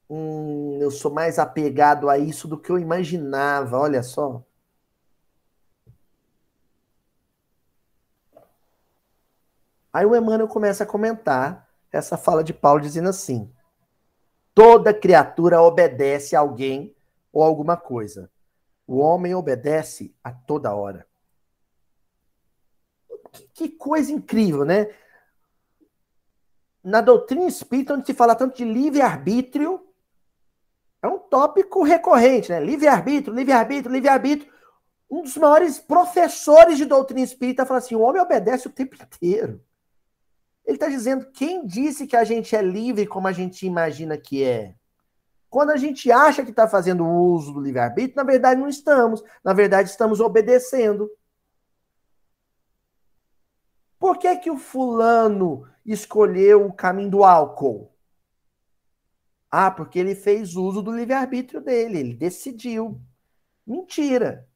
Hum, 0.09 0.77
eu 0.81 0.91
sou 0.91 1.09
mais 1.09 1.39
apegado 1.39 2.09
a 2.09 2.17
isso 2.17 2.49
do 2.49 2.59
que 2.59 2.69
eu 2.69 2.77
imaginava, 2.77 3.79
olha 3.79 4.03
só. 4.03 4.43
Aí 9.93 10.05
o 10.05 10.15
Emmanuel 10.15 10.49
começa 10.49 10.83
a 10.83 10.87
comentar 10.87 11.69
essa 11.91 12.17
fala 12.17 12.43
de 12.43 12.53
Paulo 12.53 12.81
dizendo 12.81 13.07
assim: 13.07 13.49
toda 14.53 14.93
criatura 14.93 15.61
obedece 15.61 16.35
a 16.35 16.41
alguém 16.41 16.93
ou 17.31 17.41
alguma 17.41 17.77
coisa. 17.77 18.29
O 18.91 18.97
homem 18.97 19.33
obedece 19.33 20.13
a 20.21 20.33
toda 20.33 20.75
hora. 20.75 21.07
Que, 23.31 23.47
que 23.53 23.69
coisa 23.69 24.11
incrível, 24.11 24.65
né? 24.65 24.93
Na 26.83 26.99
doutrina 26.99 27.47
espírita, 27.47 27.93
onde 27.93 28.05
se 28.05 28.13
fala 28.13 28.35
tanto 28.35 28.57
de 28.57 28.65
livre-arbítrio, 28.65 29.87
é 31.01 31.07
um 31.07 31.17
tópico 31.17 31.83
recorrente, 31.83 32.49
né? 32.49 32.59
Livre-arbítrio, 32.59 33.33
livre-arbítrio, 33.33 33.93
livre-arbítrio. 33.93 34.53
Um 35.09 35.21
dos 35.21 35.37
maiores 35.37 35.79
professores 35.79 36.77
de 36.77 36.83
doutrina 36.83 37.21
espírita 37.21 37.65
fala 37.65 37.77
assim: 37.77 37.95
o 37.95 38.01
homem 38.01 38.21
obedece 38.21 38.67
o 38.67 38.71
tempo 38.73 39.01
inteiro. 39.01 39.63
Ele 40.65 40.75
está 40.75 40.89
dizendo: 40.89 41.31
quem 41.31 41.65
disse 41.65 42.05
que 42.05 42.17
a 42.17 42.25
gente 42.25 42.53
é 42.57 42.61
livre 42.61 43.07
como 43.07 43.29
a 43.29 43.31
gente 43.31 43.65
imagina 43.65 44.17
que 44.17 44.43
é? 44.43 44.75
Quando 45.51 45.71
a 45.71 45.75
gente 45.75 46.09
acha 46.09 46.45
que 46.45 46.51
está 46.51 46.65
fazendo 46.65 47.05
uso 47.05 47.51
do 47.51 47.59
livre-arbítrio, 47.59 48.15
na 48.15 48.23
verdade 48.23 48.61
não 48.61 48.69
estamos. 48.69 49.21
Na 49.43 49.51
verdade, 49.51 49.89
estamos 49.89 50.21
obedecendo. 50.21 51.11
Por 53.99 54.17
que, 54.17 54.33
que 54.37 54.49
o 54.49 54.57
fulano 54.57 55.67
escolheu 55.85 56.65
o 56.65 56.73
caminho 56.73 57.11
do 57.11 57.25
álcool? 57.25 57.93
Ah, 59.51 59.69
porque 59.69 59.99
ele 59.99 60.15
fez 60.15 60.55
uso 60.55 60.81
do 60.81 60.95
livre-arbítrio 60.95 61.59
dele, 61.59 61.99
ele 61.99 62.13
decidiu. 62.13 63.01
Mentira. 63.67 64.47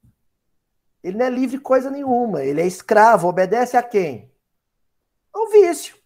Ele 1.03 1.17
não 1.17 1.25
é 1.25 1.29
livre 1.29 1.59
coisa 1.59 1.91
nenhuma, 1.91 2.41
ele 2.41 2.61
é 2.61 2.65
escravo, 2.65 3.27
obedece 3.27 3.75
a 3.75 3.83
quem? 3.83 4.31
Ao 5.33 5.49
vício. 5.49 5.97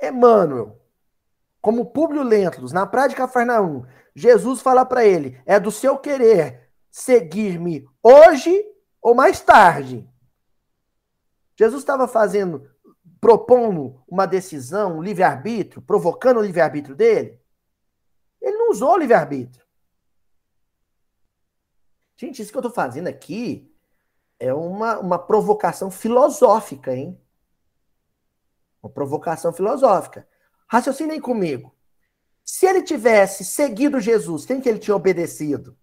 Emmanuel, 0.00 0.80
como 1.60 1.86
Públio 1.86 2.22
Lentulus, 2.22 2.72
na 2.72 2.86
praia 2.86 3.08
de 3.08 3.16
Cafarnaum, 3.16 3.84
Jesus 4.14 4.60
fala 4.60 4.84
para 4.84 5.04
ele: 5.04 5.40
é 5.44 5.60
do 5.60 5.70
seu 5.70 5.98
querer 5.98 6.70
seguir-me 6.90 7.86
hoje 8.02 8.64
ou 9.00 9.14
mais 9.14 9.40
tarde. 9.40 10.08
Jesus 11.56 11.82
estava 11.82 12.08
fazendo, 12.08 12.68
propondo 13.20 14.02
uma 14.08 14.26
decisão, 14.26 14.98
um 14.98 15.02
livre-arbítrio, 15.02 15.82
provocando 15.82 16.38
o 16.38 16.42
livre-arbítrio 16.42 16.96
dele. 16.96 17.38
Ele 18.40 18.56
não 18.56 18.70
usou 18.70 18.94
o 18.94 18.98
livre-arbítrio. 18.98 19.62
Gente, 22.16 22.42
isso 22.42 22.50
que 22.50 22.56
eu 22.56 22.60
estou 22.60 22.72
fazendo 22.72 23.08
aqui 23.08 23.70
é 24.38 24.52
uma, 24.54 24.98
uma 24.98 25.18
provocação 25.18 25.90
filosófica, 25.90 26.94
hein? 26.94 27.20
Uma 28.82 28.90
provocação 28.90 29.52
filosófica. 29.52 30.26
Raciocinem 30.66 31.20
comigo. 31.20 31.74
Se 32.44 32.66
ele 32.66 32.82
tivesse 32.82 33.44
seguido 33.44 34.00
Jesus, 34.00 34.44
quem 34.44 34.60
que 34.60 34.68
ele 34.68 34.78
tinha 34.78 34.96
obedecido? 34.96 35.76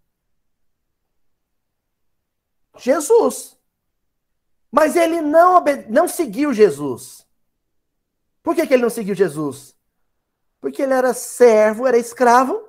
Jesus. 2.78 3.58
Mas 4.72 4.96
ele 4.96 5.22
não, 5.22 5.64
não 5.90 6.08
seguiu 6.08 6.54
Jesus. 6.54 7.26
Por 8.44 8.56
que, 8.56 8.66
que 8.68 8.74
ele 8.74 8.84
não 8.84 8.90
seguiu 8.90 9.16
Jesus? 9.16 9.76
Porque 10.60 10.82
ele 10.82 10.94
era 10.94 11.14
servo, 11.14 11.88
era 11.88 11.98
escravo 11.98 12.68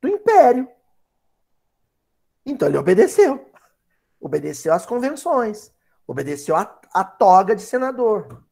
do 0.00 0.08
império. 0.08 0.68
Então 2.44 2.68
ele 2.68 2.78
obedeceu. 2.78 3.50
Obedeceu 4.20 4.72
às 4.72 4.84
convenções. 4.84 5.72
Obedeceu 6.06 6.56
à 6.56 7.04
toga 7.04 7.54
de 7.54 7.62
senador. 7.62 8.44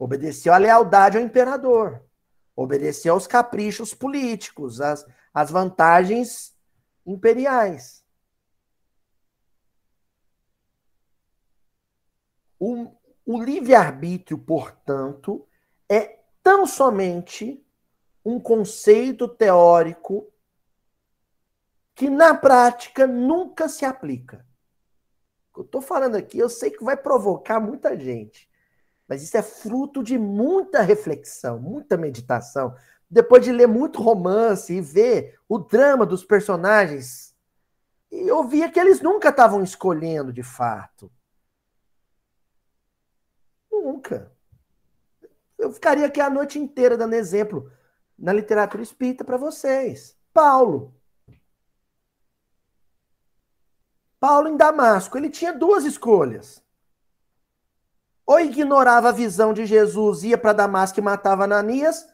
Obedeceu 0.00 0.54
à 0.54 0.56
lealdade 0.56 1.18
ao 1.18 1.22
imperador. 1.22 2.02
Obedeceu 2.56 3.12
aos 3.12 3.26
caprichos 3.26 3.92
políticos, 3.92 4.80
às, 4.80 5.06
às 5.32 5.50
vantagens 5.50 6.56
imperiais. 7.04 8.02
O, 12.58 12.96
o 13.26 13.42
livre-arbítrio, 13.42 14.38
portanto, 14.38 15.46
é 15.86 16.18
tão 16.42 16.66
somente 16.66 17.62
um 18.24 18.40
conceito 18.40 19.28
teórico 19.28 20.32
que 21.94 22.08
na 22.08 22.34
prática 22.34 23.06
nunca 23.06 23.68
se 23.68 23.84
aplica. 23.84 24.46
O 25.50 25.54
que 25.54 25.60
eu 25.60 25.64
estou 25.64 25.82
falando 25.82 26.14
aqui, 26.14 26.38
eu 26.38 26.48
sei 26.48 26.70
que 26.70 26.82
vai 26.82 26.96
provocar 26.96 27.60
muita 27.60 27.94
gente. 27.98 28.49
Mas 29.10 29.24
isso 29.24 29.36
é 29.36 29.42
fruto 29.42 30.04
de 30.04 30.16
muita 30.16 30.82
reflexão, 30.82 31.58
muita 31.58 31.96
meditação, 31.96 32.76
depois 33.10 33.44
de 33.44 33.50
ler 33.50 33.66
muito 33.66 34.00
romance 34.00 34.72
e 34.72 34.80
ver 34.80 35.36
o 35.48 35.58
drama 35.58 36.06
dos 36.06 36.24
personagens, 36.24 37.34
eu 38.08 38.44
via 38.44 38.70
que 38.70 38.78
eles 38.78 39.00
nunca 39.00 39.30
estavam 39.30 39.64
escolhendo 39.64 40.32
de 40.32 40.44
fato. 40.44 41.10
Nunca. 43.68 44.30
Eu 45.58 45.72
ficaria 45.72 46.06
aqui 46.06 46.20
a 46.20 46.30
noite 46.30 46.60
inteira 46.60 46.96
dando 46.96 47.14
exemplo 47.14 47.68
na 48.16 48.32
literatura 48.32 48.80
espírita 48.80 49.24
para 49.24 49.36
vocês. 49.36 50.16
Paulo. 50.32 50.94
Paulo 54.20 54.46
em 54.46 54.56
Damasco, 54.56 55.18
ele 55.18 55.30
tinha 55.30 55.52
duas 55.52 55.84
escolhas. 55.84 56.62
Ou 58.30 58.38
ignorava 58.38 59.08
a 59.08 59.12
visão 59.12 59.52
de 59.52 59.66
Jesus, 59.66 60.22
ia 60.22 60.38
para 60.38 60.52
Damasco 60.52 61.00
e 61.00 61.02
matava 61.02 61.42
Ananias, 61.42 62.06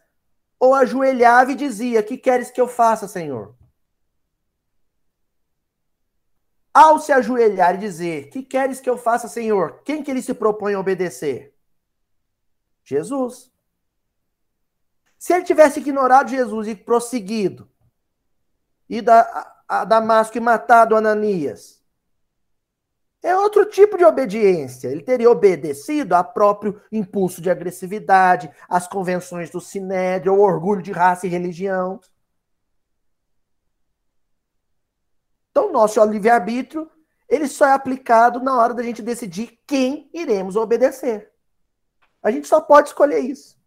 ou 0.58 0.74
ajoelhava 0.74 1.52
e 1.52 1.54
dizia: 1.54 2.02
Que 2.02 2.16
queres 2.16 2.50
que 2.50 2.58
eu 2.58 2.66
faça, 2.66 3.06
Senhor? 3.06 3.54
Ao 6.72 6.98
se 6.98 7.12
ajoelhar 7.12 7.74
e 7.74 7.78
dizer: 7.80 8.30
Que 8.30 8.42
queres 8.42 8.80
que 8.80 8.88
eu 8.88 8.96
faça, 8.96 9.28
Senhor? 9.28 9.82
Quem 9.84 10.02
que 10.02 10.10
ele 10.10 10.22
se 10.22 10.32
propõe 10.32 10.72
a 10.72 10.80
obedecer? 10.80 11.54
Jesus. 12.82 13.52
Se 15.18 15.34
ele 15.34 15.44
tivesse 15.44 15.80
ignorado 15.80 16.30
Jesus 16.30 16.66
e 16.66 16.74
prosseguido, 16.74 17.70
da, 19.04 19.20
a, 19.68 19.80
a 19.80 19.84
Damasco 19.84 20.38
e 20.38 20.40
matado 20.40 20.96
Ananias, 20.96 21.84
é 23.26 23.36
outro 23.36 23.66
tipo 23.66 23.98
de 23.98 24.04
obediência. 24.04 24.86
Ele 24.86 25.02
teria 25.02 25.28
obedecido 25.28 26.14
a 26.14 26.22
próprio 26.22 26.80
impulso 26.92 27.42
de 27.42 27.50
agressividade, 27.50 28.48
às 28.68 28.86
convenções 28.86 29.50
do 29.50 29.60
sinédrio, 29.60 30.32
ao 30.32 30.38
orgulho 30.38 30.80
de 30.80 30.92
raça 30.92 31.26
e 31.26 31.30
religião. 31.30 32.00
Então, 35.50 35.72
nosso 35.72 36.02
livre-arbítrio, 36.04 36.88
ele 37.28 37.48
só 37.48 37.66
é 37.66 37.72
aplicado 37.72 38.40
na 38.40 38.56
hora 38.56 38.72
da 38.72 38.82
gente 38.84 39.02
decidir 39.02 39.58
quem 39.66 40.08
iremos 40.14 40.54
obedecer. 40.54 41.32
A 42.22 42.30
gente 42.30 42.46
só 42.46 42.60
pode 42.60 42.90
escolher 42.90 43.18
isso. 43.18 43.58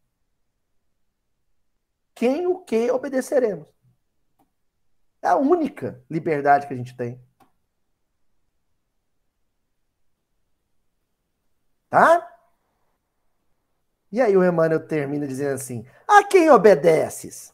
Quem 2.15 2.47
o 2.47 2.59
que 2.59 2.89
obedeceremos. 2.91 3.67
É 5.21 5.27
a 5.27 5.35
única 5.35 6.01
liberdade 6.09 6.65
que 6.65 6.73
a 6.73 6.77
gente 6.77 6.95
tem. 6.95 7.21
Tá? 11.89 12.27
E 14.11 14.21
aí 14.21 14.35
o 14.35 14.43
Emmanuel 14.43 14.85
termina 14.87 15.27
dizendo 15.27 15.55
assim: 15.55 15.85
A 16.07 16.23
quem 16.23 16.49
obedeces? 16.49 17.53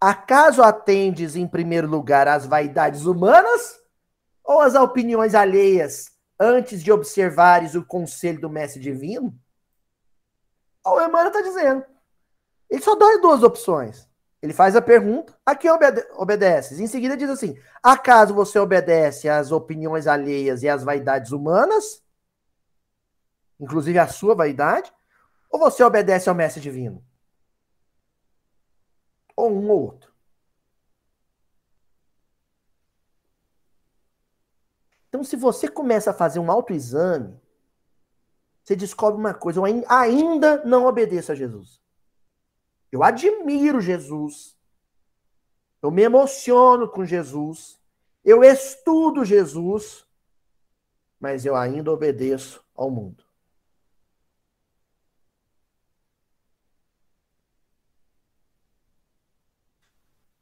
Acaso 0.00 0.62
atendes 0.62 1.36
em 1.36 1.46
primeiro 1.46 1.86
lugar 1.86 2.26
às 2.26 2.46
vaidades 2.46 3.04
humanas 3.04 3.78
ou 4.42 4.60
às 4.60 4.74
opiniões 4.74 5.34
alheias 5.34 6.12
antes 6.38 6.82
de 6.82 6.90
observares 6.90 7.74
o 7.74 7.84
conselho 7.84 8.40
do 8.40 8.48
mestre 8.48 8.80
divino? 8.80 9.38
O 10.84 11.00
Emmanuel 11.00 11.28
está 11.28 11.42
dizendo. 11.42 11.84
Ele 12.70 12.82
só 12.82 12.94
dá 12.94 13.18
duas 13.20 13.42
opções. 13.42 14.08
Ele 14.40 14.54
faz 14.54 14.74
a 14.74 14.80
pergunta, 14.80 15.38
a 15.44 15.54
quem 15.54 15.70
obede 15.70 16.02
obedeces? 16.16 16.80
Em 16.80 16.86
seguida 16.86 17.16
diz 17.16 17.28
assim: 17.28 17.58
acaso 17.82 18.32
você 18.32 18.58
obedece 18.58 19.28
às 19.28 19.52
opiniões 19.52 20.06
alheias 20.06 20.62
e 20.62 20.68
às 20.68 20.82
vaidades 20.82 21.30
humanas? 21.30 22.02
Inclusive 23.60 23.98
a 23.98 24.08
sua 24.08 24.34
vaidade, 24.34 24.92
ou 25.50 25.58
você 25.58 25.82
obedece 25.84 26.28
ao 26.28 26.34
mestre 26.34 26.60
divino? 26.60 27.04
Ou 29.36 29.50
um 29.50 29.68
ou 29.68 29.82
outro. 29.82 30.10
Então, 35.08 35.24
se 35.24 35.36
você 35.36 35.68
começa 35.68 36.12
a 36.12 36.14
fazer 36.14 36.38
um 36.38 36.50
autoexame, 36.50 37.38
você 38.62 38.76
descobre 38.76 39.18
uma 39.18 39.34
coisa: 39.34 39.58
eu 39.58 39.64
ainda 39.88 40.64
não 40.64 40.86
obedeço 40.86 41.32
a 41.32 41.34
Jesus. 41.34 41.80
Eu 42.92 43.02
admiro 43.02 43.80
Jesus. 43.80 44.56
Eu 45.82 45.90
me 45.90 46.02
emociono 46.02 46.88
com 46.88 47.04
Jesus. 47.04 47.80
Eu 48.24 48.44
estudo 48.44 49.24
Jesus. 49.24 50.06
Mas 51.18 51.44
eu 51.44 51.56
ainda 51.56 51.90
obedeço 51.92 52.64
ao 52.74 52.90
mundo. 52.90 53.29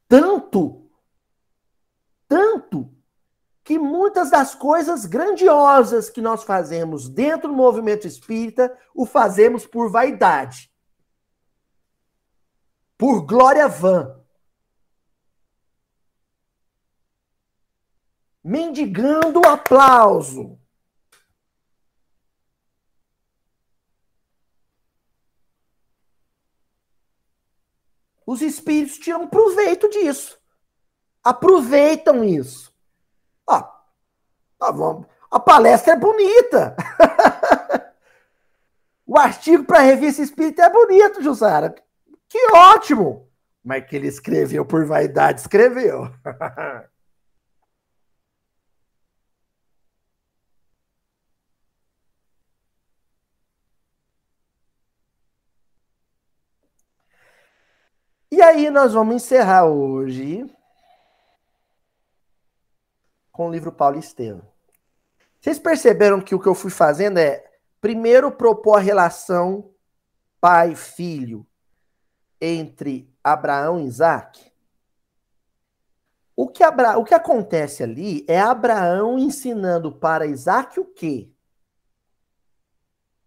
Tanto, 0.09 0.91
tanto, 2.27 2.91
que 3.63 3.79
muitas 3.79 4.31
das 4.31 4.55
coisas 4.55 5.05
grandiosas 5.05 6.09
que 6.09 6.23
nós 6.23 6.43
fazemos 6.43 7.07
dentro 7.07 7.49
do 7.49 7.55
movimento 7.55 8.07
espírita, 8.07 8.75
o 8.95 9.05
fazemos 9.05 9.67
por 9.67 9.91
vaidade. 9.91 10.73
Por 12.97 13.27
glória 13.27 13.69
vã. 13.69 14.19
Mendigando 18.43 19.47
aplauso. 19.47 20.58
Os 28.29 28.43
espíritos 28.43 28.99
tiram 28.99 29.27
proveito 29.27 29.89
disso. 29.89 30.39
Aproveitam 31.25 32.23
isso. 32.23 32.71
Ah, 33.49 33.75
a 35.31 35.41
palestra 35.41 35.95
é 35.95 35.97
bonita. 35.97 36.77
o 39.07 39.19
artigo 39.19 39.65
para 39.65 39.79
a 39.79 39.83
revista 39.83 40.21
espírita 40.21 40.65
é 40.65 40.71
bonito, 40.71 41.23
Jussara. 41.23 41.75
Que 42.29 42.53
ótimo! 42.53 43.31
Mas 43.65 43.87
que 43.87 43.97
ele 43.97 44.09
escreveu 44.09 44.63
por 44.67 44.85
vaidade, 44.85 45.41
escreveu. 45.41 46.13
E 58.39 58.41
aí 58.41 58.71
nós 58.71 58.93
vamos 58.93 59.17
encerrar 59.17 59.65
hoje 59.65 60.47
com 63.33 63.49
o 63.49 63.51
livro 63.51 63.73
Paulo 63.73 63.99
Estevam. 63.99 64.49
Vocês 65.41 65.59
perceberam 65.59 66.21
que 66.21 66.37
o 66.37 66.39
que 66.39 66.47
eu 66.47 66.55
fui 66.55 66.71
fazendo 66.71 67.19
é 67.19 67.45
primeiro 67.81 68.31
propor 68.31 68.77
a 68.77 68.81
relação 68.81 69.75
pai-filho 70.41 71.45
entre 72.41 73.13
Abraão 73.25 73.81
e 73.81 73.87
Isaac? 73.87 74.53
O 76.37 76.47
que, 76.47 76.63
Abra... 76.63 76.97
o 76.97 77.05
que 77.05 77.15
acontece 77.15 77.83
ali 77.83 78.25
é 78.29 78.39
Abraão 78.39 79.19
ensinando 79.19 79.91
para 79.91 80.27
Isaac 80.27 80.79
o 80.79 80.85
quê? 80.85 81.29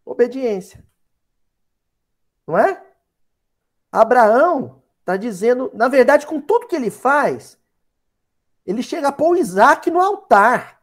Obediência. 0.05 0.81
Não 2.47 2.57
é? 2.57 2.81
Abraão 3.91 4.80
Está 5.11 5.17
dizendo, 5.17 5.69
na 5.73 5.89
verdade, 5.89 6.25
com 6.25 6.39
tudo 6.39 6.67
que 6.67 6.75
ele 6.75 6.89
faz, 6.89 7.59
ele 8.65 8.81
chega 8.81 9.09
a 9.09 9.11
pôr 9.11 9.31
o 9.31 9.37
Isaac 9.37 9.91
no 9.91 9.99
altar. 9.99 10.81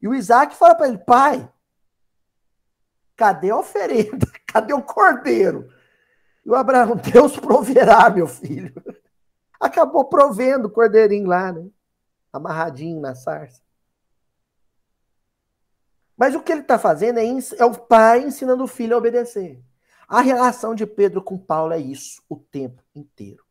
E 0.00 0.08
o 0.08 0.14
Isaac 0.14 0.56
fala 0.56 0.74
para 0.74 0.88
ele: 0.88 0.96
pai, 0.96 1.46
cadê 3.14 3.50
a 3.50 3.58
oferenda? 3.58 4.26
Cadê 4.46 4.72
o 4.72 4.80
cordeiro? 4.80 5.70
E 6.42 6.48
o 6.48 6.54
Abraão, 6.54 6.96
Deus 7.12 7.38
proverá, 7.38 8.08
meu 8.08 8.26
filho. 8.26 8.72
Acabou 9.60 10.06
provendo 10.06 10.68
o 10.68 10.70
cordeirinho 10.70 11.26
lá, 11.26 11.52
né? 11.52 11.68
Amarradinho 12.32 12.98
na 12.98 13.14
sarça. 13.14 13.60
Mas 16.16 16.34
o 16.34 16.40
que 16.40 16.50
ele 16.50 16.62
está 16.62 16.78
fazendo 16.78 17.18
é, 17.18 17.24
é 17.58 17.64
o 17.66 17.74
pai 17.74 18.22
ensinando 18.22 18.64
o 18.64 18.68
filho 18.68 18.94
a 18.94 18.98
obedecer. 18.98 19.62
A 20.08 20.22
relação 20.22 20.74
de 20.74 20.86
Pedro 20.86 21.20
com 21.20 21.36
Paulo 21.36 21.74
é 21.74 21.78
isso 21.78 22.22
o 22.30 22.36
tempo 22.36 22.82
inteiro. 22.94 23.45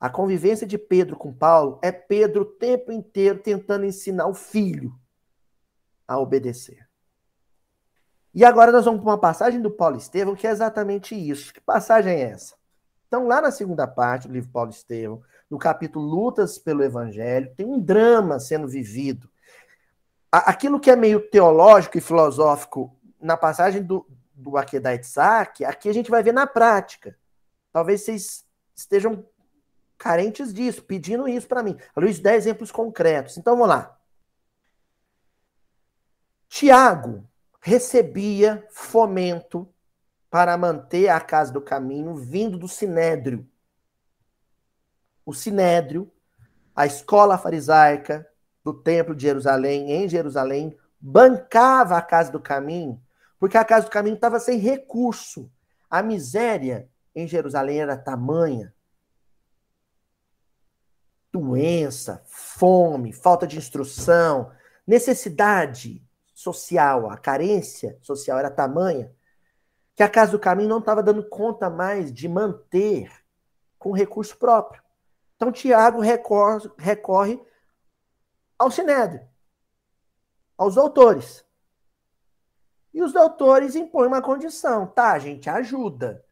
A 0.00 0.08
convivência 0.08 0.66
de 0.66 0.78
Pedro 0.78 1.16
com 1.16 1.32
Paulo 1.32 1.78
é 1.82 1.90
Pedro 1.90 2.42
o 2.42 2.44
tempo 2.44 2.92
inteiro 2.92 3.40
tentando 3.40 3.84
ensinar 3.84 4.28
o 4.28 4.34
filho 4.34 4.94
a 6.06 6.18
obedecer. 6.18 6.88
E 8.32 8.44
agora 8.44 8.70
nós 8.70 8.84
vamos 8.84 9.00
para 9.00 9.10
uma 9.10 9.18
passagem 9.18 9.60
do 9.60 9.70
Paulo 9.70 9.96
Estevão 9.96 10.36
que 10.36 10.46
é 10.46 10.50
exatamente 10.50 11.14
isso. 11.14 11.52
Que 11.52 11.60
passagem 11.60 12.12
é 12.12 12.30
essa? 12.30 12.54
Então, 13.08 13.26
lá 13.26 13.40
na 13.40 13.50
segunda 13.50 13.86
parte 13.86 14.28
do 14.28 14.34
livro 14.34 14.50
Paulo 14.50 14.70
Estevão, 14.70 15.22
no 15.50 15.58
capítulo 15.58 16.04
Lutas 16.04 16.58
pelo 16.58 16.84
Evangelho, 16.84 17.52
tem 17.56 17.66
um 17.66 17.80
drama 17.80 18.38
sendo 18.38 18.68
vivido. 18.68 19.28
Aquilo 20.30 20.78
que 20.78 20.90
é 20.90 20.96
meio 20.96 21.20
teológico 21.30 21.96
e 21.96 22.02
filosófico 22.02 22.94
na 23.20 23.36
passagem 23.36 23.82
do, 23.82 24.06
do 24.34 24.58
Akedah 24.58 24.94
Itzhak, 24.94 25.64
aqui 25.64 25.88
a 25.88 25.94
gente 25.94 26.10
vai 26.10 26.22
ver 26.22 26.32
na 26.32 26.46
prática. 26.46 27.16
Talvez 27.72 28.02
vocês 28.02 28.44
estejam 28.74 29.24
carentes 29.98 30.54
disso, 30.54 30.82
pedindo 30.84 31.28
isso 31.28 31.48
para 31.48 31.62
mim. 31.62 31.76
A 31.94 32.00
Luiz 32.00 32.20
dá 32.20 32.34
exemplos 32.34 32.70
concretos. 32.70 33.36
Então 33.36 33.54
vamos 33.54 33.68
lá. 33.68 33.98
Tiago 36.48 37.28
recebia 37.60 38.64
fomento 38.70 39.68
para 40.30 40.56
manter 40.56 41.08
a 41.08 41.20
casa 41.20 41.52
do 41.52 41.60
caminho 41.60 42.14
vindo 42.14 42.56
do 42.56 42.68
Sinédrio. 42.68 43.46
O 45.26 45.34
Sinédrio, 45.34 46.10
a 46.74 46.86
escola 46.86 47.36
farisaica 47.36 48.26
do 48.64 48.72
Templo 48.72 49.14
de 49.14 49.22
Jerusalém, 49.22 49.90
em 49.90 50.08
Jerusalém, 50.08 50.78
bancava 51.00 51.96
a 51.96 52.02
casa 52.02 52.30
do 52.30 52.40
caminho, 52.40 53.02
porque 53.38 53.56
a 53.56 53.64
casa 53.64 53.86
do 53.86 53.90
caminho 53.90 54.14
estava 54.14 54.38
sem 54.38 54.58
recurso. 54.58 55.50
A 55.90 56.02
miséria 56.02 56.88
em 57.14 57.26
Jerusalém 57.26 57.80
era 57.80 57.96
tamanha 57.96 58.72
doença, 61.40 62.22
fome, 62.26 63.12
falta 63.12 63.46
de 63.46 63.56
instrução, 63.56 64.50
necessidade 64.86 66.02
social, 66.34 67.10
a 67.10 67.16
carência 67.16 67.98
social 68.00 68.38
era 68.38 68.50
tamanha 68.50 69.12
que 69.94 70.02
a 70.02 70.08
Casa 70.08 70.30
do 70.30 70.38
Caminho 70.38 70.68
não 70.68 70.78
estava 70.78 71.02
dando 71.02 71.28
conta 71.28 71.68
mais 71.68 72.12
de 72.12 72.28
manter 72.28 73.10
com 73.76 73.90
recurso 73.90 74.36
próprio. 74.36 74.80
Então 75.34 75.50
Tiago 75.50 76.00
recorre, 76.00 76.70
recorre 76.78 77.42
ao 78.56 78.70
Sinédrio, 78.70 79.28
aos 80.56 80.76
doutores. 80.76 81.44
E 82.94 83.02
os 83.02 83.12
doutores 83.12 83.74
impõem 83.74 84.06
uma 84.06 84.22
condição, 84.22 84.86
tá, 84.86 85.18
gente, 85.18 85.50
ajuda. 85.50 86.24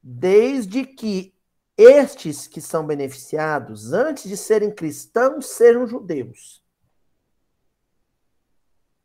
Desde 0.00 0.84
que 0.84 1.35
estes 1.76 2.46
que 2.46 2.60
são 2.60 2.86
beneficiados, 2.86 3.92
antes 3.92 4.28
de 4.28 4.36
serem 4.36 4.70
cristãos, 4.70 5.46
serão 5.46 5.86
judeus. 5.86 6.64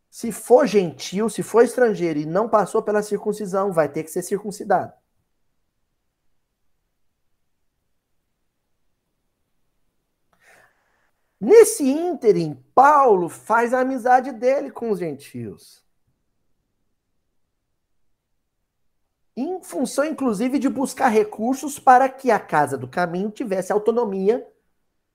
Se 0.10 0.32
for 0.32 0.68
gentil, 0.68 1.30
se 1.30 1.42
for 1.42 1.64
estrangeiro 1.64 2.20
e 2.20 2.26
não 2.26 2.50
passou 2.50 2.82
pela 2.82 3.02
circuncisão, 3.02 3.72
vai 3.72 3.90
ter 3.90 4.04
que 4.04 4.12
ser 4.12 4.22
circuncidado. 4.22 4.94
Nesse 11.40 11.84
ínterim, 11.84 12.54
Paulo 12.76 13.28
faz 13.28 13.74
a 13.74 13.80
amizade 13.80 14.32
dele 14.32 14.70
com 14.70 14.92
os 14.92 15.00
gentios. 15.00 15.84
Em 19.36 19.62
função, 19.64 20.04
inclusive, 20.04 20.60
de 20.60 20.68
buscar 20.68 21.08
recursos 21.08 21.80
para 21.80 22.10
que 22.10 22.30
a 22.30 22.40
Casa 22.40 22.78
do 22.78 22.88
Caminho 22.88 23.32
tivesse 23.32 23.72
autonomia 23.72 24.46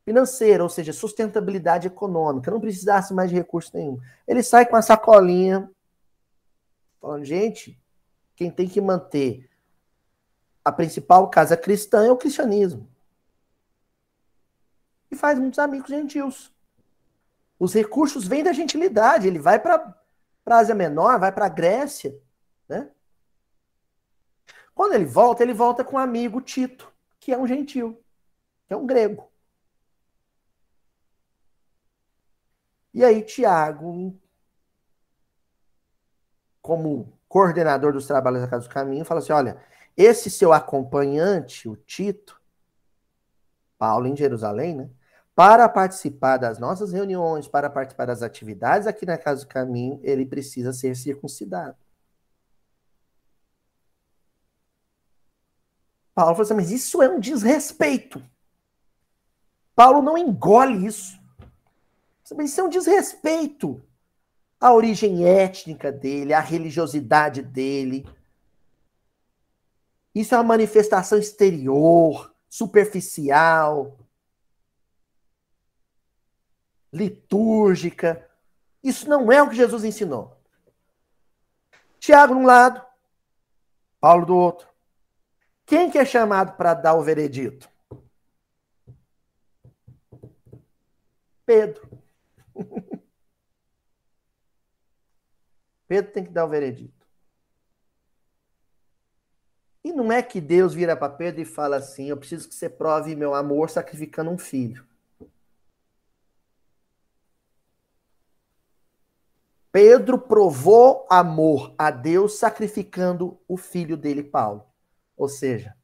financeira, 0.04 0.62
ou 0.62 0.68
seja, 0.68 0.92
sustentabilidade 0.92 1.88
econômica, 1.88 2.50
não 2.50 2.60
precisasse 2.60 3.12
mais 3.12 3.28
de 3.28 3.36
recurso 3.36 3.72
nenhum. 3.74 4.00
Ele 4.26 4.42
sai 4.42 4.64
com 4.64 4.76
a 4.76 4.82
sacolinha, 4.82 5.70
falando, 7.00 7.24
gente, 7.24 7.78
quem 8.36 8.50
tem 8.50 8.68
que 8.68 8.80
manter 8.80 9.50
a 10.64 10.72
principal 10.72 11.28
casa 11.28 11.56
cristã 11.56 12.06
é 12.06 12.10
o 12.10 12.16
cristianismo. 12.16 12.88
E 15.10 15.16
faz 15.16 15.38
muitos 15.38 15.58
amigos 15.58 15.88
gentios. 15.88 16.52
Os 17.58 17.72
recursos 17.72 18.26
vêm 18.26 18.42
da 18.42 18.52
gentilidade. 18.52 19.26
Ele 19.26 19.38
vai 19.38 19.58
para 19.58 19.96
a 20.46 20.56
Ásia 20.56 20.74
Menor, 20.74 21.18
vai 21.18 21.32
para 21.32 21.46
a 21.46 21.48
Grécia, 21.50 22.18
né? 22.68 22.90
Quando 24.76 24.92
ele 24.92 25.06
volta, 25.06 25.42
ele 25.42 25.54
volta 25.54 25.82
com 25.82 25.96
um 25.96 25.98
amigo 25.98 26.38
Tito, 26.38 26.92
que 27.18 27.32
é 27.32 27.38
um 27.38 27.46
gentil, 27.46 27.98
que 28.68 28.74
é 28.74 28.76
um 28.76 28.86
grego. 28.86 29.32
E 32.92 33.02
aí, 33.02 33.22
Tiago, 33.22 34.14
como 36.60 37.10
coordenador 37.26 37.94
dos 37.94 38.06
trabalhos 38.06 38.42
da 38.42 38.48
Casa 38.48 38.68
do 38.68 38.74
Caminho, 38.74 39.02
fala 39.02 39.20
assim: 39.20 39.32
olha, 39.32 39.56
esse 39.96 40.30
seu 40.30 40.52
acompanhante, 40.52 41.66
o 41.70 41.74
Tito, 41.74 42.38
Paulo 43.78 44.06
em 44.06 44.14
Jerusalém, 44.14 44.76
né? 44.76 44.90
Para 45.34 45.70
participar 45.70 46.36
das 46.36 46.58
nossas 46.58 46.92
reuniões, 46.92 47.48
para 47.48 47.70
participar 47.70 48.04
das 48.04 48.22
atividades 48.22 48.86
aqui 48.86 49.06
na 49.06 49.16
Casa 49.16 49.40
do 49.40 49.48
Caminho, 49.48 49.98
ele 50.02 50.26
precisa 50.26 50.70
ser 50.74 50.94
circuncidado. 50.94 51.85
Paulo 56.16 56.34
falou 56.34 56.44
assim, 56.44 56.54
mas 56.54 56.70
isso 56.70 57.02
é 57.02 57.10
um 57.10 57.20
desrespeito. 57.20 58.24
Paulo 59.74 60.00
não 60.00 60.16
engole 60.16 60.86
isso. 60.86 61.20
Mas 62.34 62.50
isso 62.50 62.60
é 62.62 62.64
um 62.64 62.70
desrespeito 62.70 63.84
à 64.58 64.72
origem 64.72 65.26
étnica 65.26 65.92
dele, 65.92 66.32
à 66.32 66.40
religiosidade 66.40 67.42
dele. 67.42 68.08
Isso 70.14 70.34
é 70.34 70.38
uma 70.38 70.44
manifestação 70.44 71.18
exterior, 71.18 72.34
superficial, 72.48 73.98
litúrgica. 76.90 78.26
Isso 78.82 79.06
não 79.06 79.30
é 79.30 79.42
o 79.42 79.50
que 79.50 79.56
Jesus 79.56 79.84
ensinou. 79.84 80.34
Tiago, 81.98 82.34
de 82.34 82.40
um 82.40 82.46
lado, 82.46 82.82
Paulo 84.00 84.24
do 84.24 84.34
outro. 84.34 84.75
Quem 85.66 85.90
que 85.90 85.98
é 85.98 86.04
chamado 86.04 86.56
para 86.56 86.74
dar 86.74 86.94
o 86.94 87.02
veredito? 87.02 87.68
Pedro. 91.44 91.90
Pedro 95.88 96.12
tem 96.12 96.24
que 96.24 96.30
dar 96.30 96.44
o 96.44 96.48
veredito. 96.48 96.94
E 99.84 99.92
não 99.92 100.10
é 100.10 100.22
que 100.22 100.40
Deus 100.40 100.74
vira 100.74 100.96
para 100.96 101.12
Pedro 101.12 101.40
e 101.40 101.44
fala 101.44 101.76
assim: 101.76 102.06
Eu 102.06 102.16
preciso 102.16 102.48
que 102.48 102.54
você 102.54 102.68
prove 102.68 103.14
meu 103.16 103.34
amor 103.34 103.70
sacrificando 103.70 104.30
um 104.30 104.38
filho. 104.38 104.86
Pedro 109.72 110.18
provou 110.18 111.06
amor 111.10 111.74
a 111.76 111.90
Deus 111.90 112.38
sacrificando 112.38 113.38
o 113.46 113.56
filho 113.56 113.96
dele, 113.96 114.22
Paulo. 114.22 114.64
Ou 115.16 115.28
seja, 115.28 115.74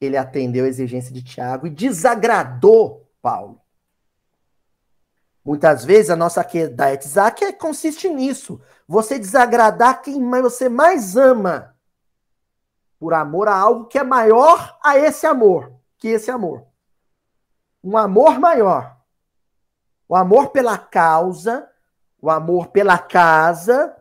ele 0.00 0.16
atendeu 0.16 0.64
a 0.64 0.68
exigência 0.68 1.12
de 1.12 1.22
Tiago 1.22 1.66
e 1.66 1.70
desagradou 1.70 3.08
Paulo. 3.20 3.60
Muitas 5.44 5.84
vezes 5.84 6.10
a 6.10 6.16
nossa 6.16 6.44
queda 6.44 6.94
Isaac 6.94 7.44
é, 7.44 7.52
consiste 7.52 8.08
nisso. 8.08 8.60
Você 8.86 9.18
desagradar 9.18 10.02
quem 10.02 10.20
você 10.40 10.68
mais 10.68 11.16
ama 11.16 11.74
por 12.98 13.12
amor 13.14 13.48
a 13.48 13.56
algo 13.56 13.86
que 13.86 13.98
é 13.98 14.04
maior 14.04 14.78
a 14.82 14.96
esse 14.96 15.26
amor, 15.26 15.72
que 15.98 16.08
esse 16.08 16.30
amor. 16.30 16.64
Um 17.82 17.96
amor 17.96 18.38
maior. 18.38 18.96
O 20.08 20.14
amor 20.14 20.50
pela 20.50 20.78
causa, 20.78 21.68
o 22.20 22.30
amor 22.30 22.68
pela 22.68 22.98
casa, 22.98 23.96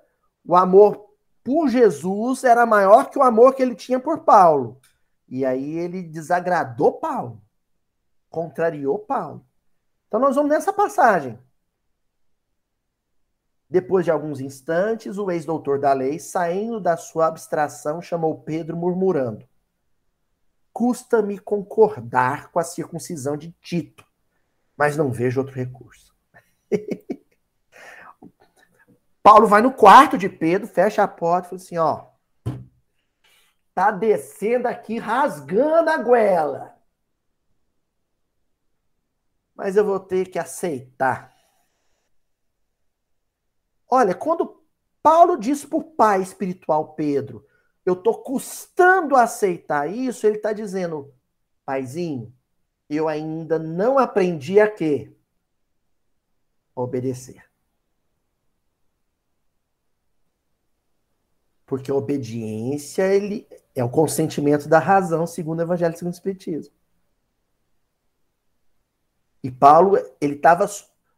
o 0.46 0.56
amor 0.56 1.01
por 1.44 1.70
Jesus 1.70 2.44
era 2.44 2.66
maior 2.66 3.10
que 3.10 3.18
o 3.18 3.24
amor 3.24 3.56
que 3.56 3.62
ele 3.62 3.76
tinha 3.76 4.00
por 4.00 4.20
Paulo. 4.20 4.80
E 5.28 5.46
aí 5.46 5.78
ele 5.78 6.04
desagradou 6.04 6.94
Paulo, 6.94 7.42
contrariou 8.30 9.00
Paulo. 9.00 9.46
Então 10.08 10.20
nós 10.20 10.36
vamos 10.36 10.52
nessa 10.52 10.74
passagem. 10.74 11.40
Depois 13.70 14.04
de 14.04 14.12
alguns 14.12 14.42
instantes, 14.42 15.18
o 15.18 15.32
ex-doutor 15.32 15.80
da 15.80 15.94
lei, 15.94 16.20
saindo 16.20 16.82
da 16.82 16.98
sua 16.98 17.28
abstração, 17.28 18.02
chamou 18.02 18.38
Pedro 18.42 18.76
murmurando: 18.76 19.48
Custa-me 20.74 21.40
concordar 21.40 22.52
com 22.52 22.60
a 22.60 22.64
circuncisão 22.66 23.38
de 23.38 23.52
Tito, 23.62 24.06
mas 24.76 24.98
não 24.98 25.10
vejo 25.10 25.40
outro 25.40 25.56
recurso. 25.56 26.14
Paulo 29.24 29.48
vai 29.48 29.62
no 29.62 29.72
quarto 29.72 30.18
de 30.18 30.28
Pedro, 30.28 30.68
fecha 30.68 31.04
a 31.04 31.08
porta 31.08 31.48
e 31.48 31.50
fala 31.50 31.62
assim: 31.62 31.78
ó, 31.78 32.08
tá 33.74 33.92
descendo 33.92 34.68
aqui 34.68 34.98
rasgando 34.98 35.90
a 35.90 35.98
goela. 35.98 36.76
Mas 39.54 39.76
eu 39.76 39.86
vou 39.86 40.00
ter 40.00 40.30
que 40.30 40.40
aceitar. 40.40 41.36
Olha, 43.88 44.16
quando 44.16 44.64
Paulo 45.04 45.38
diz 45.38 45.66
para 45.66 45.78
o 45.78 45.84
pai 45.84 46.22
espiritual 46.22 46.94
Pedro, 46.94 47.46
eu 47.86 47.94
estou 47.94 48.24
custando 48.24 49.16
aceitar 49.16 49.88
isso, 49.90 50.26
ele 50.26 50.38
está 50.38 50.54
dizendo, 50.54 51.14
paizinho, 51.66 52.34
eu 52.90 53.08
ainda 53.08 53.60
não 53.60 54.00
aprendi 54.00 54.60
a 54.60 54.70
quê? 54.70 55.16
Obedecer. 56.76 57.51
Porque 61.72 61.90
a 61.90 61.96
obediência 61.96 63.04
ele 63.04 63.48
é 63.74 63.82
o 63.82 63.90
consentimento 63.90 64.68
da 64.68 64.78
razão, 64.78 65.26
segundo 65.26 65.60
o 65.60 65.62
Evangelho 65.62 65.96
segundo 65.96 66.12
o 66.12 66.16
Espiritismo. 66.18 66.74
E 69.42 69.50
Paulo, 69.50 69.96
ele 70.20 70.36
estava 70.36 70.66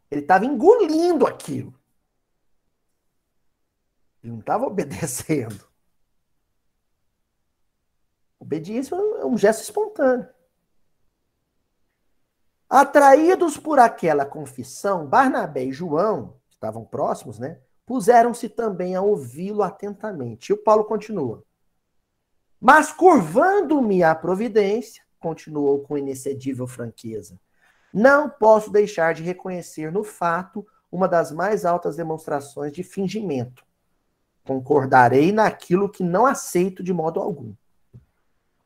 ele 0.08 0.22
tava 0.22 0.46
engolindo 0.46 1.26
aquilo. 1.26 1.74
Ele 4.22 4.32
não 4.32 4.38
estava 4.38 4.64
obedecendo. 4.70 5.66
Obediência 8.38 8.94
é 8.94 9.26
um 9.26 9.36
gesto 9.36 9.64
espontâneo. 9.64 10.28
Atraídos 12.70 13.58
por 13.58 13.80
aquela 13.80 14.24
confissão, 14.24 15.04
Barnabé 15.04 15.64
e 15.64 15.72
João, 15.72 16.40
que 16.46 16.54
estavam 16.54 16.84
próximos, 16.84 17.40
né, 17.40 17.60
puseram-se 17.86 18.48
também 18.48 18.94
a 18.94 19.02
ouvi-lo 19.02 19.62
atentamente. 19.62 20.50
E 20.50 20.52
o 20.52 20.62
Paulo 20.62 20.84
continua. 20.84 21.42
Mas 22.60 22.90
curvando-me 22.90 24.02
à 24.02 24.14
providência, 24.14 25.02
continuou 25.20 25.80
com 25.80 25.98
inexcedível 25.98 26.66
franqueza, 26.66 27.38
não 27.92 28.28
posso 28.28 28.70
deixar 28.70 29.14
de 29.14 29.22
reconhecer 29.22 29.92
no 29.92 30.02
fato 30.02 30.66
uma 30.90 31.06
das 31.06 31.30
mais 31.30 31.64
altas 31.64 31.96
demonstrações 31.96 32.72
de 32.72 32.82
fingimento. 32.82 33.64
Concordarei 34.44 35.32
naquilo 35.32 35.88
que 35.88 36.02
não 36.02 36.26
aceito 36.26 36.82
de 36.82 36.92
modo 36.92 37.20
algum. 37.20 37.54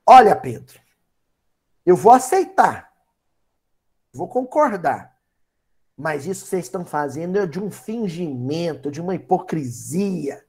Olha, 0.06 0.34
Pedro, 0.34 0.80
eu 1.84 1.96
vou 1.96 2.12
aceitar, 2.12 2.92
vou 4.12 4.28
concordar, 4.28 5.17
mas 5.98 6.26
isso 6.26 6.46
vocês 6.46 6.66
estão 6.66 6.86
fazendo 6.86 7.36
é 7.36 7.44
de 7.44 7.58
um 7.58 7.72
fingimento, 7.72 8.88
de 8.88 9.00
uma 9.00 9.16
hipocrisia. 9.16 10.46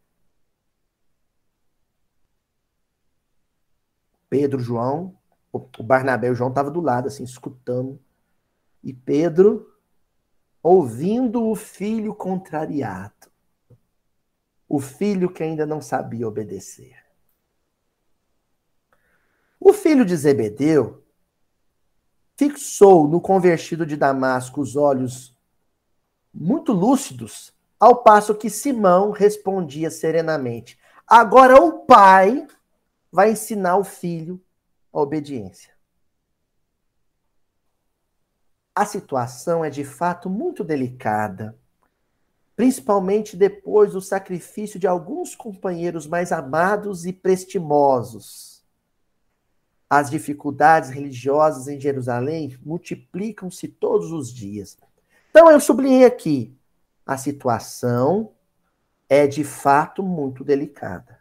Pedro, 4.29 4.59
João, 4.59 5.17
o 5.51 5.59
Barnabé 5.81 6.27
e 6.27 6.29
o 6.29 6.35
João 6.35 6.51
estavam 6.51 6.71
do 6.71 6.79
lado, 6.79 7.07
assim, 7.07 7.23
escutando. 7.23 7.99
E 8.83 8.93
Pedro, 8.93 9.75
ouvindo 10.61 11.43
o 11.43 11.55
filho 11.55 12.13
contrariado, 12.13 13.31
o 14.67 14.79
filho 14.79 15.33
que 15.33 15.41
ainda 15.41 15.65
não 15.65 15.81
sabia 15.81 16.27
obedecer. 16.27 16.95
O 19.59 19.73
filho 19.73 20.05
de 20.05 20.15
Zebedeu 20.15 21.03
fixou 22.37 23.07
no 23.07 23.19
convertido 23.19 23.83
de 23.83 23.97
Damasco 23.97 24.61
os 24.61 24.75
olhos 24.75 25.38
muito 26.33 26.71
lúcidos, 26.71 27.53
ao 27.79 28.03
passo 28.03 28.35
que 28.35 28.49
Simão 28.49 29.11
respondia 29.11 29.89
serenamente: 29.89 30.77
Agora 31.07 31.61
o 31.61 31.85
pai 31.85 32.45
vai 33.11 33.31
ensinar 33.31 33.77
o 33.77 33.83
filho 33.83 34.41
a 34.91 35.01
obediência. 35.01 35.73
A 38.75 38.85
situação 38.85 39.63
é 39.63 39.69
de 39.69 39.83
fato 39.83 40.29
muito 40.29 40.63
delicada, 40.63 41.57
principalmente 42.55 43.35
depois 43.35 43.93
do 43.93 44.01
sacrifício 44.01 44.79
de 44.79 44.87
alguns 44.87 45.35
companheiros 45.35 46.07
mais 46.07 46.31
amados 46.31 47.05
e 47.05 47.13
prestimosos. 47.13 48.63
As 49.89 50.09
dificuldades 50.09 50.91
religiosas 50.91 51.67
em 51.67 51.79
Jerusalém 51.79 52.57
multiplicam-se 52.63 53.67
todos 53.67 54.11
os 54.11 54.31
dias. 54.31 54.77
Então 55.29 55.49
eu 55.51 55.59
sublinhei 55.59 56.05
aqui: 56.05 56.57
a 57.05 57.17
situação 57.17 58.33
é 59.07 59.25
de 59.25 59.43
fato 59.43 60.03
muito 60.03 60.43
delicada. 60.43 61.19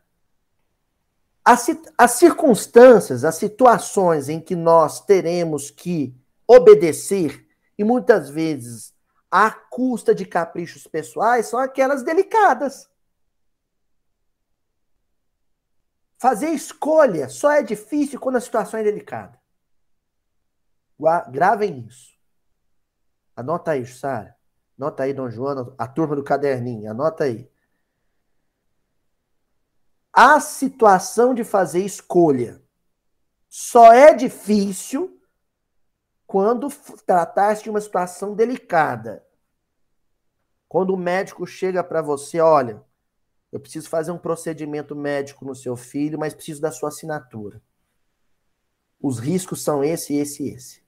As, 1.44 1.66
as 1.96 2.10
circunstâncias, 2.12 3.24
as 3.24 3.36
situações 3.36 4.28
em 4.28 4.38
que 4.38 4.54
nós 4.54 5.00
teremos 5.00 5.70
que 5.70 6.14
obedecer, 6.46 7.46
e 7.78 7.84
muitas 7.84 8.28
vezes 8.28 8.94
à 9.30 9.50
custa 9.50 10.14
de 10.14 10.26
caprichos 10.26 10.86
pessoais, 10.86 11.46
são 11.46 11.58
aquelas 11.58 12.02
delicadas. 12.02 12.88
Fazer 16.18 16.50
escolha 16.50 17.28
só 17.28 17.52
é 17.52 17.62
difícil 17.62 18.18
quando 18.18 18.36
a 18.36 18.40
situação 18.40 18.80
é 18.80 18.82
delicada. 18.82 19.38
Gravem 21.30 21.86
isso. 21.88 22.17
Anota 23.40 23.72
aí, 23.72 23.86
Sara. 23.86 24.36
Anota 24.78 25.02
aí, 25.02 25.14
Dom 25.14 25.30
João, 25.30 25.74
a 25.78 25.86
turma 25.86 26.16
do 26.16 26.24
caderninho. 26.24 26.90
Anota 26.90 27.24
aí 27.24 27.50
a 30.20 30.40
situação 30.40 31.32
de 31.32 31.44
fazer 31.44 31.84
escolha 31.84 32.60
só 33.48 33.92
é 33.92 34.12
difícil 34.12 35.16
quando 36.26 36.68
tratar-se 37.06 37.62
de 37.62 37.70
uma 37.70 37.80
situação 37.80 38.34
delicada. 38.34 39.24
Quando 40.68 40.92
o 40.92 40.96
médico 40.96 41.46
chega 41.46 41.84
para 41.84 42.02
você, 42.02 42.40
olha, 42.40 42.82
eu 43.52 43.60
preciso 43.60 43.88
fazer 43.88 44.10
um 44.10 44.18
procedimento 44.18 44.96
médico 44.96 45.44
no 45.44 45.54
seu 45.54 45.76
filho, 45.76 46.18
mas 46.18 46.34
preciso 46.34 46.60
da 46.60 46.72
sua 46.72 46.88
assinatura. 46.88 47.62
Os 49.00 49.20
riscos 49.20 49.62
são 49.62 49.84
esse, 49.84 50.16
esse 50.16 50.42
e 50.42 50.48
esse. 50.48 50.82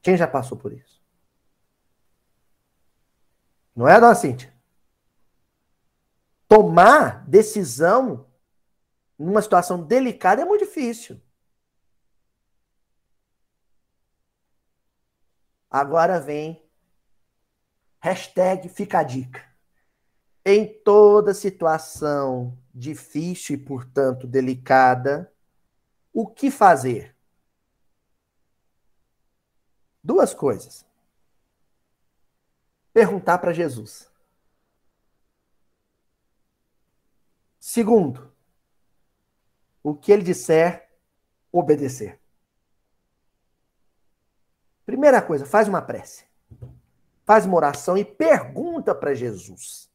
Quem 0.00 0.16
já 0.16 0.26
passou 0.26 0.56
por 0.56 0.72
isso? 0.72 0.91
Não 3.74 3.88
é, 3.88 3.98
dona 3.98 4.14
Cíntia? 4.14 4.52
Tomar 6.46 7.26
decisão 7.26 8.26
numa 9.18 9.40
situação 9.40 9.82
delicada 9.82 10.42
é 10.42 10.44
muito 10.44 10.64
difícil. 10.64 11.20
Agora 15.70 16.20
vem 16.20 16.62
hashtag 18.00 18.68
fica 18.68 18.98
a 18.98 19.02
dica. 19.02 19.42
Em 20.44 20.66
toda 20.82 21.32
situação 21.32 22.58
difícil 22.74 23.56
e, 23.56 23.58
portanto, 23.58 24.26
delicada, 24.26 25.32
o 26.12 26.26
que 26.26 26.50
fazer? 26.50 27.16
Duas 30.02 30.34
coisas. 30.34 30.84
Perguntar 32.92 33.38
para 33.38 33.52
Jesus. 33.52 34.10
Segundo, 37.58 38.32
o 39.82 39.94
que 39.94 40.12
ele 40.12 40.22
disser, 40.22 40.90
obedecer. 41.50 42.20
Primeira 44.84 45.22
coisa, 45.22 45.46
faz 45.46 45.68
uma 45.68 45.80
prece. 45.80 46.26
Faz 47.24 47.46
uma 47.46 47.56
oração 47.56 47.96
e 47.96 48.04
pergunta 48.04 48.94
para 48.94 49.14
Jesus: 49.14 49.90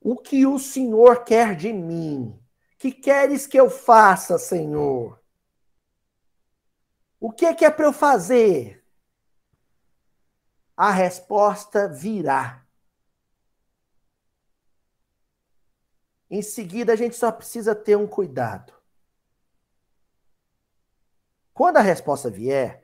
O 0.00 0.16
que 0.16 0.46
o 0.46 0.58
Senhor 0.58 1.24
quer 1.24 1.56
de 1.56 1.72
mim? 1.72 2.38
Que 2.78 2.90
queres 2.90 3.46
que 3.46 3.58
eu 3.58 3.68
faça, 3.68 4.38
Senhor? 4.38 5.20
O 7.20 7.30
que 7.30 7.44
é, 7.44 7.54
que 7.54 7.64
é 7.64 7.70
para 7.70 7.86
eu 7.86 7.92
fazer? 7.92 8.81
A 10.76 10.90
resposta 10.90 11.88
virá. 11.88 12.64
Em 16.30 16.40
seguida, 16.40 16.94
a 16.94 16.96
gente 16.96 17.14
só 17.14 17.30
precisa 17.30 17.74
ter 17.74 17.96
um 17.96 18.06
cuidado. 18.06 18.72
Quando 21.52 21.76
a 21.76 21.82
resposta 21.82 22.30
vier, 22.30 22.82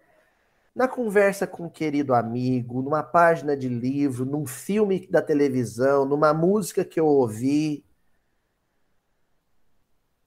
na 0.75 0.87
conversa 0.87 1.47
com 1.47 1.65
um 1.65 1.71
querido 1.71 2.15
amigo, 2.15 2.83
numa 2.83 3.03
página 3.03 3.57
de 3.57 3.69
livro, 3.69 4.25
num 4.25 4.47
filme 4.47 5.09
da 5.09 5.21
televisão, 5.23 6.05
numa 6.05 6.33
música 6.33 6.85
que 6.85 7.01
eu 7.01 7.07
ouvi, 7.07 7.85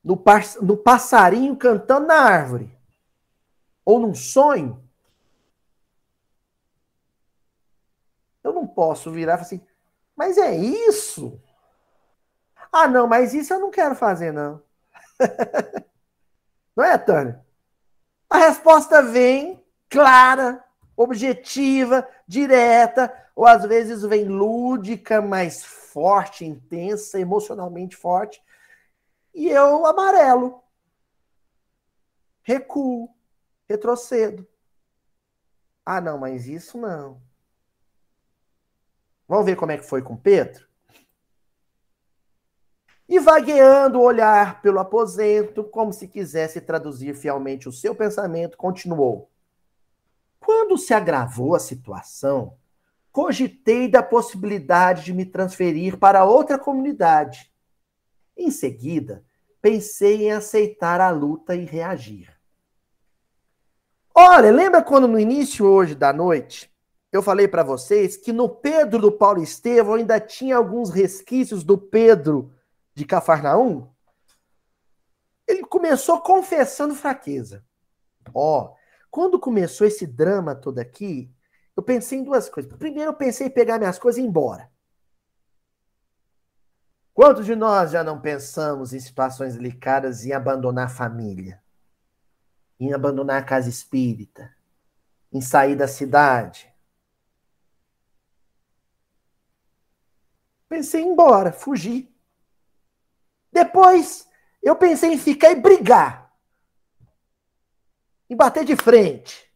no, 0.04 0.22
no 0.62 0.76
passarinho 0.76 1.56
cantando 1.56 2.08
na 2.08 2.16
árvore, 2.16 2.76
ou 3.86 4.00
num 4.00 4.14
sonho, 4.14 4.84
eu 8.44 8.52
não 8.52 8.61
posso 8.74 9.12
virar 9.12 9.34
e 9.34 9.38
falar 9.38 9.46
assim, 9.48 9.62
mas 10.16 10.38
é 10.38 10.56
isso? 10.56 11.42
Ah, 12.72 12.88
não, 12.88 13.08
mas 13.08 13.34
isso 13.34 13.54
eu 13.54 13.60
não 13.60 13.72
quero 13.72 13.96
fazer, 13.96 14.32
não. 14.32 14.62
não 16.76 16.84
é, 16.84 16.98
Tânia? 16.98 17.46
A 18.30 18.38
resposta 18.38 19.02
vem 19.02 19.62
clara, 19.90 20.64
objetiva, 20.96 22.08
direta, 22.26 23.14
ou 23.36 23.46
às 23.46 23.66
vezes 23.66 24.04
vem 24.04 24.26
lúdica, 24.26 25.22
mais 25.22 25.64
forte, 25.64 26.46
intensa, 26.46 27.20
emocionalmente 27.20 27.96
forte. 27.96 28.42
E 29.34 29.50
eu 29.50 29.86
amarelo. 29.86 30.64
Recuo, 32.44 33.10
retrocedo. 33.68 34.48
Ah, 35.86 36.00
não, 36.00 36.18
mas 36.18 36.48
isso 36.48 36.78
não. 36.78 37.22
Vamos 39.32 39.46
ver 39.46 39.56
como 39.56 39.72
é 39.72 39.78
que 39.78 39.86
foi 39.86 40.02
com 40.02 40.18
Pedro? 40.18 40.68
e 43.08 43.20
vagueando 43.20 44.00
o 44.00 44.04
olhar 44.04 44.62
pelo 44.62 44.80
aposento, 44.80 45.66
como 45.66 45.92
se 45.92 46.08
quisesse 46.08 46.62
traduzir 46.62 47.14
fielmente 47.14 47.68
o 47.68 47.72
seu 47.72 47.94
pensamento, 47.94 48.58
continuou. 48.58 49.30
Quando 50.40 50.78
se 50.78 50.94
agravou 50.94 51.54
a 51.54 51.60
situação, 51.60 52.56
cogitei 53.12 53.90
da 53.90 54.02
possibilidade 54.02 55.04
de 55.04 55.14
me 55.14 55.26
transferir 55.26 55.98
para 55.98 56.24
outra 56.24 56.58
comunidade. 56.58 57.52
Em 58.38 58.50
seguida, 58.50 59.26
pensei 59.62 60.28
em 60.28 60.32
aceitar 60.32 61.02
a 61.02 61.10
luta 61.10 61.54
e 61.54 61.66
reagir. 61.66 62.34
Olha, 64.16 64.52
lembra 64.52 64.82
quando 64.82 65.08
no 65.08 65.20
início 65.20 65.66
hoje 65.66 65.96
da 65.96 66.14
noite 66.14 66.71
eu 67.12 67.22
falei 67.22 67.48
para 67.48 67.64
vocês 67.64 68.16
que 68.16 68.32
no 68.32 68.48
Pedro 68.48 69.02
do 69.02 69.12
Paulo 69.12 69.44
Estevão 69.44 69.96
ainda 69.96 70.20
tinha 70.20 70.56
alguns 70.56 70.90
resquícios 70.90 71.64
do 71.64 71.78
Pedro 71.78 72.54
de 72.94 73.04
Cafarnaum? 73.04 73.90
Ele 75.46 75.64
começou 75.64 76.22
confessando 76.22 76.96
fraqueza. 76.96 77.66
Ó, 78.34 78.74
quando 79.10 79.40
começou 79.40 79.86
esse 79.86 80.08
drama 80.08 80.56
todo 80.56 80.80
aqui, 80.80 81.30
eu 81.76 81.84
pensei 81.84 82.20
em 82.20 82.24
duas 82.24 82.48
coisas. 82.48 82.72
Primeiro, 82.74 83.10
eu 83.10 83.16
pensei 83.16 83.48
em 83.48 83.52
pegar 83.52 83.78
minhas 83.78 84.00
coisas 84.00 84.18
e 84.18 84.24
ir 84.24 84.28
embora. 84.28 84.72
Quantos 87.14 87.46
de 87.46 87.56
nós 87.56 87.92
já 87.92 88.06
não 88.06 88.22
pensamos 88.22 88.94
em 88.94 89.00
situações 89.02 89.56
delicadas 89.56 90.26
em 90.26 90.32
abandonar 90.32 90.86
a 90.86 90.90
família? 90.90 91.62
Em 92.80 92.94
abandonar 92.94 93.42
a 93.42 93.46
casa 93.46 93.68
espírita? 93.68 94.50
Em 95.32 95.42
sair 95.42 95.76
da 95.76 95.90
cidade? 95.90 96.71
Pensei 100.72 101.02
em 101.02 101.08
ir 101.08 101.12
embora, 101.12 101.52
fugir. 101.52 102.10
Depois, 103.52 104.26
eu 104.64 104.74
pensei 104.74 105.12
em 105.12 105.18
ficar 105.18 105.52
e 105.52 105.56
brigar 105.56 106.34
em 108.30 108.38
bater 108.38 108.64
de 108.64 108.78
frente, 108.78 109.54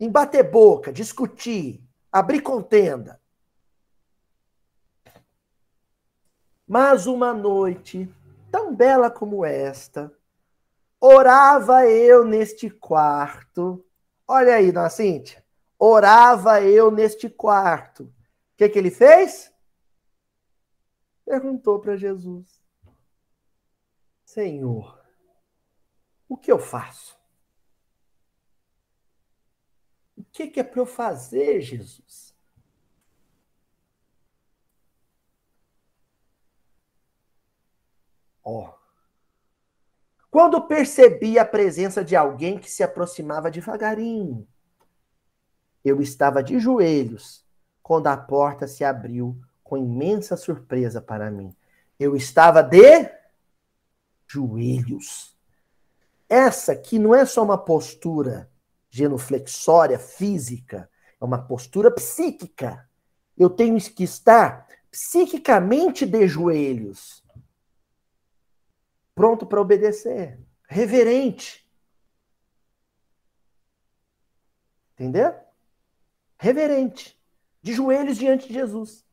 em 0.00 0.10
bater 0.10 0.42
boca, 0.42 0.92
discutir, 0.92 1.80
abrir 2.10 2.40
contenda. 2.40 3.20
Mas 6.66 7.06
uma 7.06 7.32
noite 7.32 8.12
tão 8.50 8.74
bela 8.74 9.12
como 9.12 9.44
esta, 9.44 10.12
orava 11.00 11.86
eu 11.86 12.24
neste 12.24 12.68
quarto. 12.68 13.86
Olha 14.26 14.56
aí, 14.56 14.72
dona 14.72 14.90
Cíntia. 14.90 15.44
Orava 15.78 16.60
eu 16.60 16.90
neste 16.90 17.30
quarto. 17.30 18.02
O 18.02 18.12
que, 18.56 18.68
que 18.68 18.76
ele 18.76 18.90
fez? 18.90 19.50
Perguntou 21.24 21.80
para 21.80 21.96
Jesus: 21.96 22.60
Senhor, 24.24 25.00
o 26.28 26.36
que 26.36 26.50
eu 26.50 26.58
faço? 26.58 27.18
O 30.16 30.24
que, 30.24 30.48
que 30.48 30.60
é 30.60 30.64
para 30.64 30.80
eu 30.80 30.86
fazer, 30.86 31.60
Jesus? 31.60 32.36
Ó. 38.44 38.68
Oh. 38.68 38.80
Quando 40.30 40.64
percebi 40.68 41.38
a 41.38 41.44
presença 41.44 42.04
de 42.04 42.14
alguém 42.14 42.56
que 42.56 42.70
se 42.70 42.84
aproximava 42.84 43.50
devagarinho, 43.50 44.46
eu 45.84 46.00
estava 46.00 46.42
de 46.42 46.60
joelhos 46.60 47.44
quando 47.82 48.06
a 48.06 48.16
porta 48.16 48.68
se 48.68 48.84
abriu 48.84 49.40
com 49.70 49.78
imensa 49.78 50.36
surpresa 50.36 51.00
para 51.00 51.30
mim. 51.30 51.54
Eu 51.96 52.16
estava 52.16 52.60
de 52.60 53.08
joelhos. 54.26 55.38
Essa 56.28 56.74
que 56.74 56.98
não 56.98 57.14
é 57.14 57.24
só 57.24 57.44
uma 57.44 57.56
postura 57.56 58.50
genuflexória 58.88 59.96
física, 59.96 60.90
é 61.20 61.24
uma 61.24 61.40
postura 61.46 61.88
psíquica. 61.88 62.90
Eu 63.38 63.48
tenho 63.48 63.78
que 63.78 64.02
estar 64.02 64.66
psiquicamente 64.90 66.04
de 66.04 66.26
joelhos, 66.26 67.24
pronto 69.14 69.46
para 69.46 69.60
obedecer, 69.60 70.40
reverente. 70.68 71.64
Entendeu? 74.94 75.32
Reverente, 76.36 77.16
de 77.62 77.72
joelhos 77.72 78.16
diante 78.16 78.48
de 78.48 78.54
Jesus. 78.54 79.08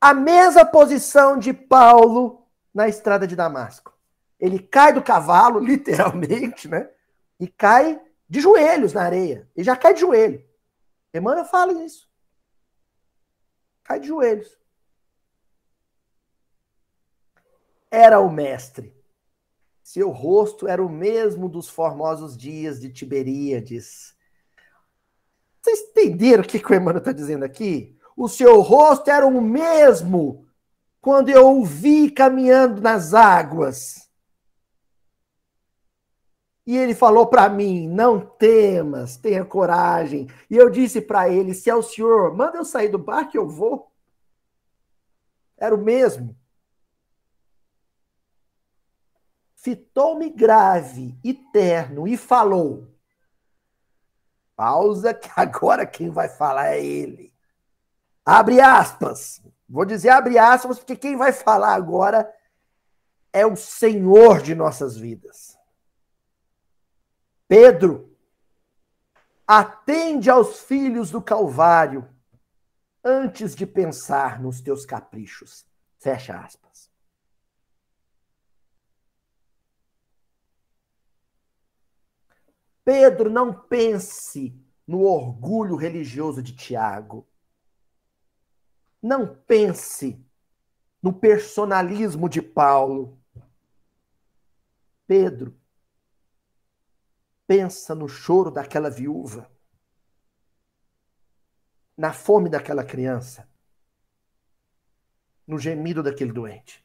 A 0.00 0.14
mesma 0.14 0.64
posição 0.64 1.38
de 1.38 1.52
Paulo 1.52 2.46
na 2.72 2.88
estrada 2.88 3.26
de 3.26 3.34
Damasco. 3.34 3.92
Ele 4.38 4.58
cai 4.58 4.92
do 4.92 5.02
cavalo, 5.02 5.58
literalmente, 5.60 6.68
né? 6.68 6.88
E 7.40 7.48
cai 7.48 8.00
de 8.28 8.40
joelhos 8.40 8.92
na 8.92 9.02
areia. 9.02 9.48
Ele 9.56 9.64
já 9.64 9.76
cai 9.76 9.94
de 9.94 10.00
joelho. 10.00 10.44
Emmanuel 11.12 11.44
fala 11.44 11.72
isso. 11.84 12.08
Cai 13.82 13.98
de 13.98 14.06
joelhos. 14.06 14.56
Era 17.90 18.20
o 18.20 18.30
mestre. 18.30 18.94
Seu 19.82 20.10
rosto 20.10 20.68
era 20.68 20.84
o 20.84 20.88
mesmo 20.88 21.48
dos 21.48 21.68
formosos 21.68 22.36
dias 22.36 22.78
de 22.78 22.90
Tiberíades. 22.90 24.14
Vocês 25.62 25.80
entenderam 25.80 26.42
o 26.42 26.46
que, 26.46 26.60
que 26.60 26.70
o 26.70 26.74
Emmanuel 26.74 26.98
está 26.98 27.12
dizendo 27.12 27.44
aqui? 27.44 27.97
O 28.18 28.28
seu 28.28 28.60
rosto 28.62 29.08
era 29.08 29.24
o 29.24 29.40
mesmo 29.40 30.44
quando 31.00 31.28
eu 31.28 31.60
o 31.60 31.64
vi 31.64 32.10
caminhando 32.10 32.80
nas 32.80 33.14
águas. 33.14 34.10
E 36.66 36.76
ele 36.76 36.96
falou 36.96 37.28
para 37.28 37.48
mim: 37.48 37.86
não 37.86 38.18
temas, 38.18 39.16
tenha 39.16 39.44
coragem. 39.44 40.26
E 40.50 40.56
eu 40.56 40.68
disse 40.68 41.00
para 41.00 41.28
ele: 41.28 41.54
se 41.54 41.70
é 41.70 41.74
o 41.76 41.80
senhor, 41.80 42.36
manda 42.36 42.58
eu 42.58 42.64
sair 42.64 42.88
do 42.88 42.98
barco 42.98 43.36
eu 43.36 43.48
vou. 43.48 43.88
Era 45.56 45.72
o 45.72 45.78
mesmo. 45.78 46.36
Fitou-me 49.54 50.28
grave 50.28 51.16
e 51.22 51.32
terno 51.32 52.08
e 52.08 52.16
falou. 52.16 52.88
Pausa, 54.56 55.14
que 55.14 55.30
agora 55.36 55.86
quem 55.86 56.10
vai 56.10 56.28
falar 56.28 56.74
é 56.74 56.84
ele. 56.84 57.27
Abre 58.30 58.60
aspas. 58.60 59.42
Vou 59.66 59.86
dizer 59.86 60.10
abre 60.10 60.38
aspas, 60.38 60.78
porque 60.78 60.94
quem 60.94 61.16
vai 61.16 61.32
falar 61.32 61.72
agora 61.72 62.30
é 63.32 63.46
o 63.46 63.56
Senhor 63.56 64.42
de 64.42 64.54
nossas 64.54 64.98
vidas. 64.98 65.58
Pedro, 67.48 68.14
atende 69.46 70.28
aos 70.28 70.60
filhos 70.60 71.10
do 71.10 71.22
Calvário 71.22 72.06
antes 73.02 73.54
de 73.54 73.64
pensar 73.64 74.38
nos 74.38 74.60
teus 74.60 74.84
caprichos. 74.84 75.66
Fecha 75.98 76.38
aspas. 76.38 76.90
Pedro, 82.84 83.30
não 83.30 83.54
pense 83.54 84.54
no 84.86 85.00
orgulho 85.00 85.76
religioso 85.76 86.42
de 86.42 86.54
Tiago. 86.54 87.26
Não 89.00 89.34
pense 89.34 90.20
no 91.02 91.12
personalismo 91.12 92.28
de 92.28 92.42
Paulo. 92.42 93.18
Pedro, 95.06 95.58
pensa 97.46 97.94
no 97.94 98.08
choro 98.08 98.50
daquela 98.50 98.90
viúva, 98.90 99.50
na 101.96 102.12
fome 102.12 102.50
daquela 102.50 102.84
criança, 102.84 103.48
no 105.46 105.58
gemido 105.58 106.02
daquele 106.02 106.32
doente. 106.32 106.84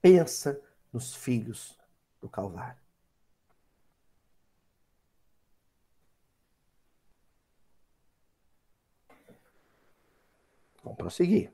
Pensa 0.00 0.60
nos 0.92 1.14
filhos 1.14 1.78
do 2.20 2.28
Calvário. 2.28 2.83
Vamos 10.84 10.98
prosseguir. 10.98 11.50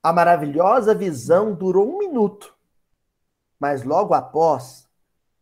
A 0.00 0.12
maravilhosa 0.12 0.94
visão 0.94 1.54
durou 1.54 1.94
um 1.94 1.98
minuto, 1.98 2.54
mas 3.58 3.82
logo 3.82 4.14
após, 4.14 4.88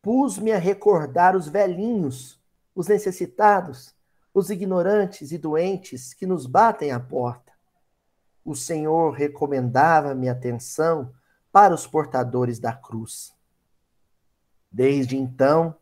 pus-me 0.00 0.52
a 0.52 0.58
recordar 0.58 1.36
os 1.36 1.48
velhinhos, 1.48 2.40
os 2.74 2.88
necessitados, 2.88 3.94
os 4.32 4.48
ignorantes 4.50 5.32
e 5.32 5.38
doentes 5.38 6.14
que 6.14 6.26
nos 6.26 6.46
batem 6.46 6.92
à 6.92 6.98
porta. 6.98 7.52
O 8.44 8.54
Senhor 8.54 9.10
recomendava-me 9.10 10.28
atenção 10.28 11.12
para 11.50 11.74
os 11.74 11.86
portadores 11.86 12.58
da 12.58 12.72
cruz. 12.72 13.34
Desde 14.70 15.16
então, 15.16 15.76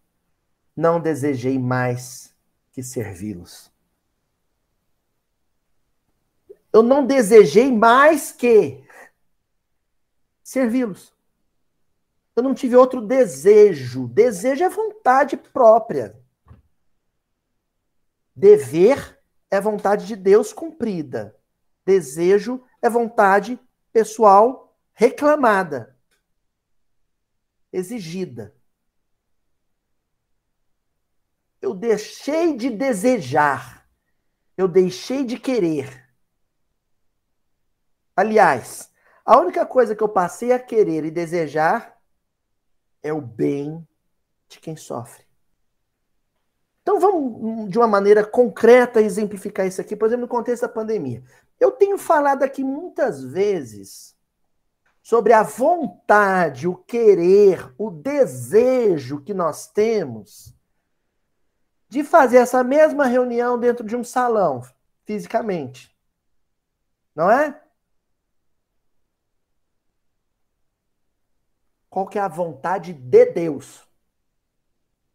não 0.75 0.99
desejei 0.99 1.59
mais 1.59 2.35
que 2.73 2.83
servi-los. 2.83 3.70
Eu 6.73 6.83
não 6.83 7.05
desejei 7.05 7.73
mais 7.73 8.33
que 8.33 8.85
servi-los. 10.43 11.13
Eu 12.35 12.43
não 12.43 12.55
tive 12.55 12.77
outro 12.77 13.01
desejo. 13.01 14.09
Desejo 14.09 14.65
é 14.65 14.69
vontade 14.69 15.37
própria. 15.37 16.19
Dever 18.35 19.21
é 19.51 19.61
vontade 19.61 20.07
de 20.07 20.17
Deus 20.17 20.53
cumprida. 20.53 21.37
Desejo 21.85 22.63
é 22.81 22.89
vontade 22.89 23.59
pessoal 23.93 24.77
reclamada, 24.93 25.97
exigida. 27.73 28.55
Eu 31.61 31.75
deixei 31.75 32.57
de 32.57 32.71
desejar. 32.71 33.89
Eu 34.57 34.69
deixei 34.69 35.25
de 35.25 35.39
querer. 35.39 36.10
Aliás, 38.21 38.93
a 39.25 39.39
única 39.39 39.65
coisa 39.65 39.97
que 39.97 40.03
eu 40.03 40.09
passei 40.09 40.53
a 40.53 40.59
querer 40.59 41.07
e 41.07 41.11
desejar 41.11 41.99
é 43.03 43.11
o 43.15 43.21
bem 43.23 43.89
de 44.47 44.61
quem 44.61 44.77
sofre. 44.77 45.25
Então 46.83 47.01
vamos, 47.01 47.71
de 47.71 47.79
uma 47.79 47.87
maneira 47.87 48.23
concreta, 48.23 49.01
exemplificar 49.01 49.67
isso 49.67 49.81
aqui, 49.81 49.97
por 49.97 50.05
exemplo, 50.05 50.27
no 50.27 50.29
contexto 50.29 50.63
da 50.63 50.69
pandemia. 50.69 51.25
Eu 51.59 51.71
tenho 51.71 51.97
falado 51.97 52.43
aqui 52.43 52.63
muitas 52.63 53.25
vezes 53.25 54.15
sobre 55.03 55.33
a 55.33 55.43
vontade, 55.43 56.69
o 56.69 56.77
querer, 56.77 57.73
o 57.79 57.91
desejo 57.91 59.23
que 59.23 59.33
nós 59.33 59.67
temos 59.67 60.55
de 61.89 62.05
fazer 62.05 62.37
essa 62.37 62.63
mesma 62.63 63.07
reunião 63.07 63.59
dentro 63.59 63.83
de 63.83 63.97
um 63.97 64.05
salão, 64.05 64.61
fisicamente. 65.07 65.97
Não 67.17 67.31
é? 67.31 67.59
Qual 71.91 72.07
que 72.07 72.19
é 72.19 72.23
a 72.23 72.29
vontade 72.29 72.93
de 72.95 73.27
Deus? 73.27 73.87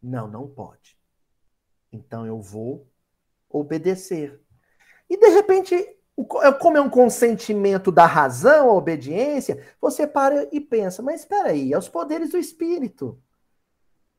Não, 0.00 0.28
não 0.28 0.46
pode. 0.46 0.96
Então 1.90 2.26
eu 2.26 2.38
vou 2.38 2.86
obedecer. 3.48 4.40
E 5.08 5.16
de 5.16 5.28
repente, 5.28 5.74
é, 5.74 6.52
como 6.52 6.76
é 6.76 6.80
um 6.80 6.90
consentimento 6.90 7.90
da 7.90 8.04
razão, 8.04 8.70
a 8.70 8.74
obediência, 8.74 9.66
você 9.80 10.06
para 10.06 10.46
e 10.52 10.60
pensa, 10.60 11.02
mas 11.02 11.20
espera 11.20 11.48
aí, 11.48 11.72
é 11.72 11.78
os 11.78 11.88
poderes 11.88 12.30
do 12.30 12.38
espírito. 12.38 13.18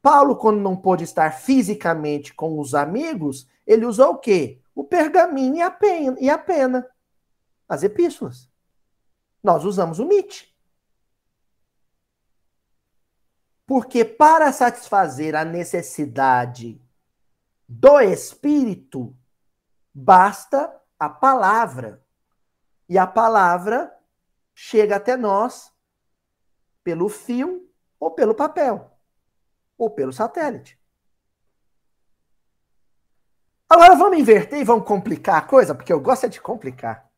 Paulo, 0.01 0.35
quando 0.35 0.59
não 0.59 0.75
pôde 0.75 1.03
estar 1.03 1.31
fisicamente 1.31 2.33
com 2.33 2.59
os 2.59 2.73
amigos, 2.73 3.47
ele 3.65 3.85
usou 3.85 4.11
o 4.11 4.17
quê? 4.17 4.61
O 4.73 4.83
pergaminho 4.83 5.57
e 5.57 5.61
a 5.61 5.69
pena, 5.69 6.17
e 6.19 6.29
a 6.29 6.37
pena 6.37 6.87
as 7.67 7.83
epístolas. 7.83 8.49
Nós 9.43 9.65
usamos 9.65 9.99
o 9.99 10.03
MIT. 10.03 10.56
Porque 13.67 14.05
para 14.05 14.53
satisfazer 14.53 15.35
a 15.35 15.43
necessidade 15.43 16.81
do 17.67 17.99
Espírito, 17.99 19.13
basta 19.93 20.73
a 20.97 21.09
palavra. 21.09 22.01
E 22.87 22.97
a 22.97 23.05
palavra 23.05 23.93
chega 24.55 24.95
até 24.95 25.17
nós 25.17 25.71
pelo 26.81 27.09
fio 27.09 27.69
ou 27.99 28.11
pelo 28.11 28.33
papel, 28.33 28.89
ou 29.77 29.89
pelo 29.89 30.13
satélite. 30.13 30.79
Agora 33.69 33.95
vamos 33.95 34.17
inverter 34.17 34.59
e 34.59 34.63
vamos 34.63 34.87
complicar 34.87 35.35
a 35.35 35.45
coisa, 35.45 35.75
porque 35.75 35.91
eu 35.91 35.99
gosto 35.99 36.25
é 36.25 36.29
de 36.29 36.39
complicar. 36.39 37.11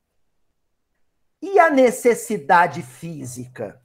E 1.39 1.59
a 1.59 1.69
necessidade 1.69 2.81
física? 2.81 3.79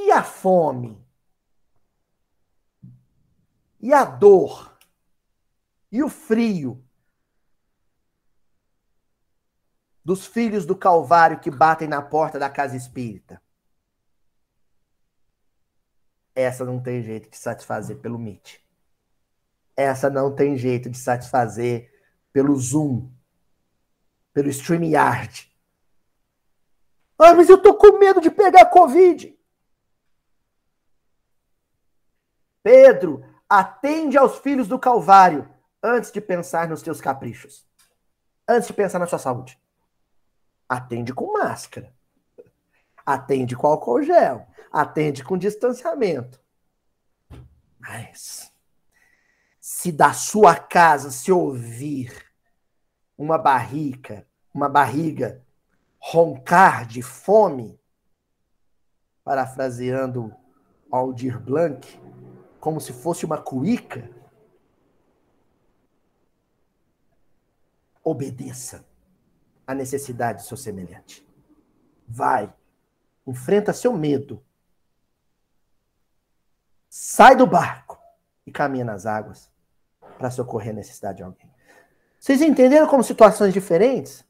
E 0.00 0.12
a 0.12 0.22
fome? 0.22 1.04
E 3.80 3.92
a 3.92 4.04
dor? 4.04 4.78
E 5.90 6.04
o 6.04 6.08
frio? 6.08 6.80
Dos 10.04 10.24
filhos 10.24 10.64
do 10.64 10.76
Calvário 10.76 11.40
que 11.40 11.50
batem 11.50 11.88
na 11.88 12.00
porta 12.00 12.38
da 12.38 12.48
casa 12.48 12.76
espírita. 12.76 13.42
Essa 16.32 16.64
não 16.64 16.80
tem 16.80 17.02
jeito 17.02 17.28
de 17.28 17.36
satisfazer 17.36 17.98
pelo 17.98 18.20
Meet. 18.20 18.60
Essa 19.76 20.08
não 20.08 20.32
tem 20.32 20.56
jeito 20.56 20.88
de 20.88 20.96
satisfazer 20.96 21.92
pelo 22.32 22.54
Zoom, 22.56 23.10
pelo 24.32 24.48
StreamYard. 24.48 25.52
Ah, 27.18 27.34
mas 27.34 27.48
eu 27.48 27.60
tô 27.60 27.74
com 27.74 27.98
medo 27.98 28.20
de 28.20 28.30
pegar 28.30 28.66
Covid. 28.66 29.37
Pedro, 32.62 33.24
Atende 33.48 34.18
aos 34.18 34.38
filhos 34.38 34.68
do 34.68 34.78
Calvário 34.78 35.48
antes 35.82 36.12
de 36.12 36.20
pensar 36.20 36.68
nos 36.68 36.82
teus 36.82 37.00
caprichos. 37.00 37.66
Antes 38.46 38.66
de 38.66 38.74
pensar 38.74 38.98
na 38.98 39.06
sua 39.06 39.18
saúde. 39.18 39.58
Atende 40.68 41.14
com 41.14 41.32
máscara. 41.32 41.94
Atende 43.06 43.56
com 43.56 43.66
álcool 43.66 44.02
gel. 44.02 44.46
Atende 44.70 45.24
com 45.24 45.38
distanciamento. 45.38 46.38
Mas 47.78 48.52
se 49.58 49.90
da 49.90 50.12
sua 50.12 50.54
casa 50.54 51.10
se 51.10 51.32
ouvir 51.32 52.12
uma 53.16 53.38
barrica, 53.38 54.26
uma 54.52 54.68
barriga 54.68 55.42
roncar 55.98 56.86
de 56.86 57.00
fome, 57.00 57.80
parafraseando 59.24 60.34
Aldir 60.90 61.40
Blanc, 61.40 61.98
como 62.68 62.82
se 62.82 62.92
fosse 62.92 63.24
uma 63.24 63.40
cuíca, 63.40 64.10
obedeça 68.04 68.84
à 69.66 69.74
necessidade 69.74 70.42
do 70.42 70.46
seu 70.46 70.54
semelhante. 70.54 71.26
Vai, 72.06 72.52
enfrenta 73.26 73.72
seu 73.72 73.94
medo. 73.94 74.44
Sai 76.90 77.34
do 77.34 77.46
barco 77.46 77.98
e 78.44 78.52
caminha 78.52 78.84
nas 78.84 79.06
águas 79.06 79.50
para 80.18 80.30
socorrer 80.30 80.72
a 80.72 80.76
necessidade 80.76 81.16
de 81.16 81.22
alguém. 81.22 81.50
Vocês 82.20 82.42
entenderam 82.42 82.86
como 82.86 83.02
situações 83.02 83.54
diferentes? 83.54 84.26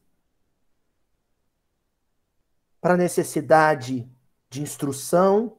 Para 2.79 2.93
a 2.93 2.97
necessidade 2.97 4.09
de 4.49 4.61
instrução 4.61 5.58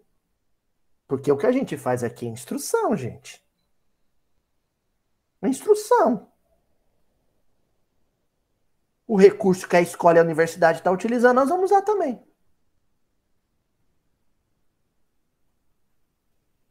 porque 1.11 1.32
o 1.32 1.37
que 1.37 1.45
a 1.45 1.51
gente 1.51 1.77
faz 1.77 2.05
aqui 2.05 2.24
é 2.24 2.28
instrução, 2.28 2.97
gente. 2.97 3.45
É 5.43 5.49
instrução. 5.49 6.31
O 9.09 9.16
recurso 9.16 9.69
que 9.69 9.74
a 9.74 9.81
escola 9.81 10.19
e 10.19 10.20
a 10.20 10.23
universidade 10.23 10.78
está 10.78 10.89
utilizando, 10.89 11.35
nós 11.35 11.49
vamos 11.49 11.73
usar 11.73 11.82
também. 11.82 12.24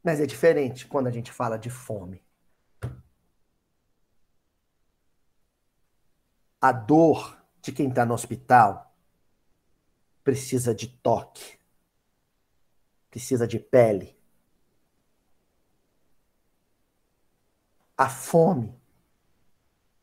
Mas 0.02 0.20
é 0.20 0.24
diferente 0.24 0.86
quando 0.86 1.08
a 1.08 1.10
gente 1.10 1.30
fala 1.30 1.58
de 1.58 1.68
fome. 1.68 2.24
A 6.58 6.72
dor 6.72 7.44
de 7.60 7.72
quem 7.72 7.90
está 7.90 8.06
no 8.06 8.14
hospital 8.14 8.90
precisa 10.24 10.74
de 10.74 10.88
toque, 10.88 11.58
precisa 13.10 13.46
de 13.46 13.58
pele, 13.58 14.18
a 18.00 18.08
fome 18.08 18.74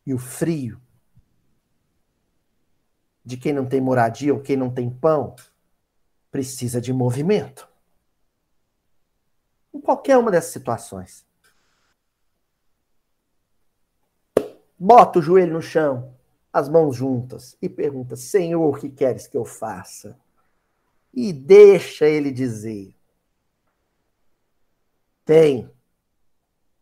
e 0.06 0.14
o 0.14 0.20
frio 0.20 0.80
de 3.26 3.36
quem 3.38 3.52
não 3.52 3.68
tem 3.68 3.82
moradia 3.82 4.32
ou 4.36 4.40
quem 4.40 4.56
não 4.56 4.72
tem 4.72 4.88
pão 4.88 5.36
precisa 6.30 6.80
de 6.80 6.94
movimento. 6.94 7.68
Em 9.74 9.82
qualquer 9.82 10.16
uma 10.16 10.30
dessas 10.30 10.54
situações. 10.54 11.26
Bota 14.78 15.18
o 15.18 15.22
joelho 15.24 15.54
no 15.54 15.62
chão, 15.62 16.16
as 16.54 16.70
mãos 16.70 16.96
juntas 16.96 17.58
e 17.60 17.68
pergunta: 17.68 18.16
Senhor, 18.16 18.78
o 18.78 18.80
que 18.80 18.90
queres 18.90 19.26
que 19.26 19.36
eu 19.36 19.44
faça? 19.44 20.16
E 21.12 21.34
deixa 21.34 22.08
ele 22.08 22.32
dizer. 22.32 22.96
Tem 25.26 25.76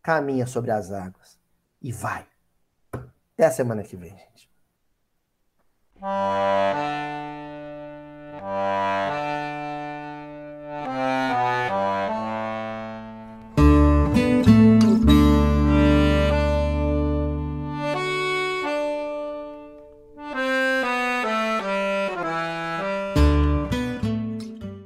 caminha 0.05 0.45
sobre 0.45 0.69
as 0.69 0.91
águas 0.91 1.39
e 1.81 1.91
vai. 1.91 2.27
Até 2.93 3.45
a 3.47 3.51
semana 3.51 3.81
que 3.81 3.97
vem, 3.97 4.15
gente. 4.15 4.47